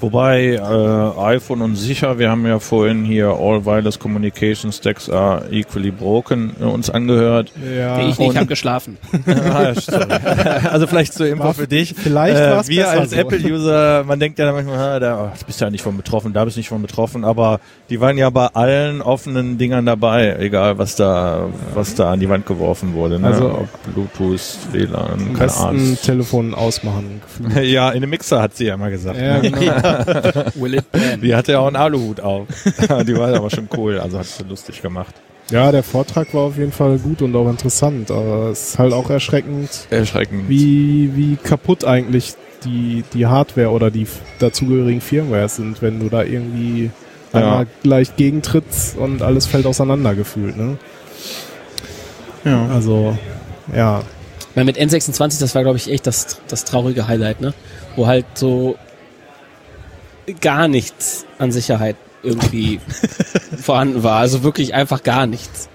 [0.00, 5.44] Wobei äh, iPhone und sicher, wir haben ja vorhin hier All Wireless Communication Stacks are
[5.50, 7.50] equally broken äh, uns angehört.
[7.76, 8.96] Ja, ich nicht, ich habe geschlafen.
[9.28, 9.72] Ah,
[10.70, 11.94] also vielleicht zur Info War- für dich.
[11.96, 13.16] vielleicht äh, war's Wir als so.
[13.16, 16.44] Apple-User, man denkt ja manchmal, ah, da oh, du bist ja nicht von betroffen, da
[16.44, 20.78] bist du nicht von betroffen, aber die waren ja bei allen offenen Dingern dabei, egal
[20.78, 23.18] was da, was da an die Wand geworfen wurde.
[23.18, 23.26] Ne?
[23.28, 25.98] Also- Ob Bluetooth, WLAN, keine Ahnung.
[26.02, 27.20] Telefon ausmachen.
[27.62, 29.18] Ja, in dem Mixer hat sie ja mal gesagt.
[29.20, 29.50] Ja, ne?
[29.50, 30.44] genau.
[30.54, 30.84] Will it?
[31.22, 32.46] Die hatte ja auch einen Aluhut auf.
[33.06, 35.14] die war aber schon cool, also hat sie lustig gemacht.
[35.50, 38.92] ja, der Vortrag war auf jeden Fall gut und auch interessant, aber es ist halt
[38.92, 40.48] auch erschreckend, Erschreckend.
[40.48, 42.34] wie, wie kaputt eigentlich
[42.64, 44.06] die, die Hardware oder die
[44.40, 46.90] dazugehörigen Firmware sind, wenn du da irgendwie
[47.32, 47.38] Ja.
[47.40, 50.76] einmal leicht gegentrittst und alles fällt auseinander gefühlt, ne?
[52.44, 52.66] ja.
[52.72, 53.16] Also,
[53.74, 54.02] ja.
[54.58, 57.54] Weil mit N26, das war glaube ich echt das, das traurige Highlight, ne?
[57.94, 58.76] Wo halt so
[60.40, 61.94] gar nichts an Sicherheit
[62.24, 62.80] irgendwie
[63.62, 64.18] vorhanden war.
[64.18, 65.68] Also wirklich einfach gar nichts.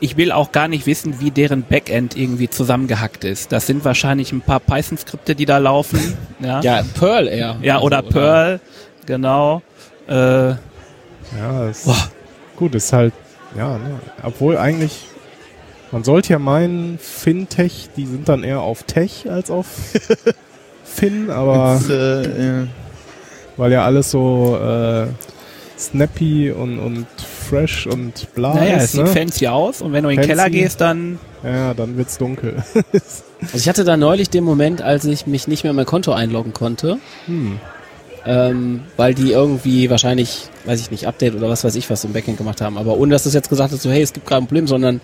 [0.00, 3.50] Ich will auch gar nicht wissen, wie deren Backend irgendwie zusammengehackt ist.
[3.50, 6.14] Das sind wahrscheinlich ein paar Python-Skripte, die da laufen.
[6.38, 6.80] Ja, ja.
[6.80, 7.56] Ja, Perl eher.
[7.82, 8.60] oder Also, Perl,
[9.06, 9.62] genau.
[10.06, 10.12] Äh,
[10.50, 10.58] Ja,
[11.66, 11.86] das
[12.56, 13.14] gut, ist halt,
[13.56, 14.00] ja, ne?
[14.22, 15.06] obwohl eigentlich,
[15.92, 19.66] man sollte ja meinen, Fintech, die sind dann eher auf Tech als auf
[20.84, 22.66] Fin, aber äh, ja.
[23.56, 25.06] weil ja alles so äh,
[25.78, 27.06] snappy und, und
[27.48, 29.06] fresh und bla naja, es ist, sieht ne?
[29.08, 30.36] fancy aus und wenn du in den Fancy.
[30.36, 32.62] Keller gehst, dann Ja, dann wird's dunkel.
[33.40, 36.12] Also ich hatte da neulich den Moment, als ich mich nicht mehr in mein Konto
[36.12, 36.98] einloggen konnte.
[37.26, 37.60] Hm.
[38.26, 42.12] Ähm, weil die irgendwie wahrscheinlich, weiß ich nicht, Update oder was weiß ich was im
[42.12, 42.76] Backend gemacht haben.
[42.76, 45.00] Aber ohne dass das jetzt gesagt hat, so hey, es gibt gerade ein Problem, sondern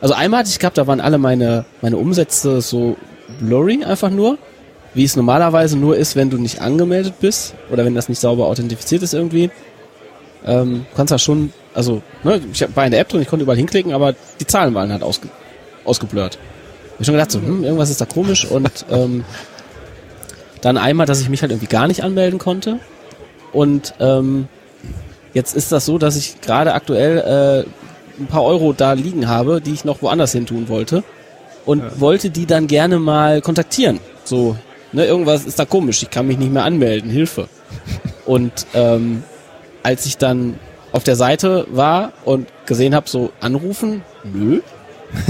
[0.00, 2.96] also einmal hatte ich gehabt, da waren alle meine, meine Umsätze so
[3.40, 4.38] blurry einfach nur.
[4.94, 8.46] Wie es normalerweise nur ist, wenn du nicht angemeldet bist oder wenn das nicht sauber
[8.46, 9.50] authentifiziert ist irgendwie.
[10.46, 13.42] Ähm, du kannst da schon, also, ne, ich war in der App drin, ich konnte
[13.42, 15.28] überall hinklicken, aber die Zahlen waren halt ausge,
[15.84, 16.38] ausgeblurrt.
[16.92, 19.24] Ich hab schon gedacht, so, hm, irgendwas ist da komisch und ähm,
[20.60, 22.78] dann einmal, dass ich mich halt irgendwie gar nicht anmelden konnte.
[23.52, 24.48] Und ähm,
[25.32, 27.64] jetzt ist das so, dass ich gerade aktuell
[28.18, 31.02] ein paar Euro da liegen habe, die ich noch woanders hin tun wollte
[31.64, 34.00] und wollte die dann gerne mal kontaktieren.
[34.24, 34.56] So,
[34.92, 37.48] ne, irgendwas ist da komisch, ich kann mich nicht mehr anmelden, Hilfe.
[38.26, 39.22] Und ähm,
[39.82, 40.58] als ich dann
[40.92, 44.62] auf der Seite war und gesehen habe, so anrufen, nö.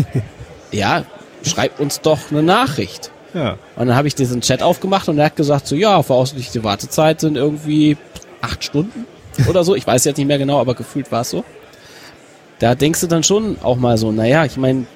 [0.70, 1.04] ja,
[1.42, 3.10] schreibt uns doch eine Nachricht.
[3.32, 3.58] Ja.
[3.74, 7.20] Und dann habe ich diesen Chat aufgemacht und er hat gesagt, so ja, voraussichtliche Wartezeit
[7.20, 7.96] sind irgendwie
[8.42, 9.06] acht Stunden
[9.48, 9.74] oder so.
[9.74, 11.44] Ich weiß jetzt nicht mehr genau, aber gefühlt war es so.
[12.58, 14.86] Da denkst du dann schon auch mal so, naja, ich meine,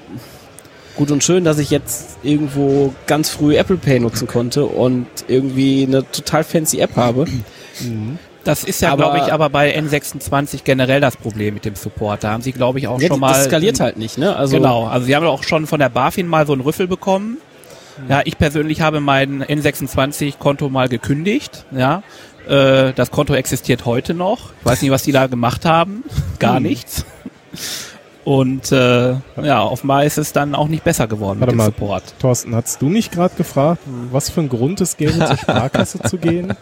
[0.97, 5.85] gut und schön, dass ich jetzt irgendwo ganz früh Apple Pay nutzen konnte und irgendwie
[5.87, 7.27] eine total fancy App habe.
[8.45, 12.25] Das ist ja, glaube ich, aber bei N26 generell das Problem mit dem Support.
[12.25, 13.33] Da haben sie, glaube ich, auch Ja, schon mal.
[13.33, 14.35] das skaliert halt nicht, ne?
[14.35, 17.39] Also genau, also sie haben auch schon von der BaFin mal so einen Rüffel bekommen.
[18.09, 21.67] Ja, ich persönlich habe mein N26-Konto mal gekündigt.
[21.73, 22.03] Ja,
[22.49, 24.51] äh, das Konto existiert heute noch.
[24.61, 26.05] Ich weiß nicht, was die da gemacht haben.
[26.39, 27.05] Gar nichts.
[28.25, 31.65] Und äh, ja, offenbar ist es dann auch nicht besser geworden Warte mit dem mal.
[31.67, 32.03] Support.
[32.19, 33.81] Thorsten, hast du nicht gerade gefragt,
[34.13, 36.53] was für ein Grund es gäbe, zur Sparkasse zu gehen?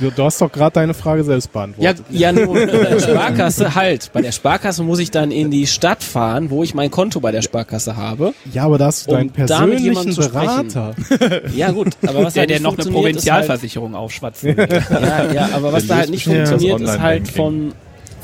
[0.00, 2.06] Du, du hast doch gerade deine Frage selbst Ja, beantwortet.
[2.08, 4.10] ja, nur bei der Sparkasse halt.
[4.14, 7.30] Bei der Sparkasse muss ich dann in die Stadt fahren, wo ich mein Konto bei
[7.32, 8.32] der Sparkasse habe.
[8.50, 10.14] Ja, aber da hast du Um deinen persönlichen.
[10.16, 10.94] Berater.
[11.54, 14.56] Ja gut, aber was Der, halt der nicht noch eine halt, Provinzialversicherung aufschwatzen.
[14.90, 16.46] ja, ja, aber was da halt nicht Ja.
[16.46, 17.72] funktioniert, ist halt von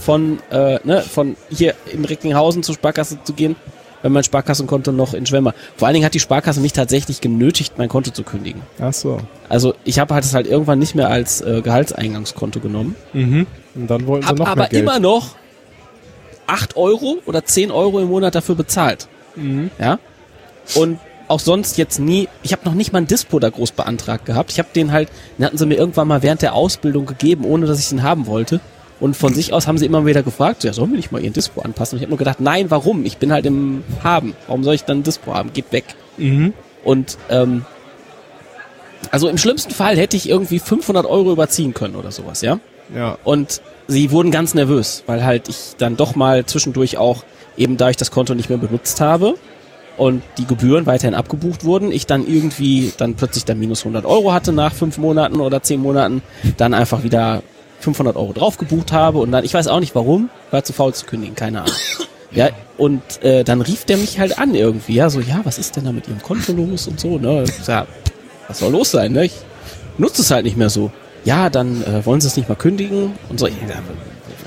[0.01, 3.57] von äh, ne, von hier in Recklinghausen zur Sparkasse zu gehen,
[4.03, 5.55] wenn mein Sparkassenkonto noch in Schwemmer.
[5.77, 8.63] Vor allen Dingen hat die Sparkasse mich tatsächlich genötigt, mein Konto zu kündigen.
[8.81, 9.21] Ach so.
[9.49, 12.97] Also ich habe halt das halt irgendwann nicht mehr als äh, Gehaltseingangskonto genommen.
[13.13, 13.47] Mhm.
[13.75, 14.83] Und dann wollten sie Hab noch aber mehr Geld.
[14.83, 15.37] immer noch
[16.47, 19.09] 8 Euro oder 10 Euro im Monat dafür bezahlt.
[19.37, 19.71] Mhm.
[19.79, 19.99] Ja.
[20.75, 20.99] Und
[21.29, 24.51] auch sonst jetzt nie, ich habe noch nicht mal ein Dispo da groß beantragt gehabt.
[24.51, 27.67] Ich habe den halt, den hatten sie mir irgendwann mal während der Ausbildung gegeben, ohne
[27.67, 28.61] dass ich den haben wollte.
[29.01, 31.33] Und von sich aus haben sie immer wieder gefragt, ja, sollen wir nicht mal ihren
[31.33, 31.97] Dispo anpassen?
[31.97, 33.05] Und ich habe nur gedacht, nein, warum?
[33.07, 34.35] Ich bin halt im Haben.
[34.47, 35.53] Warum soll ich dann ein Dispo haben?
[35.55, 35.85] Geht weg.
[36.19, 36.53] Mhm.
[36.85, 37.65] Und ähm,
[39.11, 42.61] also im schlimmsten Fall hätte ich irgendwie 500 Euro überziehen können oder sowas, ja.
[42.95, 43.17] Ja.
[43.25, 47.25] Und sie wurden ganz nervös, weil halt ich dann doch mal zwischendurch auch,
[47.57, 49.35] eben da ich das Konto nicht mehr benutzt habe
[49.97, 54.33] und die Gebühren weiterhin abgebucht wurden, ich dann irgendwie dann plötzlich dann minus 100 Euro
[54.33, 56.23] hatte nach fünf Monaten oder zehn Monaten,
[56.57, 57.43] dann einfach wieder
[57.81, 60.95] 500 Euro drauf gebucht habe und dann, ich weiß auch nicht warum, war zu faul
[60.95, 61.75] zu kündigen, keine Ahnung.
[62.33, 65.75] Ja, und äh, dann rief der mich halt an irgendwie, ja, so, ja, was ist
[65.75, 67.45] denn da mit ihrem Konto los und so, ne?
[67.61, 67.89] Sag,
[68.47, 69.25] was soll los sein, ne?
[69.25, 69.33] Ich
[69.99, 70.93] nutze es halt nicht mehr so.
[71.25, 73.49] Ja, dann äh, wollen sie es nicht mal kündigen und so.
[73.49, 73.79] Ja, warum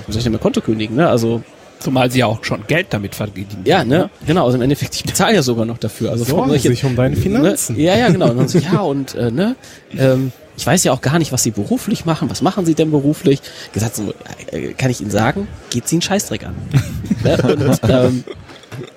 [0.08, 1.10] soll ich denn mein Konto kündigen, ne?
[1.10, 1.42] Also,
[1.84, 3.60] Zumal sie ja auch schon Geld damit verdienen.
[3.64, 4.08] ja, ne?
[4.26, 6.10] Genau, also im Endeffekt, ich bezahle ja sogar noch dafür.
[6.10, 7.76] Also Sorgen jetzt- sich um deine Finanzen.
[7.76, 7.82] Ne?
[7.82, 8.30] Ja, ja, genau.
[8.30, 9.54] Und dann so, ja, und äh, ne,
[9.98, 12.30] ähm, ich weiß ja auch gar nicht, was Sie beruflich machen.
[12.30, 13.42] Was machen Sie denn beruflich?
[13.72, 14.14] Gesagt so,
[14.50, 16.54] äh, kann ich Ihnen sagen, geht Sie einen Scheißdreck an.
[17.22, 17.36] ne?
[17.42, 18.24] und, ähm,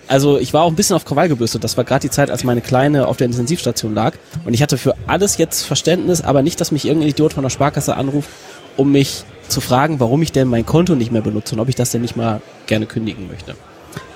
[0.07, 1.63] also ich war auch ein bisschen auf Krawall gebürstet.
[1.63, 4.13] Das war gerade die Zeit, als meine Kleine auf der Intensivstation lag.
[4.45, 7.49] Und ich hatte für alles jetzt Verständnis, aber nicht, dass mich irgendein Idiot von der
[7.49, 8.29] Sparkasse anruft,
[8.78, 11.75] um mich zu fragen, warum ich denn mein Konto nicht mehr benutze und ob ich
[11.75, 13.55] das denn nicht mal gerne kündigen möchte.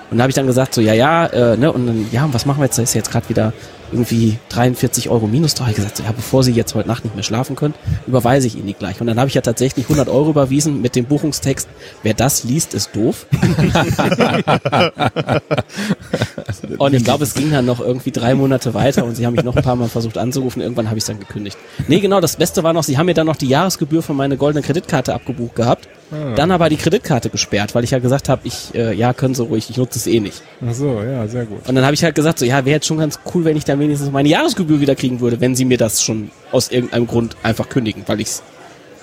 [0.09, 2.34] Und da habe ich dann gesagt, so, ja, ja, äh, ne, und dann, ja, und
[2.34, 2.78] was machen wir jetzt?
[2.78, 3.53] Da ist jetzt gerade wieder
[3.92, 5.68] irgendwie 43 Euro minus drauf.
[5.70, 7.74] Ich gesagt, so, ja, bevor Sie jetzt heute Nacht nicht mehr schlafen können,
[8.08, 9.02] überweise ich Ihnen die gleich.
[9.02, 11.68] Und dann habe ich ja tatsächlich 100 Euro überwiesen mit dem Buchungstext,
[12.04, 13.26] wer das liest, ist doof.
[16.78, 19.44] und ich glaube, es ging dann noch irgendwie drei Monate weiter und Sie haben mich
[19.44, 20.62] noch ein paar Mal versucht anzurufen.
[20.62, 21.58] Irgendwann habe ich es dann gekündigt.
[21.88, 24.38] Nee, genau, das Beste war noch, Sie haben mir dann noch die Jahresgebühr von meiner
[24.38, 25.88] goldenen Kreditkarte abgebucht gehabt.
[26.12, 29.43] Dann aber die Kreditkarte gesperrt, weil ich ja gesagt habe, ich, äh, ja, können Sie
[29.43, 30.41] ruhig, ich nutze es eh nicht.
[30.68, 31.68] Ach so, ja, sehr gut.
[31.68, 33.64] Und dann habe ich halt gesagt, so ja, wäre jetzt schon ganz cool, wenn ich
[33.64, 37.38] dann wenigstens meine Jahresgebühr wieder kriegen würde, wenn sie mir das schon aus irgendeinem Grund
[37.43, 38.43] einfach kündigen, weil ich es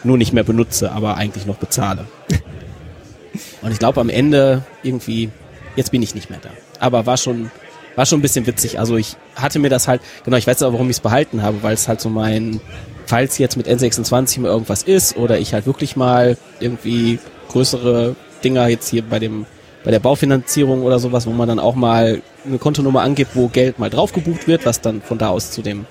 [0.04, 2.06] nur nicht mehr benutze, aber eigentlich noch bezahle.
[3.62, 5.30] Und ich glaube am Ende irgendwie,
[5.76, 6.50] jetzt bin ich nicht mehr da.
[6.78, 7.50] Aber war schon,
[7.96, 8.78] war schon ein bisschen witzig.
[8.78, 11.62] Also ich hatte mir das halt, genau, ich weiß aber, warum ich es behalten habe,
[11.62, 12.60] weil es halt so mein,
[13.08, 18.68] falls jetzt mit N26 mal irgendwas ist oder ich halt wirklich mal irgendwie größere Dinger
[18.68, 19.46] jetzt hier bei dem
[19.84, 23.78] bei der Baufinanzierung oder sowas, wo man dann auch mal eine Kontonummer angibt, wo Geld
[23.78, 25.86] mal drauf gebucht wird, was dann von da aus zu dem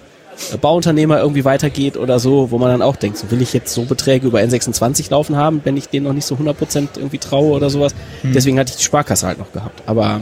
[0.53, 3.73] äh, Bauunternehmer irgendwie weitergeht oder so, wo man dann auch denkt, so will ich jetzt
[3.73, 7.53] so Beträge über N26 laufen haben, wenn ich denen noch nicht so 100% irgendwie traue
[7.53, 7.95] oder sowas.
[8.35, 9.81] Deswegen hatte ich die Sparkasse halt noch gehabt.
[9.87, 10.21] Aber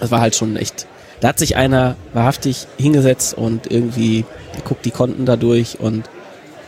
[0.00, 0.86] es war halt schon echt,
[1.20, 4.24] da hat sich einer wahrhaftig hingesetzt und irgendwie
[4.64, 6.08] guckt die Konten da durch und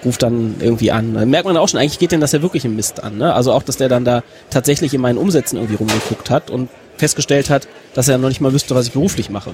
[0.05, 1.14] ruft dann irgendwie an.
[1.14, 3.18] Dann merkt man auch schon, eigentlich geht denn das ja wirklich im Mist an.
[3.18, 3.32] Ne?
[3.34, 7.51] Also auch, dass der dann da tatsächlich in meinen Umsätzen irgendwie rumgeguckt hat und festgestellt
[7.51, 9.53] hat, dass er noch nicht mal wüsste, was ich beruflich mache.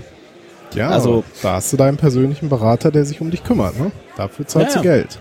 [0.74, 3.90] Ja, Also- da hast du deinen persönlichen Berater, der sich um dich kümmert, ne?
[4.16, 4.88] Dafür zahlst Ja, du.
[4.88, 5.18] Geld.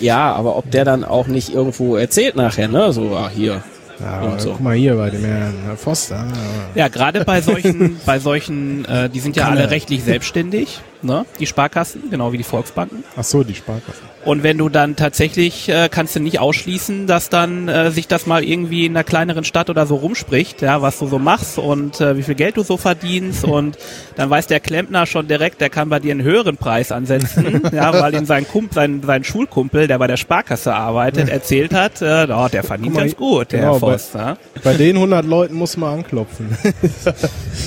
[0.00, 2.92] Ja, aber ob der dann auch nicht irgendwo erzählt nachher, ne?
[2.92, 3.62] So, ah, hier,
[4.00, 4.52] Ja, Und so.
[4.52, 6.26] Guck mal hier bei dem Herrn Foster.
[6.74, 11.24] Ja, gerade bei solchen, bei solchen, äh, die sind ja Kann alle rechtlich selbstständig, ne?
[11.38, 13.04] Die Sparkassen, genau wie die Volksbanken.
[13.16, 13.98] Ach so, die Sparkasse.
[14.24, 18.26] Und wenn du dann tatsächlich, äh, kannst du nicht ausschließen, dass dann äh, sich das
[18.26, 22.00] mal irgendwie in einer kleineren Stadt oder so rumspricht, ja, was du so machst und
[22.00, 23.78] äh, wie viel Geld du so verdienst und
[24.16, 27.92] dann weiß der Klempner schon direkt, der kann bei dir einen höheren Preis ansetzen, ja,
[27.98, 32.26] weil ihm sein Kumpel, sein, sein Schulkumpel, der bei der Sparkasse arbeitet, erzählt hat, äh,
[32.30, 34.36] oh, der verdient mal, ganz gut, der genau, Herr bei- Voss, ja.
[34.62, 36.48] Bei den 100 Leuten muss man anklopfen.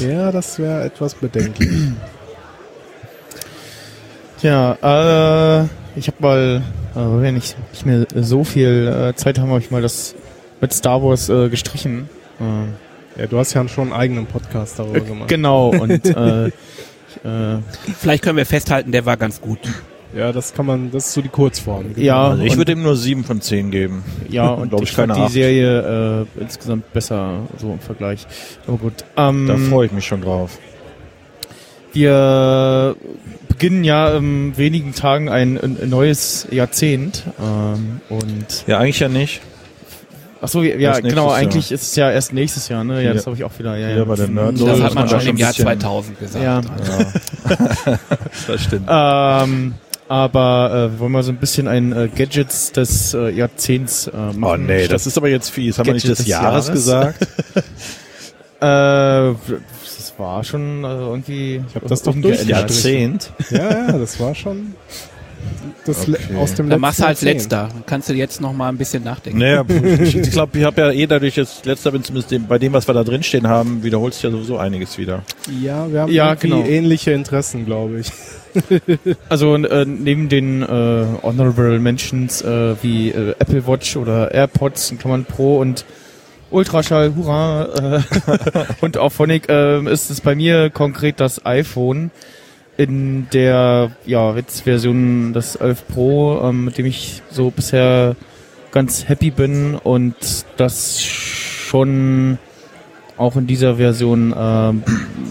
[0.07, 1.69] ja, das wäre etwas bedenklich.
[4.41, 6.61] Ja, äh, ich habe mal,
[6.93, 10.15] äh, weil wir nicht, mehr so viel äh, Zeit haben, habe ich mal das
[10.59, 12.09] mit Star Wars äh, gestrichen.
[12.39, 15.27] Äh, Ja, du hast ja schon einen eigenen Podcast darüber äh, gemacht.
[15.29, 16.53] genau, und äh, ich,
[17.23, 17.57] äh,
[17.99, 19.59] Vielleicht können wir festhalten, der war ganz gut.
[20.15, 21.85] Ja, das kann man, das ist so die Kurzform.
[21.95, 24.03] ja, Also ich würde ihm nur sieben von zehn geben.
[24.29, 25.27] ja, und glaub ich, ich, fand die.
[25.29, 28.25] Serie äh, insgesamt besser so im Vergleich.
[28.67, 29.05] Aber gut.
[29.17, 30.57] Ähm, Da freue ich mich schon drauf.
[31.93, 32.95] Wir
[33.61, 37.23] beginnen ja in wenigen Tagen ein, ein neues Jahrzehnt.
[37.39, 39.39] Ähm, und Ja, eigentlich ja nicht.
[40.41, 42.95] ach so, ja, genau, eigentlich ist es ja erst nächstes Jahr, ne?
[43.03, 43.13] Ja, Ja.
[43.13, 43.77] das habe ich auch wieder.
[43.77, 44.03] Ja, Ja, ja.
[44.05, 44.59] bei den Nerds.
[44.59, 46.43] So Das hat man schon im Jahr bisschen- 2000 gesagt.
[46.43, 46.61] Ja.
[46.61, 47.99] Ja.
[48.47, 48.87] das stimmt.
[48.89, 49.73] Ähm,
[50.07, 54.17] aber äh, wir wollen mal so ein bisschen ein äh, Gadgets des äh, Jahrzehnts äh,
[54.33, 54.37] machen.
[54.43, 55.77] Oh nee, das ist aber jetzt fies.
[55.77, 56.71] Haben wir nicht Gadget des des Jahres, Jahres?
[56.71, 57.27] gesagt?
[58.63, 59.33] Äh,
[60.21, 61.61] war schon also irgendwie.
[61.67, 62.49] Ich hab das doch durchgestrichen.
[62.49, 63.31] Jahrzehnt.
[63.49, 64.75] Ja, ja, das war schon
[65.85, 66.17] das Okay.
[66.37, 67.33] aus dem Dann machst du halt Jahrzehnt.
[67.41, 67.69] letzter.
[67.73, 69.39] Dann kannst du jetzt noch mal ein bisschen nachdenken.
[69.39, 69.65] Naja,
[70.03, 72.93] ich, glaube, ich habe ja eh dadurch jetzt letzter bin, zumindest bei dem, was wir
[72.93, 75.23] da drin stehen haben, wiederholt sich ja sowieso einiges wieder.
[75.61, 76.63] Ja, wir haben Ja, irgendwie genau.
[76.65, 78.11] ähnliche Interessen, glaube ich.
[79.29, 80.65] Also äh, neben den äh,
[81.23, 85.85] Honorable Mentions äh, wie äh, Apple Watch oder AirPods in Klammern Pro und
[86.51, 88.01] Ultraschall, hurra, äh,
[88.81, 92.11] und auch Phonic äh, ist es bei mir konkret das iPhone
[92.77, 98.15] in der ja jetzt Version das 11 Pro, ähm, mit dem ich so bisher
[98.71, 100.15] ganz happy bin und
[100.57, 102.37] das schon
[103.17, 104.83] auch in dieser Version ähm,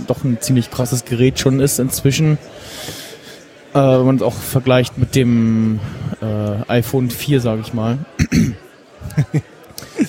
[0.07, 2.39] doch ein ziemlich krasses Gerät schon ist inzwischen.
[3.75, 5.81] Äh, wenn man es auch vergleicht mit dem
[6.21, 7.99] äh, iPhone 4, sage ich mal.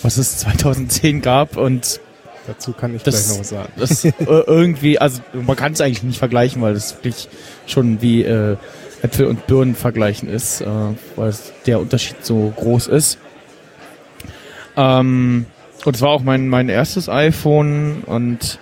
[0.04, 2.00] was es 2010 gab und
[2.48, 3.72] Dazu kann ich Das- gleich noch was sagen.
[3.78, 7.30] das äh, irgendwie, also man kann es eigentlich nicht vergleichen, weil es wirklich
[7.68, 8.58] schon wie äh,
[9.04, 10.66] Äpfel und Birnen vergleichen ist, äh,
[11.16, 13.20] weil es der Unterschied so groß ist.
[14.76, 15.46] Ähm,
[15.86, 18.60] und es war auch mein, mein erstes iPhone und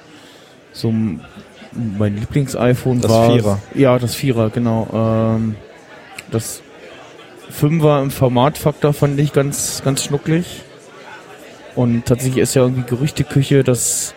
[0.73, 3.31] so mein Lieblings-iPhone Das war...
[3.33, 3.59] Vierer.
[3.75, 4.87] Ja, das Vierer, genau.
[5.37, 5.55] Ähm,
[6.31, 6.61] das
[7.49, 10.63] Fünfer im Formatfaktor fand ich ganz, ganz schnucklig.
[11.75, 14.13] Und tatsächlich ist ja irgendwie Gerüchteküche, dass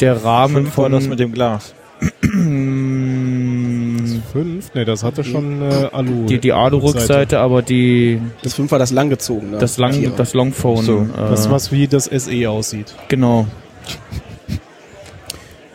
[0.00, 1.74] der Rahmen Fünf war von das mit dem Glas.
[2.22, 4.72] Mm, Fünf?
[4.74, 6.26] Ne, das hatte schon äh, Alu.
[6.26, 9.58] die, die Alu-Rückseite, aber die Das 5 war das langgezogene.
[9.58, 10.16] das lang Vierer.
[10.16, 10.84] das Longphone.
[10.84, 12.94] So, äh, Das, was wie das SE aussieht.
[13.08, 13.46] genau.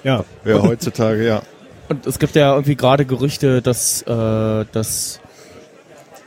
[0.03, 1.41] Ja, Ja, heutzutage, ja.
[1.89, 5.19] Und es gibt ja irgendwie gerade Gerüchte, dass äh, das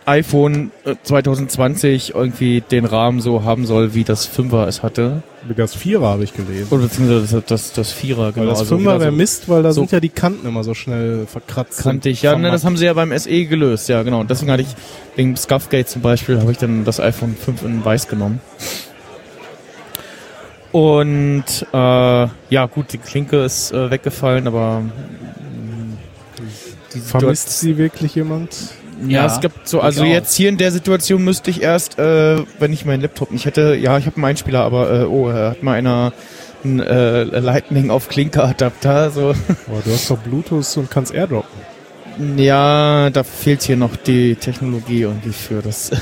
[0.08, 5.22] iPhone äh, 2020 irgendwie den Rahmen so haben soll, wie das Fünfer es hatte.
[5.56, 6.68] das Vierer habe ich gelesen.
[6.70, 8.46] Oder beziehungsweise das, das, das Vierer, genau.
[8.46, 10.46] Weil das Also Fünfer wieder wäre so Mist, weil da so- sind ja die Kanten
[10.46, 11.82] immer so schnell verkratzt.
[11.82, 12.22] Kantig.
[12.22, 14.20] Ja, ne, das haben sie ja beim SE gelöst, ja genau.
[14.20, 14.68] Und deswegen hatte ich,
[15.16, 18.40] wegen Scuffgate zum Beispiel, habe ich dann das iPhone 5 in weiß genommen.
[20.72, 21.76] Und äh,
[22.50, 25.96] ja gut, die Klinke ist äh, weggefallen, aber mm,
[26.94, 28.54] die Vermisst sie wirklich jemand?
[29.06, 32.38] Ja, Ja, es gibt so, also jetzt hier in der Situation müsste ich erst, äh,
[32.58, 35.50] wenn ich meinen Laptop nicht hätte, ja, ich habe einen Einspieler, aber äh, oh, äh,
[35.50, 36.12] hat mal einer
[36.64, 39.28] ein äh, Lightning auf Klinke-Adapter, so.
[39.68, 41.60] Aber du hast doch Bluetooth und kannst airdroppen.
[42.36, 45.92] Ja, da fehlt hier noch die Technologie irgendwie für das.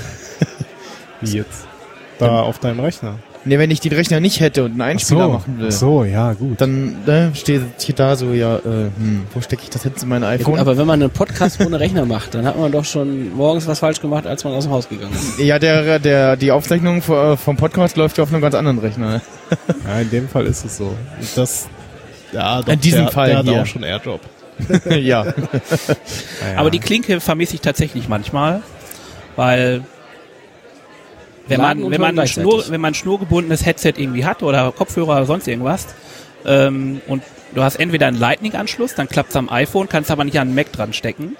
[1.20, 1.66] Wie jetzt?
[2.18, 3.18] Da auf deinem Rechner.
[3.46, 6.32] Ne, wenn ich den Rechner nicht hätte und einen Einspieler machen will, Ach so, ja,
[6.34, 6.60] gut.
[6.60, 8.60] dann ne, steht hier da so, ja, äh,
[8.96, 10.58] hm, wo stecke ich das jetzt in mein Ja, gut, iPhone?
[10.58, 13.78] aber wenn man einen Podcast ohne Rechner macht, dann hat man doch schon morgens was
[13.78, 15.38] falsch gemacht, als man aus dem Haus gegangen ist.
[15.38, 19.20] ja, der, der, die Aufzeichnung vo- vom Podcast läuft ja auf einem ganz anderen Rechner.
[19.86, 20.94] Ja, in dem Fall ist es so.
[21.36, 21.68] Das,
[22.32, 23.62] ja, doch, In diesem der, Fall der hat hier.
[23.62, 24.20] auch schon Airdrop.
[24.90, 25.24] ja.
[25.24, 25.32] Ja,
[26.56, 28.62] Aber die Klinke vermisse ich tatsächlich manchmal,
[29.36, 29.82] weil
[31.48, 35.16] wenn man, wenn man, ein Schnur, wenn man ein schnurgebundenes Headset irgendwie hat oder Kopfhörer
[35.16, 35.86] oder sonst irgendwas
[36.44, 37.22] ähm, und
[37.54, 40.54] du hast entweder einen Lightning-Anschluss, dann klappt es am iPhone, kannst aber nicht an einen
[40.54, 41.36] Mac dran stecken.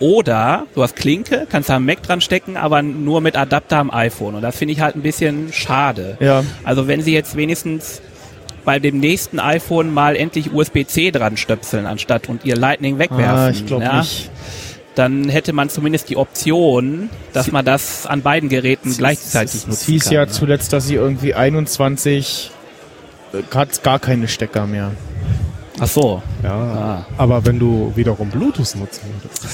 [0.00, 3.90] Oder du hast Klinke, kannst da am Mac dran stecken, aber nur mit Adapter am
[3.92, 4.34] iPhone.
[4.34, 6.16] Und das finde ich halt ein bisschen schade.
[6.18, 6.42] Ja.
[6.64, 8.02] Also wenn sie jetzt wenigstens
[8.64, 13.38] bei dem nächsten iPhone mal endlich USB-C dran stöpseln, anstatt und ihr Lightning wegwerfen.
[13.38, 14.30] Ah, ich glaube ja, nicht.
[14.94, 19.90] Dann hätte man zumindest die Option, dass man das an beiden Geräten gleichzeitig Es nutzen
[19.92, 20.12] hieß kann.
[20.12, 20.30] ja ne?
[20.32, 22.50] zuletzt, dass sie irgendwie 21
[23.32, 24.90] äh, hat gar keine Stecker mehr.
[25.80, 26.22] Ach so.
[26.42, 26.52] Ja.
[26.54, 27.06] Ah.
[27.16, 29.46] Aber wenn du wiederum Bluetooth nutzen würdest.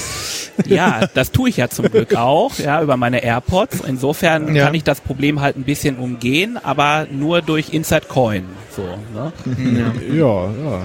[0.65, 3.79] Ja, das tue ich ja zum Glück auch, ja, über meine AirPods.
[3.87, 4.65] Insofern Ja.
[4.65, 8.43] kann ich das Problem halt ein bisschen umgehen, aber nur durch Inside Coin.
[8.75, 8.81] So,
[9.13, 9.31] ne?
[10.13, 10.81] Ja, ja.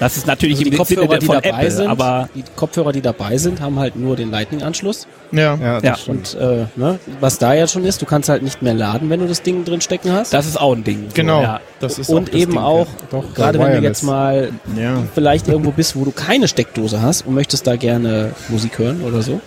[0.00, 2.90] Das ist natürlich Also die im Kopfhörer, Sinne die dabei Apple, sind, aber die Kopfhörer,
[2.92, 5.06] die dabei sind, haben halt nur den Lightning-Anschluss.
[5.30, 5.54] Ja.
[5.54, 6.34] Ja, das Ja, stimmt.
[6.34, 9.20] Und äh, ne, was da ja schon ist, du kannst halt nicht mehr laden, wenn
[9.20, 10.32] du das Ding drin stecken hast.
[10.34, 11.04] das ist auch ein Ding.
[11.08, 11.42] So, Genau.
[11.42, 11.60] Ja.
[11.78, 14.94] Das ist und auch das eben Ding, auch, Doch, gerade wenn du jetzt mal Ja.
[15.14, 19.22] vielleicht irgendwo bist, wo du keine Steckdose hast und möchtest da gerne Musik hören oder
[19.22, 19.40] so.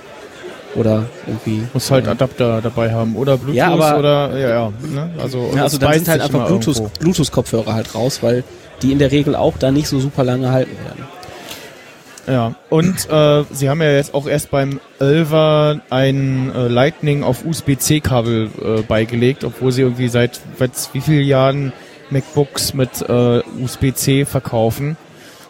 [0.75, 1.61] Oder irgendwie.
[1.73, 4.73] Muss halt Adapter dabei haben oder Bluetooth Ja, aber- oder ja, ja.
[4.91, 5.09] Ne?
[5.21, 6.99] Also, Ja, also dann sind halt einfach Bluetooth, irgendwo.
[6.99, 8.43] Bluetooth-Kopfhörer halt raus, weil
[8.83, 11.03] die in der Regel auch da nicht so super lange halten werden.
[12.27, 12.55] Ja.
[12.69, 18.49] Und äh, sie haben ja jetzt auch erst beim 11er ein äh, Lightning auf USB-C-Kabel
[18.61, 21.73] äh, beigelegt, obwohl sie irgendwie seit seit wie vielen Jahren
[22.11, 24.97] MacBooks mit äh, USB-C verkaufen.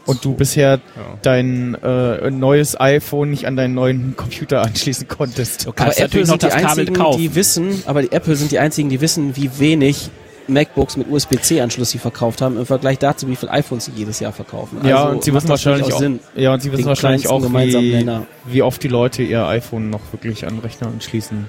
[0.05, 0.81] Und du bisher
[1.21, 5.65] dein äh, neues iPhone nicht an deinen neuen Computer anschließen konntest.
[5.65, 7.21] Du Aber Apple natürlich noch sind die das Kabel einzigen, kaufen.
[7.21, 10.09] die wissen, aber die Apple sind die einzigen, die wissen, wie wenig
[10.48, 14.32] MacBooks mit USB-C-Anschluss sie verkauft haben im Vergleich dazu, wie viele iPhones sie jedes Jahr
[14.34, 14.80] verkaufen.
[14.86, 16.20] Ja, Also und sie wissen wahrscheinlich auch, Sinn.
[16.36, 18.06] ja, und sie wissen wahrscheinlich auch, wie,
[18.46, 21.48] wie oft die Leute ihr iPhone noch wirklich an Rechner anschließen.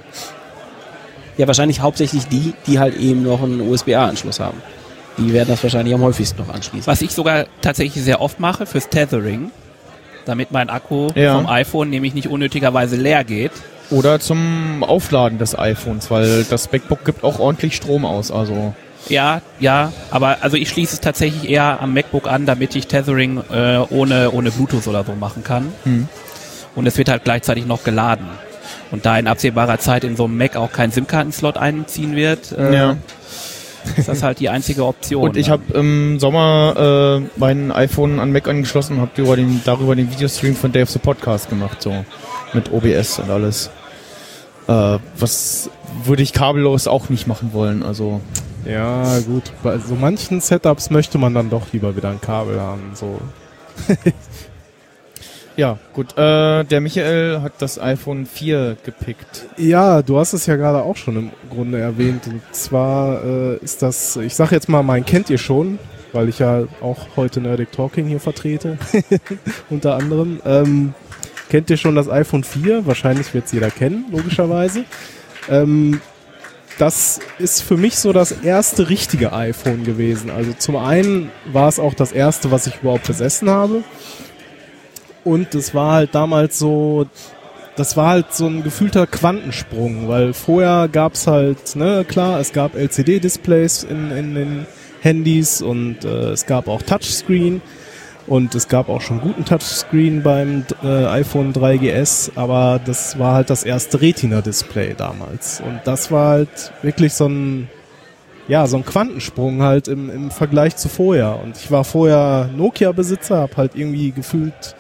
[1.37, 4.59] Ja, wahrscheinlich hauptsächlich die, die halt eben noch einen USB-A-Anschluss haben.
[5.19, 6.87] Die werden das wahrscheinlich am häufigsten noch anschließen.
[6.87, 9.51] Was ich sogar tatsächlich sehr oft mache fürs Tethering,
[10.27, 11.37] damit mein Akku Ja.
[11.37, 13.53] vom iPhone nämlich nicht unnötigerweise leer geht.
[13.91, 18.31] Oder zum Aufladen des iPhones, weil das MacBook gibt auch ordentlich Strom aus.
[18.31, 18.75] Also
[19.09, 23.43] Ja, ja, aber also ich schließe es tatsächlich eher am MacBook an, damit ich Tethering
[23.53, 25.73] äh, ohne, ohne Bluetooth oder so machen kann.
[25.85, 26.09] Hm.
[26.75, 28.27] Und es wird halt gleichzeitig noch geladen.
[28.91, 32.75] Und da in absehbarer Zeit in so einem Mac auch kein SIM-Kartenslot einziehen wird, äh,
[32.75, 32.97] ja.
[33.97, 35.23] ist das halt die einzige Option.
[35.29, 35.61] Und ich dann.
[35.61, 40.11] habe im Sommer äh, mein iPhone an Mac angeschlossen und habe darüber den, darüber den
[40.11, 42.05] Videostream von Dave the Podcast gemacht, so
[42.53, 43.71] mit OBS und alles.
[44.67, 45.71] Äh, was
[46.05, 47.83] würde ich kabellos auch nicht machen wollen.
[47.83, 48.21] Also
[48.67, 49.53] Ja, gut.
[49.63, 52.93] Bei so manchen Setups möchte man dann doch lieber wieder ein Kabel haben.
[52.95, 53.21] So.
[55.57, 56.17] ja, gut.
[56.17, 59.47] Äh, der Michael hat das iPhone 4 gepickt.
[59.57, 62.27] Ja, du hast es ja gerade auch schon im Grunde erwähnt.
[62.27, 65.79] Und zwar äh, ist das, ich sag jetzt mal, mein kennt ihr schon,
[66.13, 68.79] weil ich ja auch heute Nerdic Talking hier vertrete,
[69.71, 70.41] unter anderem.
[70.47, 70.95] Ähm,
[71.51, 72.87] kennt ihr schon das iPhone 4?
[72.87, 74.85] Wahrscheinlich wird es jeder kennen, logischerweise.
[75.51, 76.01] Ähm,
[76.79, 80.31] das ist für mich so das erste richtige iPhone gewesen.
[80.31, 83.85] Also zum einen war es auch das erste, was ich überhaupt besessen habe.
[85.25, 87.07] Und es war halt damals so,
[87.77, 92.75] das war halt so ein gefühlter Quantensprung, weil vorher gab's halt, ne, klar, es gab
[92.75, 94.67] LCD-Displays in, in den
[95.01, 97.63] Handys und äh, es gab auch Touchscreen
[98.27, 103.51] und es gab auch schon guten Touchscreen beim äh, iPhone 3GS, aber das war halt
[103.51, 107.69] das erste Retina-Display damals und das war halt wirklich so ein
[108.47, 111.41] ja, so ein Quantensprung halt im, im Vergleich zu vorher.
[111.43, 114.77] Und ich war vorher Nokia-Besitzer, hab halt irgendwie gefühlt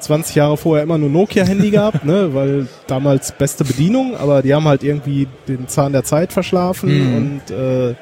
[0.00, 4.68] 20 Jahre vorher immer nur Nokia-Handy gehabt, ne, weil damals beste Bedienung, aber die haben
[4.68, 7.16] halt irgendwie den Zahn der Zeit verschlafen Mhm.
[7.16, 7.94] und äh,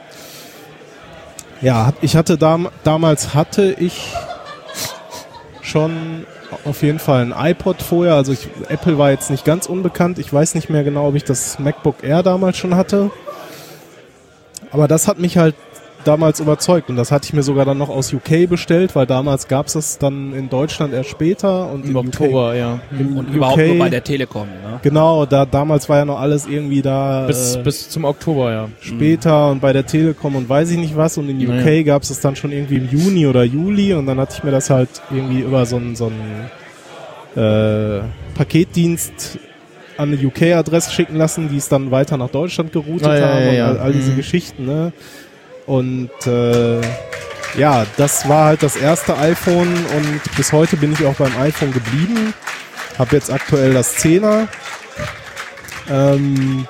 [1.63, 4.13] ja, ich hatte dam damals hatte ich
[5.65, 6.27] schon
[6.65, 10.33] auf jeden Fall ein iPod vorher, also ich, Apple war jetzt nicht ganz unbekannt, ich
[10.33, 13.11] weiß nicht mehr genau, ob ich das MacBook Air damals schon hatte,
[14.71, 15.55] aber das hat mich halt
[16.05, 19.49] damals überzeugt und das hatte ich mir sogar dann noch aus UK bestellt, weil damals
[19.49, 22.75] gab es es dann in Deutschland erst später und Im Oktober, ja.
[22.75, 24.47] UK, im und UK, überhaupt nur bei der Telekom.
[24.49, 24.81] Ne?
[24.83, 28.69] Genau, da damals war ja noch alles irgendwie da Bis, äh, bis zum Oktober, ja.
[28.81, 31.83] später und bei der Telekom und weiß ich nicht was und in UK Naja.
[31.83, 34.51] gab es es dann schon irgendwie im Juni oder Juli und dann hatte ich mir
[34.51, 36.51] das halt irgendwie über so einen so einen,
[37.37, 38.03] äh,
[38.35, 39.39] Paketdienst
[39.97, 43.45] an eine UK-Adresse schicken lassen, die es dann weiter nach Deutschland geroutet Ah, ja, haben
[43.47, 43.71] ja, ja.
[43.71, 44.17] und all, all diese Mhm.
[44.17, 44.93] Geschichten, ne?
[45.67, 46.81] Und äh,
[47.57, 51.73] ja, das war halt das erste iPhone und bis heute bin ich auch beim iPhone
[51.73, 52.35] geblieben.
[52.99, 54.49] Hab jetzt aktuell das 10er.
[55.91, 56.67] Ähm,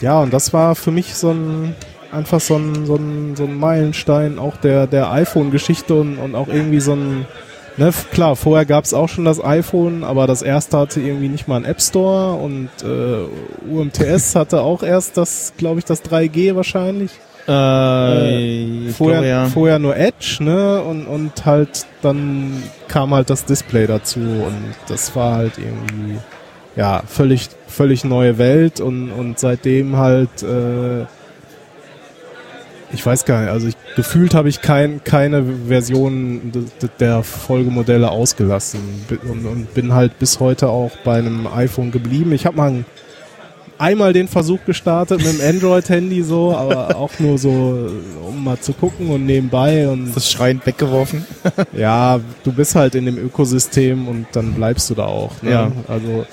[0.00, 1.74] ja, und das war für mich so ein
[2.12, 6.48] einfach so ein, so ein, so ein Meilenstein auch der, der iPhone-Geschichte und, und auch
[6.48, 7.26] irgendwie so ein
[7.76, 11.56] ne, klar, vorher gab's auch schon das iPhone, aber das erste hatte irgendwie nicht mal
[11.56, 17.12] einen App Store und äh, UMTS hatte auch erst das, glaube ich, das 3G wahrscheinlich.
[17.48, 19.46] Äh, ich vorher, glaube, ja.
[19.46, 20.82] vorher nur Edge, ne?
[20.82, 26.18] Und, und halt dann kam halt das Display dazu und das war halt irgendwie
[26.74, 31.06] ja völlig völlig neue Welt und und seitdem halt äh,
[32.92, 36.52] ich weiß gar nicht, also ich, gefühlt habe ich kein, keine Version
[37.00, 38.80] der Folgemodelle ausgelassen
[39.28, 42.32] und, und bin halt bis heute auch bei einem iPhone geblieben.
[42.32, 42.86] Ich habe mal ein,
[43.78, 47.90] einmal den Versuch gestartet mit dem Android-Handy so, aber auch nur so,
[48.26, 51.24] um mal zu gucken und nebenbei und Das schreiend weggeworfen.
[51.72, 55.42] ja, du bist halt in dem Ökosystem und dann bleibst du da auch.
[55.42, 55.50] Ne?
[55.50, 55.72] Ja.
[55.88, 56.26] Also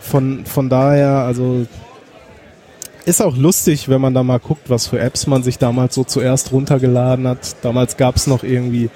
[0.00, 1.66] von, von daher, also
[3.04, 6.04] ist auch lustig, wenn man da mal guckt, was für Apps man sich damals so
[6.04, 7.56] zuerst runtergeladen hat.
[7.62, 8.90] Damals gab's noch irgendwie,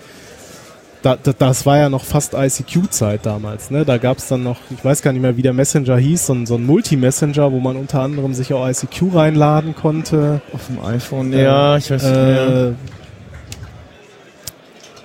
[1.07, 3.85] da, da, das war ja noch fast ICQ-Zeit damals, ne?
[3.85, 6.47] Da gab's dann noch, ich weiß gar nicht mehr, wie der Messenger hieß, so ein,
[6.47, 10.41] so ein Multi-Messenger, wo man unter anderem sich auch ICQ reinladen konnte.
[10.53, 12.75] Auf dem iPhone, ja, ich weiß nicht mehr.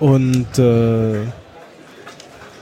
[0.00, 1.22] Äh, und äh,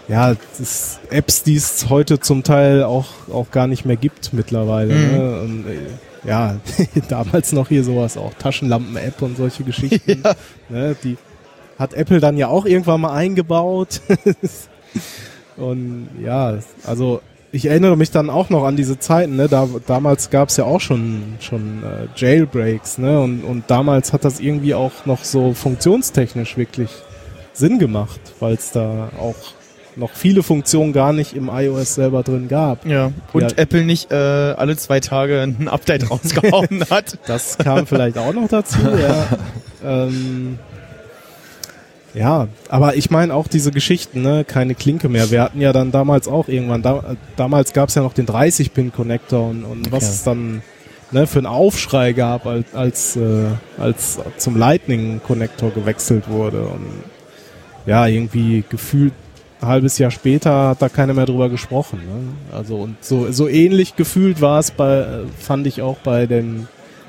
[0.09, 4.93] ja, das Apps, die es heute zum Teil auch, auch gar nicht mehr gibt mittlerweile.
[4.93, 5.17] Mhm.
[5.17, 5.41] Ne?
[5.41, 6.57] Und, äh, ja,
[7.09, 10.23] damals noch hier sowas auch, Taschenlampen-App und solche Geschichten.
[10.69, 10.95] ne?
[11.03, 11.17] Die
[11.81, 14.03] hat Apple dann ja auch irgendwann mal eingebaut.
[15.57, 17.23] und ja, also
[17.53, 19.49] ich erinnere mich dann auch noch an diese Zeiten, ne?
[19.49, 23.19] Da, damals gab es ja auch schon, schon äh, Jailbreaks, ne?
[23.19, 26.91] Und, und damals hat das irgendwie auch noch so funktionstechnisch wirklich
[27.53, 29.35] Sinn gemacht, weil es da auch
[29.97, 32.87] noch viele Funktionen gar nicht im iOS selber drin gab.
[32.87, 33.11] Ja.
[33.33, 33.49] Und Ja.
[33.57, 37.19] Apple nicht äh, alle zwei Tage ein Update rausgehauen hat.
[37.27, 39.27] Das kam vielleicht auch noch dazu, ja.
[39.83, 40.59] Ähm,
[42.15, 45.31] ja, aber ich meine auch diese Geschichten, ne, keine Klinke mehr.
[45.31, 49.49] Wir hatten ja dann damals auch irgendwann, da, damals gab es ja noch den 30-Pin-Connector
[49.49, 50.09] und, und was Ja.
[50.11, 50.63] es dann
[51.13, 53.47] ne, für einen Aufschrei gab, als, als, äh,
[53.79, 56.63] als zum Lightning-Connector gewechselt wurde.
[56.63, 56.87] Und
[57.87, 59.13] ja, irgendwie gefühlt
[59.61, 61.99] ein halbes Jahr später hat da keiner mehr drüber gesprochen.
[61.99, 62.57] Ne?
[62.57, 65.07] Also und so, so ähnlich gefühlt war es bei,
[65.39, 66.67] fand ich auch bei dem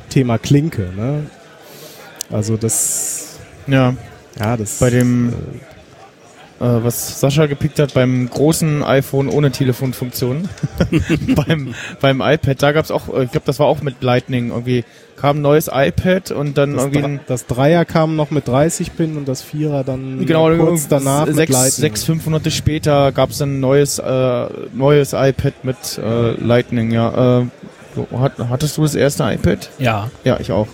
[0.10, 0.89] Thema Klinke.
[0.95, 1.28] Ne?
[2.30, 3.95] Also das, Ja,
[4.40, 5.34] ja, das bei dem, äh,
[6.60, 10.48] was Sascha gepickt hat, beim großen iPhone ohne Telefonfunktion.
[11.36, 14.84] beim, beim iPad, da gab's auch, äh, ich glaube, das war auch mit Lightning irgendwie,
[15.18, 18.96] kam ein neues iPad und dann das, irgendwie ein das Dreier kam noch mit 30
[18.96, 21.72] Pin und das Vierer dann Genau, kurz danach mit sechs, Lightning.
[21.72, 27.42] sechs, fünf Monate später gab es ein neues, äh, neues iPad mit äh, Lightning, ja.
[27.42, 27.46] Äh,
[28.18, 29.70] hat, hattest du das erste iPad?
[29.78, 30.68] Ja, Ja, ich auch.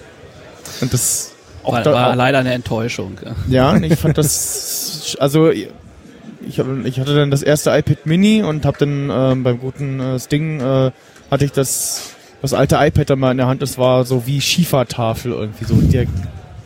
[0.82, 1.34] Und das
[1.68, 3.18] auch war, da, war auch, leider eine Enttäuschung.
[3.50, 3.76] ja.
[3.78, 8.78] ich fand das, also ich, hab, ich hatte dann das erste iPad Mini und habe
[8.78, 10.92] dann ähm, beim guten äh, Sting äh,
[11.30, 12.12] hatte ich das
[12.42, 13.62] das alte iPad dann mal in der Hand.
[13.62, 16.06] Das war so wie Schiefertafel irgendwie so der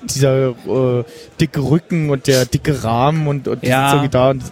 [0.04, 1.04] dieser äh,
[1.39, 4.06] dicke Rücken und der dicke Rahmen und, und Ja.
[4.08, 4.32] da.
[4.32, 4.43] Und,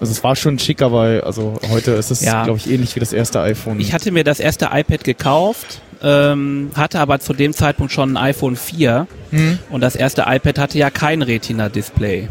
[0.00, 2.44] also es war schon schick, aber also heute ist es, Ja.
[2.44, 3.78] glaube ich, ähnlich wie das erste iPhone.
[3.78, 8.16] Ich hatte mir das erste iPad gekauft, ähm, hatte aber zu dem Zeitpunkt schon ein
[8.30, 9.58] iPhone 4 Hm?
[9.70, 12.28] und das erste iPad hatte ja kein Retina-Display.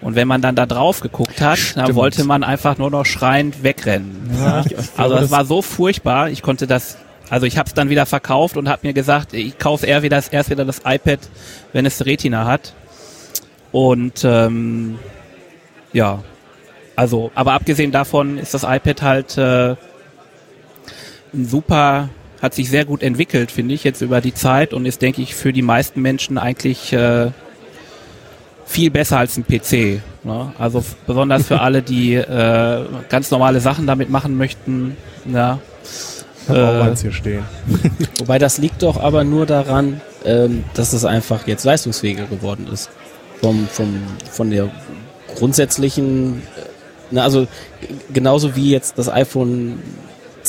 [0.00, 1.94] Und wenn man dann da drauf geguckt hat, dann Stimmt.
[1.94, 4.30] wollte man einfach nur noch schreiend wegrennen.
[4.38, 6.98] Ja, also glaube, das, das- war so furchtbar, ich konnte das,
[7.30, 10.20] also ich habe es dann wieder verkauft und habe mir gesagt, ich kaufe eher wieder
[10.30, 11.18] erst wieder das iPad,
[11.72, 12.74] wenn es Retina hat.
[13.72, 14.98] Und ähm,
[15.92, 16.22] ja,
[16.96, 19.70] also, aber abgesehen davon ist das iPad halt äh,
[21.34, 22.08] ein super,
[22.40, 25.34] hat sich sehr gut entwickelt, finde ich, jetzt über die Zeit und ist, denke ich,
[25.34, 27.30] für die meisten Menschen eigentlich äh,
[28.64, 30.00] viel besser als ein PC.
[30.22, 30.52] Ne?
[30.58, 34.96] Also besonders für alle, die äh, ganz normale Sachen damit machen möchten.
[35.24, 35.58] Ja,
[36.44, 37.44] Ich auch äh, eins hier stehen.
[38.18, 42.90] Wobei das liegt doch aber nur daran, ähm, dass es einfach jetzt leistungsfähiger geworden ist.
[43.40, 44.68] Vom, vom, von der
[45.36, 46.60] grundsätzlichen, äh,
[47.10, 47.46] na, also
[48.12, 49.78] genauso wie jetzt das iPhone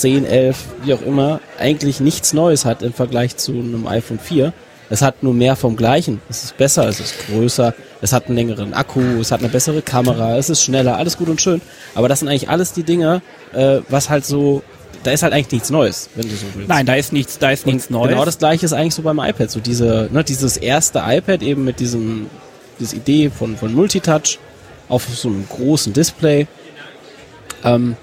[0.01, 4.53] 10, 11, wie auch immer, eigentlich nichts Neues hat im Vergleich zu einem iPhone 4.
[4.89, 6.19] Es hat nur mehr vom Gleichen.
[6.29, 9.81] Es ist besser, es ist größer, es hat einen längeren Akku, es hat eine bessere
[9.81, 11.61] Kamera, es ist schneller, alles gut und schön.
[11.93, 13.21] Aber das sind eigentlich alles die Dinge,
[13.53, 14.63] äh, was halt so,
[15.03, 16.69] da ist halt eigentlich nichts Neues, wenn du so willst.
[16.69, 18.09] nein, da ist nichts, da ist nichts Und Neues.
[18.09, 19.51] Genau das gleiche ist eigentlich so beim iPad.
[19.51, 22.27] So diese, ne, dieses erste iPad eben mit diesem,
[22.79, 24.39] diese Idee von, von Multitouch
[24.87, 26.47] auf so einem großen Display.
[27.63, 27.95] Ähm,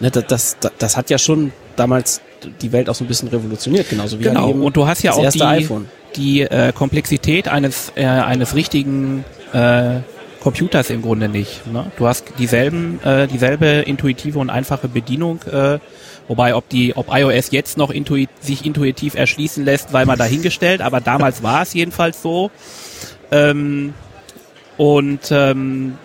[0.00, 2.20] ne, das, das, das, hat ja schon damals
[2.60, 5.12] die Welt auch so ein bisschen revolutioniert, genauso wie Genau, eben und du hast ja
[5.12, 5.88] auch die, iPhone.
[6.16, 10.00] die äh, Komplexität eines, äh, eines richtigen äh,
[10.40, 11.66] Computers im Grunde nicht.
[11.66, 11.92] Ne?
[11.98, 15.78] Du hast dieselben, äh, dieselbe intuitive und einfache Bedienung, äh,
[16.28, 20.80] wobei ob die, ob iOS jetzt noch intuit, sich intuitiv erschließen lässt, weil man dahingestellt,
[20.80, 22.50] aber damals war es jedenfalls so.
[23.30, 23.92] Ähm,
[24.78, 25.98] und ähm,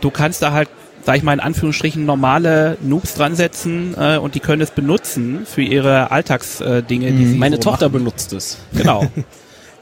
[0.00, 0.68] du kannst da halt,
[1.06, 5.46] sag ich mal in Anführungsstrichen, normale Noobs dran setzen äh, und die können es benutzen
[5.46, 8.00] für ihre Alltagsdinge, äh, Dinge, die sie Meine so Tochter machen.
[8.00, 8.58] benutzt es.
[8.74, 9.06] Genau.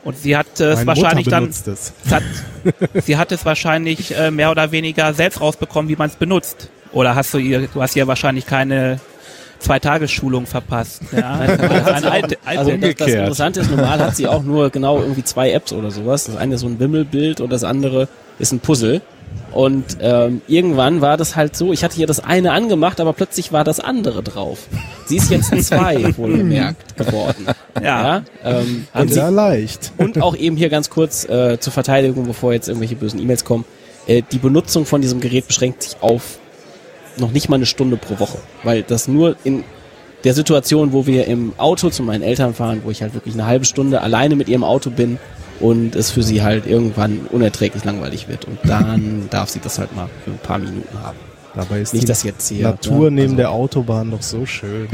[0.05, 1.95] Und sie hat äh, es Meine wahrscheinlich dann, benutzt es.
[2.11, 2.23] hat,
[3.03, 6.69] sie hat es wahrscheinlich äh, mehr oder weniger selbst rausbekommen, wie man es benutzt.
[6.93, 9.01] Oder hast du ihr, du hast ihr wahrscheinlich keine
[9.61, 11.01] Zwei-Tagesschulung verpasst.
[11.11, 15.01] Ja, ein alte, Also alte, das, das Interessante ist, normal hat sie auch nur genau
[15.01, 16.25] irgendwie zwei Apps oder sowas.
[16.25, 19.01] Das eine ist so ein Wimmelbild und das andere ist ein Puzzle.
[19.53, 23.53] Und ähm, irgendwann war das halt so, ich hatte hier das eine angemacht, aber plötzlich
[23.53, 24.67] war das andere drauf.
[25.07, 27.47] Sie ist jetzt zwei, wohlgemerkt, geworden.
[27.81, 28.25] ja.
[28.45, 29.93] Ähm, haben sie, Sehr leicht.
[29.99, 33.65] und auch eben hier ganz kurz äh, zur Verteidigung, bevor jetzt irgendwelche bösen E-Mails kommen.
[34.09, 36.39] Äh, die Benutzung von diesem Gerät beschränkt sich auf
[37.17, 39.63] noch nicht mal eine Stunde pro Woche, weil das nur in
[40.25, 43.47] der Situation, wo wir im Auto zu meinen Eltern fahren, wo ich halt wirklich eine
[43.47, 45.19] halbe Stunde alleine mit ihrem Auto bin
[45.61, 49.95] und es für sie halt irgendwann unerträglich langweilig wird und dann darf sie das halt
[49.95, 51.19] mal für ein paar Minuten haben.
[51.55, 52.65] Dabei ist Nicht die das jetzt hier.
[52.65, 54.89] Natur ja, neben also- der Autobahn doch so schön.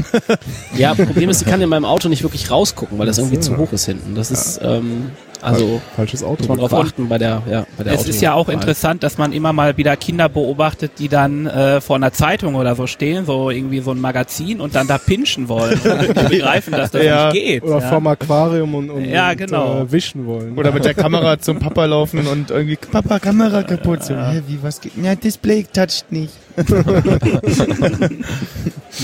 [0.77, 3.57] Ja, Problem ist, sie kann in meinem Auto nicht wirklich rausgucken, weil das irgendwie zu
[3.57, 4.13] hoch ist hinten.
[4.13, 5.09] Das ist ähm,
[5.41, 6.39] also Falsches Auto.
[6.41, 9.17] muss man drauf achten bei der ja bei der Es ist ja auch interessant, dass
[9.17, 13.25] man immer mal wieder Kinder beobachtet, die dann äh, vor einer Zeitung oder so stehen,
[13.25, 17.31] so irgendwie so ein Magazin und dann da pinschen wollen und begreifen, dass das Ja.
[17.31, 17.63] nicht geht.
[17.63, 17.89] Oder ja.
[17.89, 19.81] vorm Aquarium und, und, Ja, und genau.
[19.81, 20.57] äh, wischen wollen.
[20.57, 24.03] Oder mit der Kamera zum Papa laufen und irgendwie, Papa, Kamera kaputt.
[24.03, 24.93] So, hä, wie, was geht?
[25.01, 26.33] Ja, Display toucht nicht.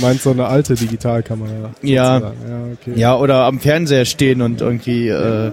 [0.02, 1.72] Meint so eine alte Digitalkamera.
[1.82, 2.20] Ja.
[2.20, 2.34] Ja,
[2.74, 2.94] okay.
[2.96, 5.52] Ja, oder am Fernseher stehen und irgendwie äh,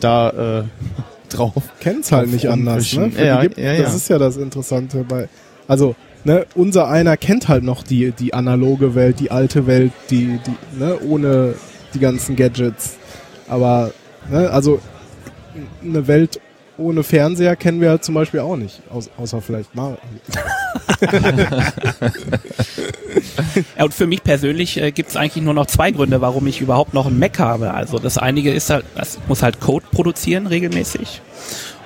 [0.00, 0.64] da äh,
[1.28, 1.62] drauf.
[1.80, 3.10] Kennt's halt nicht anders, ne?
[3.16, 3.82] Ja, gibt, ja, ja.
[3.82, 5.28] Das ist ja das Interessante bei,
[5.68, 5.94] also,
[6.24, 10.78] ne, unser einer kennt halt noch die, die analoge Welt, die alte Welt, die, die,
[10.78, 11.54] ne, ohne
[11.94, 12.96] die ganzen Gadgets.
[13.48, 13.92] Aber,
[14.30, 14.80] ne, also,
[15.82, 16.40] eine Welt
[16.78, 18.80] ohne Fernseher kennen wir halt zum Beispiel auch nicht.
[18.90, 19.98] Außer vielleicht mal.
[23.78, 26.60] Ja, und für mich persönlich äh, gibt es eigentlich nur noch zwei Gründe, warum ich
[26.60, 27.74] überhaupt noch einen Mac habe.
[27.74, 31.22] Also das einige ist halt, das muss halt Code produzieren regelmäßig.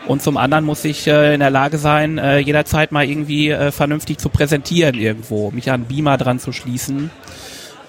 [0.06, 3.70] Und zum anderen muss ich äh, in der Lage sein, äh, jederzeit mal irgendwie äh,
[3.70, 7.10] vernünftig zu präsentieren irgendwo, mich an Beamer dran zu schließen.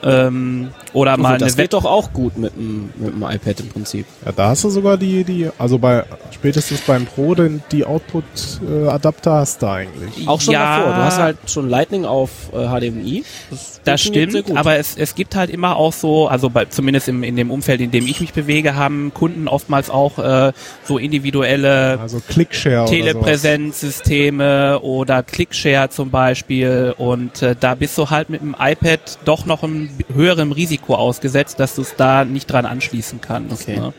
[0.04, 4.06] Ähm, oder mal das geht doch auch gut mit dem, mit dem iPad im Prinzip.
[4.26, 9.32] Ja, da hast du sogar die, die, also bei, spätestens beim Pro, den, die Output-Adapter
[9.34, 10.28] hast du eigentlich.
[10.28, 10.78] Auch schon Ja.
[10.80, 10.94] davor.
[10.94, 13.24] Du hast halt schon Lightning auf äh, HDMI.
[13.52, 17.24] Das sehr stimmt, aber es, es gibt halt immer auch so, also bei, zumindest im,
[17.24, 20.52] in dem Umfeld, in dem ich mich bewege, haben Kunden oftmals auch äh,
[20.84, 22.92] so individuelle Also Clickshare oder.
[22.92, 29.46] Telepräsenzsysteme oder Clickshare zum Beispiel und äh, da bist du halt mit dem iPad doch
[29.46, 33.64] noch einem höheren Risiko ausgesetzt, dass du es da nicht dran anschließen kannst.
[33.64, 33.80] Okay.
[33.80, 33.94] Ne?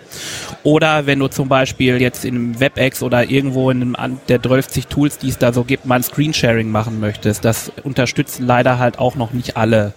[0.62, 4.86] Oder wenn du zum Beispiel jetzt in einem WebEx oder irgendwo in einem der 12
[4.86, 8.98] Tools, die es da so gibt, mal ein Screensharing machen möchtest, das unterstützen leider halt
[8.98, 9.92] auch noch nicht alle.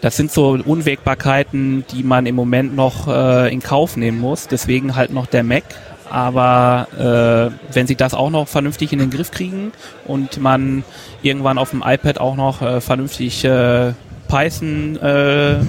[0.00, 4.48] Das sind so Unwägbarkeiten, die man im Moment noch äh, in Kauf nehmen muss.
[4.48, 5.64] Deswegen halt noch der Mac.
[6.10, 9.72] Aber äh, wenn sie das auch noch vernünftig in den Griff kriegen
[10.06, 10.84] und man
[11.22, 13.94] irgendwann auf dem iPad auch noch äh, vernünftig äh,
[14.34, 15.60] Python äh, äh,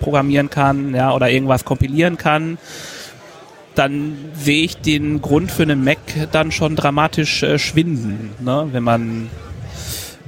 [0.00, 2.56] programmieren kann, ja, oder irgendwas kompilieren kann,
[3.74, 5.98] dann sehe ich den Grund für einen Mac
[6.32, 8.68] dann schon dramatisch äh, schwinden, ne?
[8.72, 9.28] wenn man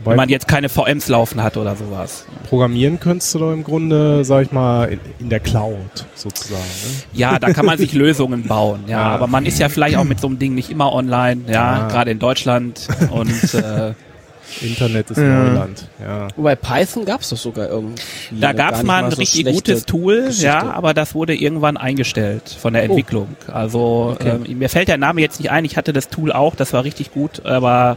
[0.05, 2.27] wenn man jetzt keine VMs laufen hat oder sowas.
[2.48, 6.60] Programmieren könntest du doch im Grunde, sag ich mal, in, in der Cloud sozusagen.
[6.62, 6.90] Ne?
[7.12, 9.02] Ja, da kann man sich Lösungen bauen, ja, Ja.
[9.14, 11.89] aber man ist ja vielleicht auch mit so einem Ding nicht immer online, ja, Ja.
[11.89, 13.94] gerade in Deutschland und äh,
[14.60, 15.44] Internet ist Ja.
[15.44, 15.86] Neuland.
[16.01, 16.28] Ja.
[16.36, 18.02] Wobei Python gab es doch sogar irgendwie.
[18.40, 20.47] da gab es mal ein so richtig gutes Tool, Geschichte.
[20.47, 23.28] ja, aber das wurde irgendwann eingestellt von der Entwicklung.
[23.52, 24.39] Also Okay.
[24.47, 26.85] ähm, mir fällt der Name jetzt nicht ein, ich hatte das Tool auch, das war
[26.85, 27.97] richtig gut, aber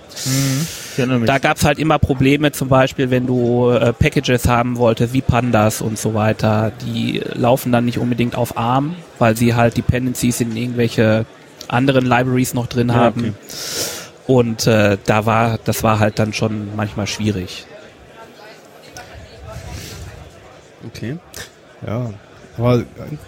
[0.97, 1.25] mich.
[1.25, 5.21] da gab es halt immer Probleme, zum Beispiel wenn du äh, Packages haben wolltest, wie
[5.21, 10.41] Pandas und so weiter, die laufen dann nicht unbedingt auf ARM, weil sie halt Dependencies
[10.41, 11.25] in irgendwelche
[11.67, 13.35] anderen Libraries noch drin haben.
[14.29, 17.65] Und äh, da war, das war halt dann schon manchmal schwierig.
[20.85, 21.17] Okay.
[21.83, 22.11] Ja,
[22.55, 22.83] aber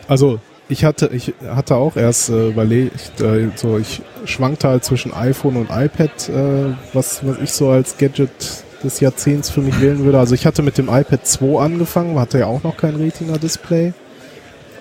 [0.08, 5.12] also ich hatte ich hatte auch erst äh, überlegt, äh, so ich schwankte halt zwischen
[5.12, 10.06] iPhone und iPad, äh, was was ich so als Gadget des Jahrzehnts für mich wählen
[10.06, 10.20] würde.
[10.20, 13.94] Also ich hatte mit dem iPad 2 angefangen, hatte ja auch noch kein Retina-Display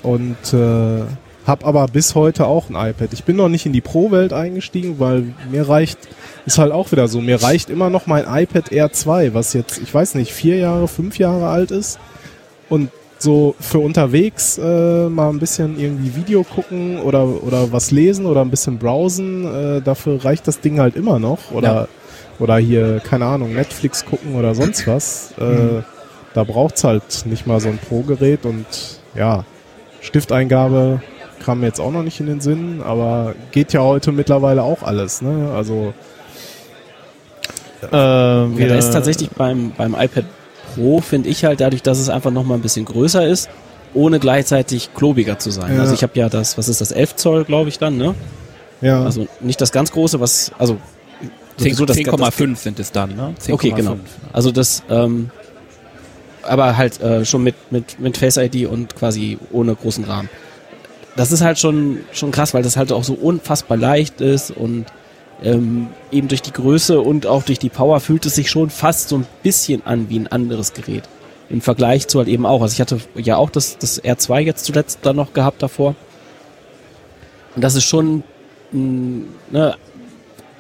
[0.03, 1.01] und äh,
[1.47, 3.13] Hab aber bis heute auch ein iPad.
[3.13, 5.99] Ich bin noch nicht in die Pro-Welt eingestiegen, weil mir reicht,
[6.47, 9.79] ist halt auch wieder so, mir reicht immer noch mein iPad Air 2, was jetzt,
[9.83, 11.99] ich weiß nicht, vier Jahre, fünf Jahre alt ist.
[12.69, 18.27] Und so für unterwegs äh, mal ein bisschen irgendwie Video gucken oder, oder was lesen
[18.27, 21.51] oder ein bisschen browsen, äh, dafür reicht das Ding halt immer noch.
[21.53, 21.89] Oder, Ja.
[22.39, 25.33] oder hier, keine Ahnung, Netflix gucken oder sonst was.
[25.39, 25.83] Äh,
[26.33, 28.65] Da braucht's halt nicht mal so ein Pro-Gerät und
[29.17, 29.45] ja,
[30.01, 31.03] Stifteingabe
[31.45, 34.83] kam mir jetzt auch noch nicht in den Sinn, aber geht ja heute mittlerweile auch
[34.83, 35.51] alles, ne?
[35.55, 35.93] Also
[37.83, 40.25] Äh, Ja, da ist tatsächlich beim, beim iPad
[40.75, 43.49] Pro, finde ich halt, dadurch, dass es einfach nochmal ein bisschen größer ist,
[43.95, 45.75] ohne gleichzeitig klobiger zu sein.
[45.75, 45.81] Ja.
[45.81, 48.15] Also ich habe ja das, was ist das, 11 Zoll, glaube ich dann, ne?
[48.81, 50.77] ja, Also nicht das ganz große, was, also
[51.57, 53.35] 10 sowieso das- 10,5 sind es dann, ne?
[53.41, 53.53] 10,5.
[53.55, 53.97] Okay, genau.
[54.33, 55.31] Also das, ähm,
[56.43, 60.29] aber halt äh, schon mit, mit, mit Face ID und quasi ohne großen Rahmen.
[61.17, 64.87] Das ist halt schon, schon krass, weil das halt auch so unfassbar leicht ist und
[65.43, 69.09] ähm, eben durch die Größe und auch durch die Power fühlt es sich schon fast
[69.09, 71.05] so ein bisschen an wie ein anderes Gerät.
[71.49, 72.63] Im Vergleich zu halt eben auch.
[72.63, 75.97] Also ich hatte ja auch das, das R2 jetzt zuletzt dann noch gehabt davor.
[77.57, 78.23] Und das ist schon,
[78.71, 79.75] mh, ne,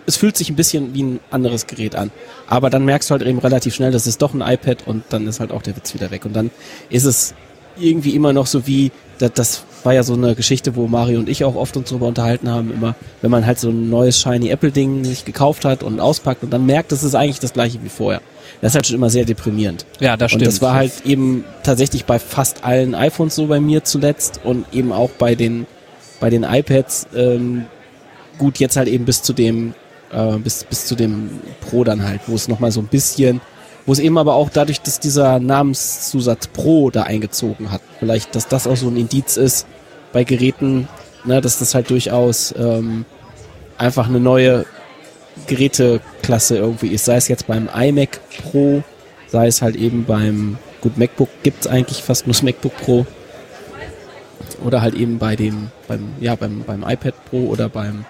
[0.07, 2.11] es fühlt sich ein bisschen wie ein anderes Gerät an.
[2.49, 5.27] Aber dann merkst du halt eben relativ schnell, das ist doch ein iPad und dann
[5.29, 6.25] ist halt auch der Witz wieder weg.
[6.25, 6.51] Und dann
[6.89, 7.35] ist es
[7.79, 11.29] irgendwie immer noch so wie, das, das war ja so eine Geschichte, wo Mario und
[11.29, 14.51] ich auch oft uns drüber unterhalten haben, immer, wenn man halt so ein neues shiny
[14.51, 17.89] Apple-Ding sich gekauft hat und auspackt und dann merkt, das ist eigentlich das gleiche wie
[17.89, 18.21] vorher.
[18.61, 19.87] Das ist halt schon immer sehr deprimierend.
[20.01, 20.47] Ja, das Und stimmt.
[20.49, 24.93] das war halt eben tatsächlich bei fast allen iPhones so bei mir zuletzt und eben
[24.93, 25.67] auch bei den
[26.21, 27.65] bei den iPads ähm,
[28.37, 29.73] gut jetzt halt eben bis zu dem
[30.13, 31.31] äh, bis bis zu dem
[31.63, 33.41] Pro dann halt, wo es noch mal so ein bisschen,
[33.91, 38.47] wo es eben aber auch dadurch, dass dieser Namenszusatz Pro da eingezogen hat, vielleicht, dass
[38.47, 39.67] das auch so ein Indiz ist
[40.13, 40.89] bei Geräten,
[41.25, 43.05] ne, dass das halt durchaus ähm,
[43.79, 44.65] einfach eine neue
[45.49, 48.85] Geräteklasse irgendwie ist, sei es jetzt beim iMac Pro,
[49.27, 53.07] sei es halt eben beim, gut, MacBook gibt's eigentlich fast nur das MacBook Pro.
[54.65, 58.05] Oder halt eben bei dem, beim, ja, beim, beim iPad Pro oder beim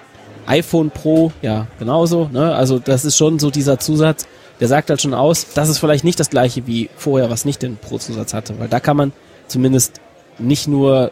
[0.44, 2.54] iPhone Pro, ja, genauso, ne?
[2.54, 4.26] Also das ist schon so dieser Zusatz,
[4.60, 7.62] der sagt halt schon aus, das ist vielleicht nicht das gleiche wie vorher, was nicht
[7.62, 9.12] den Pro-Zusatz hatte, weil da kann man
[9.48, 10.00] zumindest
[10.38, 11.10] nicht nur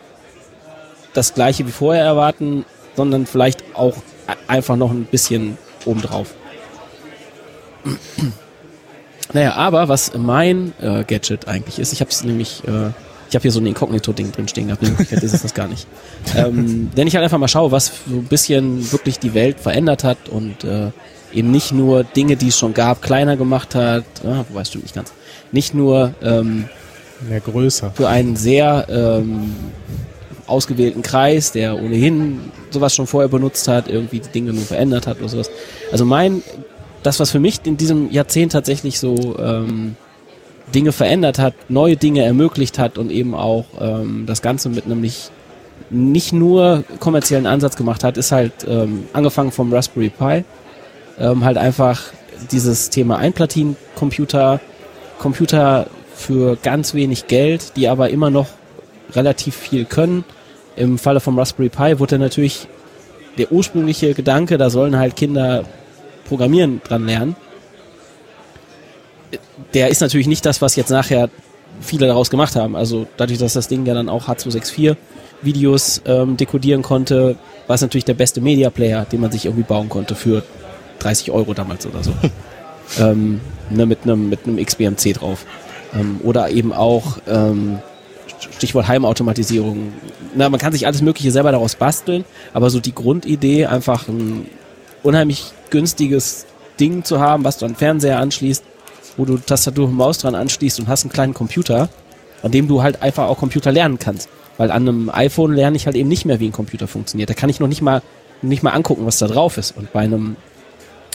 [1.15, 2.65] das gleiche wie vorher erwarten,
[2.97, 3.97] sondern vielleicht auch
[4.27, 6.35] a- einfach noch ein bisschen obendrauf.
[9.35, 12.89] Naja, aber was mein äh, Gadget eigentlich ist, ich habe es nämlich, äh,
[13.29, 15.69] ich habe hier so ein Inkognito-Ding drin stehen gehabt, in Wirklichkeit ist es das gar
[15.69, 15.87] nicht.
[16.35, 20.03] Ähm, wenn ich halt einfach mal schaue, was so ein bisschen wirklich die Welt verändert
[20.03, 20.91] hat und äh,
[21.33, 24.85] eben nicht nur Dinge, die es schon gab, kleiner gemacht hat, ah, wobei es stimmt
[24.85, 25.13] nicht ganz,
[25.53, 26.65] nicht nur ähm,
[27.29, 27.91] mehr größer.
[27.95, 29.55] für einen sehr ähm,
[30.47, 32.41] ausgewählten Kreis, der ohnehin
[32.71, 35.51] sowas schon vorher benutzt hat, irgendwie die Dinge nur verändert hat oder sowas.
[35.93, 36.43] Also mein,
[37.03, 39.97] das, was für mich in diesem Jahrzehnt tatsächlich so ähm,
[40.75, 45.01] Dinge verändert hat, neue Dinge ermöglicht hat und eben auch ähm, das Ganze mit einem
[45.01, 45.31] nicht,
[45.91, 50.45] nicht nur kommerziellen Ansatz gemacht hat, ist halt ähm, angefangen vom Raspberry Pi,
[51.19, 52.03] ähm, halt einfach
[52.51, 54.61] dieses Thema Einplatinencomputer,
[55.19, 58.49] Computer für ganz wenig Geld, die aber immer noch
[59.13, 60.25] relativ viel können.
[60.77, 62.69] Im Falle vom Raspberry Pi wurde natürlich
[63.37, 65.65] der ursprüngliche Gedanke, da sollen halt Kinder
[66.27, 67.37] Programmieren dran lernen.
[69.75, 71.31] Der ist natürlich nicht das, was jetzt nachher
[71.81, 72.77] viele daraus gemacht haben.
[72.77, 74.97] Also dadurch, dass das Ding ja dann auch H264
[75.41, 77.37] Videos ähm, dekodieren konnte,
[77.67, 80.43] war es natürlich der beste Media Player, den man sich irgendwie bauen konnte für
[80.99, 82.13] 30 Euro damals oder so.
[83.01, 85.45] ähm, ne, mit einem mit einem XBMC drauf.
[85.95, 87.79] Ähm, oder eben auch ähm,
[88.39, 89.93] Stichwort Heimautomatisierung.
[90.35, 94.47] Na, man kann sich alles Mögliche selber daraus basteln, aber so die Grundidee, einfach ein
[95.03, 96.47] unheimlich günstiges
[96.79, 98.65] Ding zu haben, was du an den Fernseher anschließt,
[99.17, 101.89] wo du Tastatur und Maus dran anschließt und hast einen kleinen Computer,
[102.43, 104.29] an dem du halt einfach auch Computer lernen kannst.
[104.57, 107.31] Weil an einem iPhone lerne ich halt eben nicht mehr, wie ein Computer funktioniert.
[107.31, 108.03] Da kann ich noch nicht mal,
[108.43, 109.77] nicht mal angucken, was da drauf ist.
[109.77, 110.37] Und bei einem,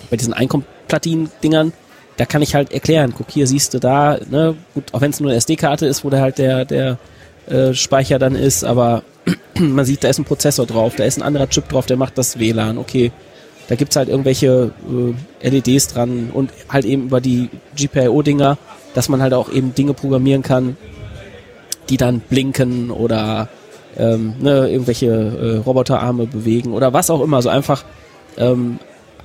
[0.09, 1.73] bei diesen Einkom-Platinen-Dingern,
[2.17, 5.19] da kann ich halt erklären, guck hier, siehst du da, ne, gut, auch wenn es
[5.19, 6.97] nur eine SD-Karte ist, wo da halt der, der
[7.47, 9.03] äh, Speicher dann ist, aber
[9.57, 12.17] man sieht, da ist ein Prozessor drauf, da ist ein anderer Chip drauf, der macht
[12.17, 13.11] das WLAN, okay.
[13.69, 14.71] Da gibt's halt irgendwelche
[15.41, 18.57] äh, LEDs dran und halt eben über die GPIO-Dinger,
[18.93, 20.75] dass man halt auch eben Dinge programmieren kann,
[21.89, 23.47] die dann blinken oder
[23.97, 27.41] ähm, ne, irgendwelche äh, Roboterarme bewegen oder was auch immer.
[27.41, 27.85] So einfach
[28.37, 28.79] ähm,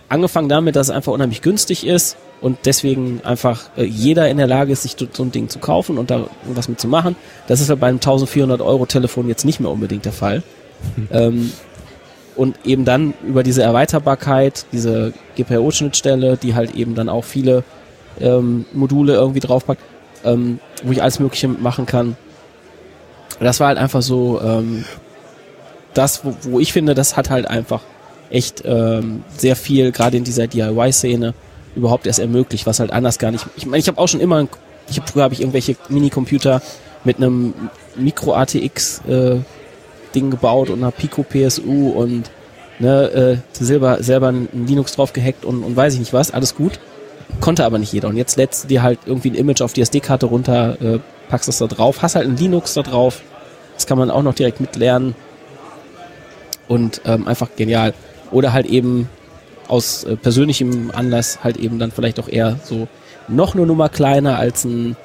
[0.09, 4.47] angefangen damit, dass es einfach unheimlich günstig ist und deswegen einfach äh, jeder in der
[4.47, 7.17] Lage ist, sich so ein Ding zu kaufen und da irgendwas mit zu machen.
[7.47, 10.43] Das ist halt beim 1400 Euro Telefon jetzt nicht mehr unbedingt der Fall.
[11.13, 11.53] ähm,
[12.37, 17.65] und eben dann über diese Erweiterbarkeit, diese GPIO-Schnittstelle, die halt eben dann auch viele
[18.21, 19.83] ähm, Module irgendwie draufpackt,
[20.25, 22.17] ähm, wo ich alles Mögliche machen kann.
[23.41, 24.85] Das war halt einfach so ähm,
[25.95, 27.83] das, wo, wo ich finde, das hat halt einfach
[28.31, 31.35] echt ähm, sehr viel, gerade in dieser DIY-Szene,
[31.75, 33.47] überhaupt erst ermöglicht, was halt anders gar nicht.
[33.57, 34.47] Ich meine, ich habe auch schon immer,
[34.89, 36.63] ich habe früher habe ich irgendwelche Minicomputer
[37.05, 37.55] mit einem
[37.97, 39.37] Micro ATX äh,
[40.15, 42.31] Ding gebaut und einer Pico PSU und
[42.79, 46.55] ne, äh, selber selber ein Linux drauf gehackt und, und weiß ich nicht was, alles
[46.55, 46.81] gut.
[47.41, 48.09] Konnte aber nicht jeder.
[48.09, 50.99] Und jetzt lädst du dir halt irgendwie ein Image auf die SD-Karte runter, äh,
[51.29, 53.21] packst das da drauf, hast halt ein Linux da drauf.
[53.75, 55.15] Das kann man auch noch direkt mitlernen.
[56.69, 57.95] Und ähm, einfach genial.
[58.31, 59.09] Oder halt eben
[59.69, 62.89] aus äh, persönlichem Anlass halt eben dann vielleicht auch eher so
[63.29, 64.97] noch eine Nummer kleiner als ein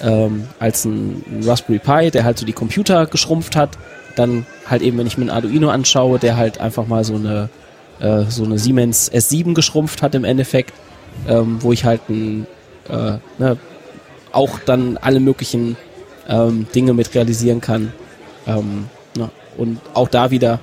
[0.00, 3.78] ähm, als ein Raspberry Pi, der halt so die Computer geschrumpft hat.
[4.16, 7.48] Dann halt eben, wenn ich mir ein Arduino anschaue, der halt einfach mal so eine
[8.00, 10.74] äh, so eine Siemens S7 geschrumpft hat im Endeffekt,
[11.28, 12.46] ähm, wo ich halt ein,
[12.88, 13.56] äh, ne,
[14.32, 15.76] auch dann alle möglichen
[16.28, 17.92] ähm, Dinge mit realisieren kann.
[18.46, 18.86] Ähm,
[19.16, 20.58] ne, und auch da wieder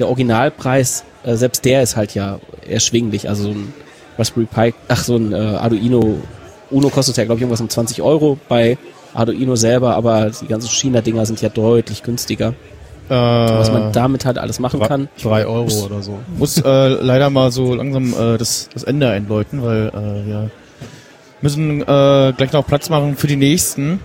[0.00, 3.28] der Originalpreis, äh, selbst der ist halt ja erschwinglich.
[3.28, 3.72] Also so ein
[4.18, 6.18] Raspberry Pi, ach so ein äh, Arduino
[6.70, 8.78] Uno kostet ja glaube ich irgendwas um 20 Euro bei
[9.14, 12.54] Arduino selber, aber die ganzen China-Dinger sind ja deutlich günstiger.
[13.08, 15.08] Äh, Was man damit halt alles machen kann.
[15.20, 16.20] Drei Euro oder so.
[16.36, 20.50] muss äh, leider mal so langsam äh, das, das Ende einläuten, weil äh, wir
[21.40, 23.98] müssen äh, gleich noch Platz machen für die nächsten.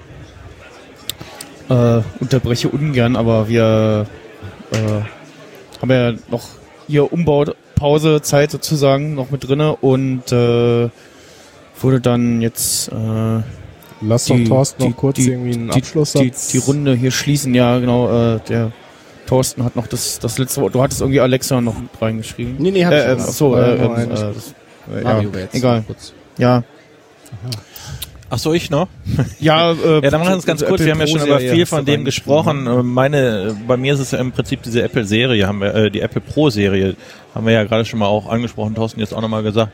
[1.70, 4.08] Äh, unterbreche ungern, aber wir
[4.72, 4.78] äh,
[5.90, 6.44] haben ja noch
[6.88, 10.90] hier Umbaupause-Zeit sozusagen noch mit drinne und äh,
[11.82, 13.42] wurde dann jetzt äh,
[14.02, 16.48] Lass doch Thorsten noch kurz irgendwie einen die, Abschlusssatz.
[16.48, 17.54] die, die Runde hier schließen.
[17.56, 18.36] Ja, genau.
[18.36, 18.72] Äh, der
[19.26, 20.76] Thorsten hat noch das, das letzte Wort.
[20.76, 22.56] Du hattest irgendwie Alexa noch mit reingeschrieben.
[22.60, 23.22] Nee, nee, hab äh, ich äh, schon.
[23.22, 24.20] ach so, Ja, äh, äh, eins.
[24.22, 24.56] äh, das,
[24.94, 25.84] äh, ja, egal.
[25.88, 26.14] Kurz.
[26.38, 26.64] Ja,
[28.30, 28.88] Ach so, ich noch?
[29.40, 30.82] ja, äh, Ja, dann machen wir es ganz kurz.
[30.82, 32.64] Wir haben ja schon über viel von dem gesprochen.
[32.64, 32.80] ne?
[32.80, 36.02] Äh, Meine, bei mir ist es ja im Prinzip diese Apple-Serie, haben wir, äh, die
[36.02, 36.96] Apple Pro-Serie,
[37.34, 39.72] haben wir ja gerade schon mal auch angesprochen, Thorsten jetzt auch nochmal gesagt.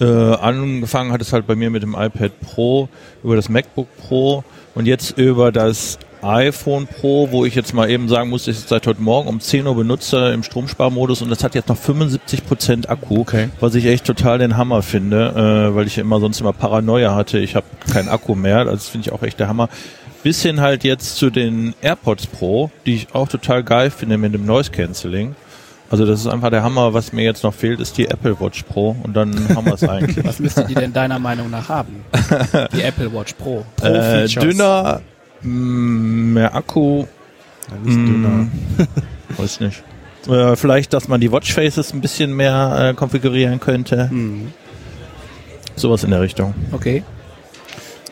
[0.00, 2.88] Äh, angefangen hat es halt bei mir mit dem iPad Pro,
[3.22, 4.42] über das MacBook Pro
[4.74, 8.68] und jetzt über das iPhone Pro, wo ich jetzt mal eben sagen muss, ich es
[8.68, 12.88] seit heute Morgen um 10 Uhr benutze im Stromsparmodus und das hat jetzt noch 75%
[12.88, 13.48] Akku, Okay.
[13.60, 17.38] was ich echt total den Hammer finde, äh, weil ich immer sonst immer Paranoia hatte,
[17.38, 19.68] ich habe keinen Akku mehr, also das finde ich auch echt der Hammer.
[20.22, 24.32] Bis hin halt jetzt zu den AirPods Pro, die ich auch total geil finde mit
[24.32, 25.34] dem Noise Cancelling.
[25.90, 28.62] Also das ist einfach der Hammer, was mir jetzt noch fehlt, ist die Apple Watch
[28.62, 30.24] Pro und dann haben wir es eigentlich.
[30.24, 32.04] Was müsste die denn deiner Meinung nach haben?
[32.74, 33.64] Die Apple Watch Pro.
[33.82, 34.44] äh, Features.
[34.44, 35.00] dünner,
[35.42, 37.06] mehr Akku,
[37.70, 38.06] Ja, nicht Mm.
[38.06, 38.46] dünner.
[39.36, 39.82] weiß nicht.
[40.28, 44.08] Äh, vielleicht, dass man die Watchfaces ein bisschen mehr äh, konfigurieren könnte.
[44.08, 44.52] Hm.
[45.74, 46.54] Sowas in der Richtung.
[46.72, 47.02] Okay.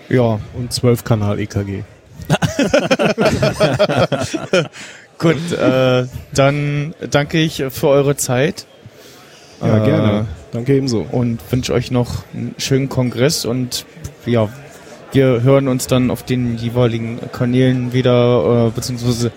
[0.09, 1.85] Ja, Und 12 Kanal E EKG.
[5.19, 5.53] gut.
[5.53, 8.67] äh, dann danke ich für eure Zeit.
[9.61, 10.27] Ja, Äh, gerne.
[10.53, 11.07] Danke ebenso.
[11.13, 13.85] Und wünsche euch noch einen schönen Kongress und
[14.27, 14.49] ja,
[15.13, 19.33] wir hören uns dann auf den jeweiligen Kanälen wieder, äh, beziehungsweise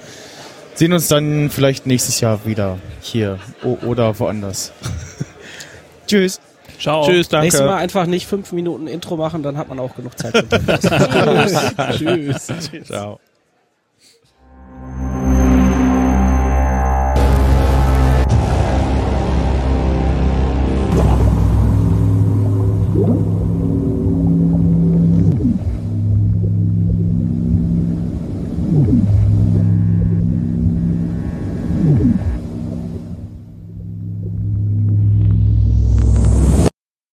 [0.75, 4.71] sehen uns dann vielleicht nächstes Jahr wieder hier o oder woanders.
[6.07, 6.39] Tschüss.
[6.79, 7.05] Ciao.
[7.05, 7.45] Tschüss, danke.
[7.45, 10.35] Nächstes Mal einfach nicht fünf Minuten Intro machen, dann hat man auch genug Zeit.
[10.35, 10.49] für
[11.97, 12.47] Tschüss.
[12.69, 12.87] Tschüss.
[12.87, 13.19] Ciao.